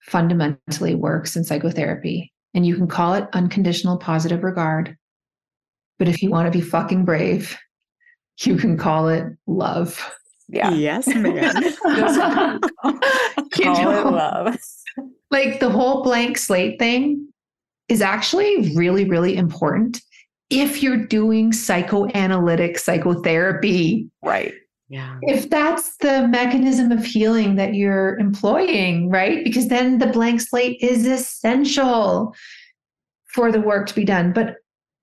fundamentally 0.00 0.94
works 0.94 1.36
in 1.36 1.44
psychotherapy 1.44 2.32
and 2.54 2.66
you 2.66 2.74
can 2.76 2.88
call 2.88 3.14
it 3.14 3.28
unconditional 3.32 3.96
positive 3.96 4.42
regard. 4.42 4.96
But 5.98 6.08
if 6.08 6.22
you 6.22 6.30
want 6.30 6.50
to 6.50 6.58
be 6.58 6.64
fucking 6.64 7.04
brave, 7.04 7.58
you 8.40 8.56
can 8.56 8.76
call 8.76 9.08
it 9.08 9.26
love. 9.46 10.02
Yeah. 10.50 10.70
Yes, 10.70 11.06
man. 11.14 11.72
call 13.52 13.74
know, 13.74 14.08
it 14.08 14.12
love. 14.12 14.58
Like 15.30 15.60
the 15.60 15.70
whole 15.70 16.02
blank 16.02 16.38
slate 16.38 16.78
thing 16.78 17.28
is 17.88 18.00
actually 18.00 18.74
really, 18.74 19.04
really 19.04 19.36
important 19.36 20.00
if 20.50 20.82
you're 20.82 21.06
doing 21.06 21.52
psychoanalytic 21.52 22.78
psychotherapy. 22.78 24.08
Right. 24.22 24.54
Yeah. 24.88 25.18
If 25.22 25.50
that's 25.50 25.96
the 25.98 26.26
mechanism 26.26 26.90
of 26.90 27.04
healing 27.04 27.54
that 27.54 27.74
you're 27.74 28.18
employing, 28.18 29.08
right? 29.08 29.44
Because 29.44 29.68
then 29.68 29.98
the 29.98 30.08
blank 30.08 30.40
slate 30.40 30.78
is 30.80 31.06
essential 31.06 32.34
for 33.32 33.52
the 33.52 33.60
work 33.60 33.86
to 33.86 33.94
be 33.94 34.04
done. 34.04 34.32
But 34.32 34.56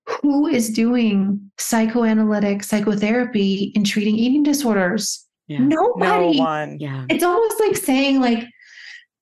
who 0.06 0.46
is 0.46 0.68
doing 0.68 1.50
psychoanalytic 1.58 2.64
psychotherapy 2.64 3.72
in 3.74 3.84
treating 3.84 4.16
eating 4.16 4.42
disorders? 4.42 5.26
Yeah. 5.48 5.58
Nobody. 5.60 6.38
No 6.38 6.44
one. 6.44 6.78
Yeah. 6.78 7.06
It's 7.08 7.24
almost 7.24 7.58
like 7.60 7.76
saying 7.76 8.20
like 8.20 8.44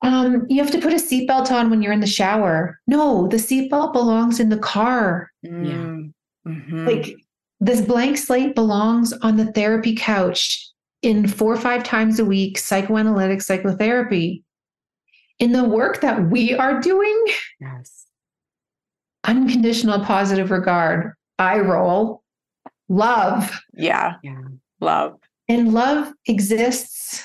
um, 0.03 0.47
you 0.49 0.63
have 0.63 0.73
to 0.73 0.81
put 0.81 0.93
a 0.93 0.97
seatbelt 0.97 1.51
on 1.51 1.71
when 1.71 1.83
you're 1.83 1.93
in 1.93 2.01
the 2.01 2.07
shower. 2.07 2.81
No, 2.87 3.29
the 3.29 3.39
seatbelt 3.39 3.93
belongs 3.93 4.41
in 4.41 4.49
the 4.49 4.59
car. 4.59 5.31
Mm. 5.45 6.13
Yeah. 6.45 6.53
Mm-hmm. 6.53 6.87
Like 6.87 7.17
this 7.61 7.81
blank 7.81 8.19
slate 8.19 8.55
belongs 8.55 9.13
on 9.23 9.37
the 9.37 9.51
therapy 9.53 9.95
couch 9.97 10.71
in 11.03 11.27
four 11.27 11.53
or 11.53 11.61
five 11.61 11.83
times 11.85 12.19
a 12.19 12.25
week, 12.25 12.59
psychoanalytic 12.59 13.41
psychotherapy. 13.41 14.43
In 15.39 15.53
the 15.53 15.65
work 15.65 16.01
that 16.01 16.31
we 16.31 16.55
are 16.55 16.81
doing, 16.81 17.25
yes. 17.61 18.07
unconditional 19.25 20.03
positive 20.03 20.51
regard, 20.51 21.13
I 21.39 21.59
roll, 21.59 22.23
love. 22.89 23.61
Yeah. 23.75 24.15
Yeah. 24.23 24.41
Love. 24.81 25.19
And 25.49 25.73
love 25.73 26.13
exists 26.27 27.25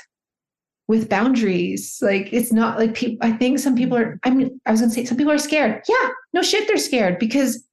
with 0.88 1.10
boundaries. 1.10 1.98
Like 2.02 2.32
it's 2.32 2.52
not 2.52 2.78
like 2.78 2.94
people, 2.94 3.18
I 3.22 3.32
think 3.32 3.60
some 3.60 3.76
people 3.76 3.98
are, 3.98 4.20
I 4.24 4.30
mean, 4.30 4.60
I 4.66 4.72
was 4.72 4.82
to 4.82 4.90
say 4.90 5.06
some 5.06 5.18
people 5.18 5.32
are 5.32 5.38
scared. 5.38 5.82
Yeah, 5.88 6.10
no 6.34 6.42
shit, 6.42 6.68
they're 6.68 6.78
scared 6.78 7.18
because 7.18 7.66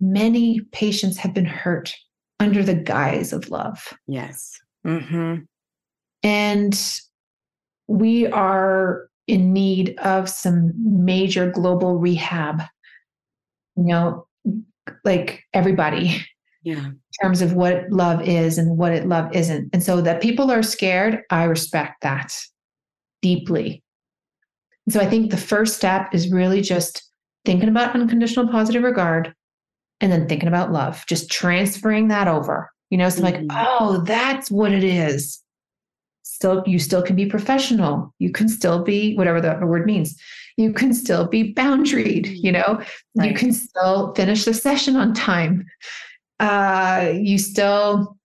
many 0.00 0.60
patients 0.72 1.16
have 1.18 1.32
been 1.34 1.46
hurt 1.46 1.94
under 2.40 2.62
the 2.62 2.74
guise 2.74 3.32
of 3.32 3.48
love. 3.48 3.92
Yes. 4.06 4.60
Mm-hmm. 4.86 5.44
And 6.22 6.92
we 7.88 8.26
are 8.26 9.08
in 9.26 9.52
need 9.52 9.98
of 9.98 10.28
some 10.28 10.72
major 10.76 11.50
global 11.50 11.98
rehab. 11.98 12.62
You 13.76 13.84
know, 13.84 14.26
like 15.04 15.42
everybody. 15.52 16.24
Yeah. 16.62 16.90
In 17.20 17.28
terms 17.28 17.42
of 17.42 17.52
what 17.52 17.90
love 17.90 18.22
is 18.22 18.58
and 18.58 18.76
what 18.76 18.92
it 18.92 19.06
love 19.06 19.32
isn't. 19.34 19.70
And 19.72 19.82
so 19.82 20.00
that 20.00 20.20
people 20.20 20.50
are 20.50 20.62
scared, 20.62 21.22
I 21.30 21.44
respect 21.44 22.02
that 22.02 22.36
deeply. 23.22 23.82
so 24.88 25.00
I 25.00 25.06
think 25.06 25.30
the 25.30 25.36
first 25.36 25.76
step 25.76 26.12
is 26.12 26.30
really 26.30 26.60
just 26.60 27.08
thinking 27.44 27.68
about 27.68 27.94
unconditional 27.94 28.48
positive 28.48 28.82
regard 28.82 29.34
and 30.00 30.10
then 30.10 30.28
thinking 30.28 30.48
about 30.48 30.72
love, 30.72 31.04
just 31.08 31.30
transferring 31.30 32.08
that 32.08 32.28
over. 32.28 32.70
You 32.90 32.98
know, 32.98 33.08
so 33.08 33.22
mm-hmm. 33.22 33.46
like, 33.48 33.66
oh, 33.66 34.02
that's 34.04 34.50
what 34.50 34.72
it 34.72 34.84
is. 34.84 35.40
Still, 36.22 36.62
you 36.66 36.78
still 36.78 37.02
can 37.02 37.16
be 37.16 37.26
professional. 37.26 38.12
You 38.18 38.30
can 38.30 38.48
still 38.48 38.82
be 38.82 39.14
whatever 39.16 39.40
the 39.40 39.66
word 39.66 39.86
means. 39.86 40.16
You 40.56 40.72
can 40.72 40.94
still 40.94 41.26
be 41.26 41.54
boundaried, 41.54 42.36
you 42.36 42.52
know, 42.52 42.82
right. 43.16 43.30
you 43.30 43.36
can 43.36 43.52
still 43.52 44.14
finish 44.14 44.44
the 44.44 44.54
session 44.54 44.96
on 44.96 45.14
time. 45.14 45.66
Uh, 46.40 47.12
you 47.14 47.38
still 47.38 48.16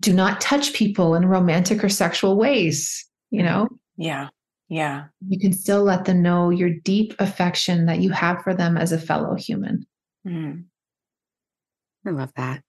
do 0.00 0.12
not 0.12 0.40
touch 0.40 0.72
people 0.72 1.14
in 1.14 1.26
romantic 1.26 1.84
or 1.84 1.88
sexual 1.88 2.36
ways, 2.36 3.06
you 3.30 3.42
know? 3.42 3.68
Yeah. 3.96 4.28
Yeah. 4.68 5.04
You 5.28 5.38
can 5.38 5.52
still 5.52 5.82
let 5.82 6.04
them 6.04 6.22
know 6.22 6.50
your 6.50 6.70
deep 6.70 7.14
affection 7.18 7.86
that 7.86 8.00
you 8.00 8.10
have 8.10 8.42
for 8.42 8.54
them 8.54 8.76
as 8.76 8.92
a 8.92 8.98
fellow 8.98 9.34
human. 9.34 9.86
Mm. 10.26 10.64
I 12.06 12.10
love 12.10 12.32
that. 12.36 12.62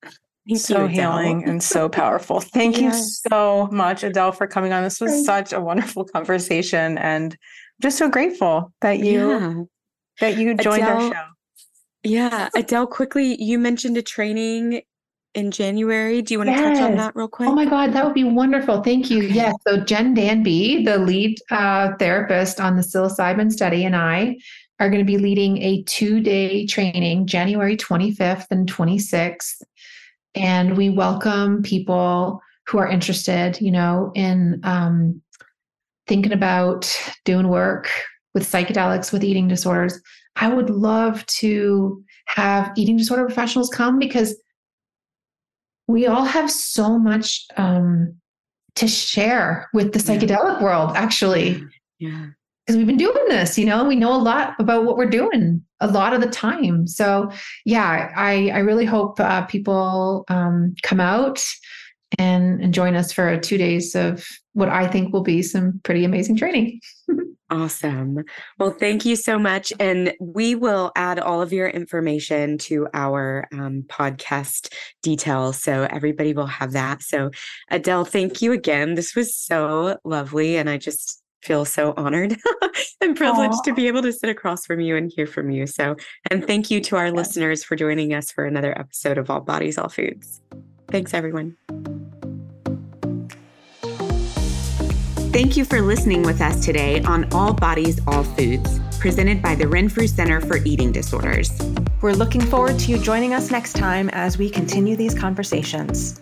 Thank 0.48 0.60
so 0.60 0.84
you, 0.84 0.88
healing 0.88 1.48
and 1.48 1.64
so 1.64 1.90
powerful. 1.90 2.40
Thank 2.40 2.80
yes. 2.80 2.96
you 2.96 3.30
so 3.30 3.70
much, 3.72 4.04
Adele, 4.04 4.32
for 4.32 4.46
coming 4.46 4.74
on. 4.74 4.84
This 4.84 5.02
was 5.02 5.12
Thanks. 5.12 5.26
such 5.26 5.54
a 5.54 5.62
wonderful 5.62 6.06
conversation, 6.06 6.98
and 7.00 7.34
I'm 7.34 7.38
just 7.82 7.98
so 7.98 8.10
grateful 8.10 8.72
that 8.82 9.00
you 9.00 9.30
yeah. 9.32 9.64
that 10.22 10.38
you 10.38 10.56
joined 10.56 10.84
Adele, 10.84 11.02
our 11.02 11.14
show. 11.14 11.24
Yeah, 12.06 12.50
Adele. 12.56 12.88
Quickly, 12.88 13.42
you 13.42 13.60
mentioned 13.60 13.98
a 13.98 14.02
training 14.02 14.82
in 15.34 15.52
January. 15.52 16.22
Do 16.22 16.34
you 16.34 16.40
want 16.40 16.50
to 16.50 16.56
yes. 16.56 16.78
touch 16.78 16.90
on 16.90 16.96
that 16.98 17.16
real 17.16 17.28
quick? 17.28 17.50
Oh 17.50 17.54
my 17.54 17.66
God, 17.66 17.94
that 17.94 18.06
would 18.06 18.14
be 18.14 18.24
wonderful. 18.24 18.82
Thank 18.82 19.10
you. 19.10 19.26
Okay. 19.26 19.34
Yes. 19.34 19.56
So 19.68 19.78
Jen 19.78 20.14
Danby, 20.14 20.84
the 20.84 20.98
lead 20.98 21.38
uh, 21.52 21.94
therapist 22.00 22.60
on 22.60 22.76
the 22.76 22.82
psilocybin 22.82 23.52
study, 23.52 23.86
and 23.86 23.96
I 23.96 24.38
are 24.80 24.90
going 24.90 25.00
to 25.00 25.06
be 25.06 25.18
leading 25.18 25.62
a 25.62 25.84
two-day 25.84 26.66
training, 26.68 27.28
January 27.28 27.78
25th 27.78 28.48
and 28.52 28.72
26th. 28.72 29.62
And 30.34 30.76
we 30.76 30.90
welcome 30.90 31.64
people 31.64 32.42
who 32.68 32.78
are 32.78 32.88
interested, 32.88 33.60
you 33.62 33.72
know, 33.72 34.12
in 34.16 34.60
um, 34.64 35.22
thinking 36.08 36.34
about 36.34 36.94
doing 37.24 37.48
work 37.48 37.90
with 38.34 38.44
psychedelics, 38.44 39.14
with 39.14 39.24
eating 39.24 39.48
disorders. 39.48 40.00
I 40.36 40.54
would 40.54 40.70
love 40.70 41.26
to 41.28 42.04
have 42.28 42.72
eating 42.76 42.98
disorder 42.98 43.26
professionals 43.26 43.70
come 43.70 44.00
because 44.00 44.36
we 45.88 46.08
all 46.08 46.26
have 46.26 46.50
so 46.50 46.98
much 46.98 47.46
um, 47.58 48.16
to 48.76 48.88
share 48.88 49.70
with 49.74 49.94
the 49.94 50.00
psychedelic 50.00 50.60
yeah. 50.60 50.64
world, 50.64 50.92
actually. 50.96 51.64
Yeah. 52.00 52.28
Because 52.66 52.78
we've 52.78 52.88
been 52.88 52.98
doing 52.98 53.26
this, 53.28 53.60
you 53.60 53.66
know, 53.66 53.86
we 53.86 53.96
know 53.96 54.16
a 54.16 54.18
lot 54.18 54.56
about 54.60 54.86
what 54.86 54.98
we're 54.98 55.10
doing 55.10 55.64
a 55.82 55.88
lot 55.88 56.14
of 56.14 56.22
the 56.22 56.30
time. 56.30 56.88
So, 56.88 57.32
yeah, 57.64 58.12
I, 58.16 58.50
I 58.50 58.60
really 58.60 58.86
hope 58.86 59.20
uh, 59.20 59.46
people 59.46 60.26
um, 60.30 60.74
come 60.82 61.00
out 61.00 61.44
and, 62.18 62.62
and 62.62 62.74
join 62.74 62.96
us 62.96 63.12
for 63.12 63.38
two 63.40 63.58
days 63.58 63.96
of 63.96 64.26
what 64.54 64.70
I 64.70 64.88
think 64.88 65.14
will 65.14 65.24
be 65.24 65.42
some 65.42 65.82
pretty 65.84 66.06
amazing 66.06 66.38
training. 66.38 66.80
Awesome. 67.52 68.24
Well, 68.58 68.72
thank 68.72 69.06
you 69.06 69.16
so 69.16 69.38
much. 69.38 69.72
And 69.80 70.14
we 70.20 70.56
will 70.56 70.92
add 70.96 71.20
all 71.20 71.44
of 71.44 71.54
your 71.54 71.68
information 71.68 72.58
to 72.60 72.88
our 72.94 73.48
um, 73.54 73.84
podcast 73.88 74.74
details. 75.04 75.62
So 75.62 75.84
everybody 75.92 76.34
will 76.34 76.48
have 76.48 76.72
that. 76.72 77.04
So, 77.04 77.30
Adele, 77.70 78.06
thank 78.06 78.42
you 78.42 78.52
again. 78.52 78.96
This 78.96 79.16
was 79.16 79.36
so 79.36 80.00
lovely. 80.04 80.58
And 80.58 80.70
I 80.70 80.78
just 80.78 81.22
feel 81.44 81.66
so 81.66 81.94
honored 81.96 82.36
and 83.02 83.16
privileged 83.16 83.54
Aww. 83.60 83.64
to 83.66 83.74
be 83.76 83.88
able 83.88 84.02
to 84.02 84.12
sit 84.12 84.30
across 84.30 84.66
from 84.66 84.80
you 84.80 84.96
and 84.96 85.12
hear 85.16 85.28
from 85.28 85.52
you. 85.52 85.68
So, 85.68 85.96
and 86.32 86.46
thank 86.46 86.72
you 86.72 86.82
to 86.82 86.96
our 86.96 87.12
listeners 87.12 87.64
for 87.64 87.76
joining 87.76 88.16
us 88.16 88.32
for 88.32 88.46
another 88.46 88.78
episode 88.78 89.20
of 89.20 89.30
All 89.30 89.42
Bodies, 89.42 89.78
All 89.78 89.90
Foods. 89.90 90.42
Thanks, 90.90 91.14
everyone. 91.14 91.56
Thank 95.36 95.58
you 95.58 95.66
for 95.66 95.82
listening 95.82 96.24
with 96.24 96.40
us 96.40 96.64
today 96.64 97.02
on 97.02 97.30
All 97.34 97.52
Bodies, 97.52 98.00
All 98.08 98.24
Foods, 98.24 98.80
presented 99.00 99.42
by 99.42 99.54
the 99.54 99.68
Renfrew 99.68 100.08
Center 100.08 100.40
for 100.40 100.60
Eating 100.64 100.94
Disorders. 100.94 101.52
We're 102.02 102.14
looking 102.14 102.40
forward 102.40 102.80
to 102.80 102.92
you 102.92 102.98
joining 102.98 103.34
us 103.34 103.52
next 103.52 103.74
time 103.74 104.10
as 104.12 104.38
we 104.38 104.50
continue 104.50 104.96
these 104.96 105.14
conversations. 105.14 106.22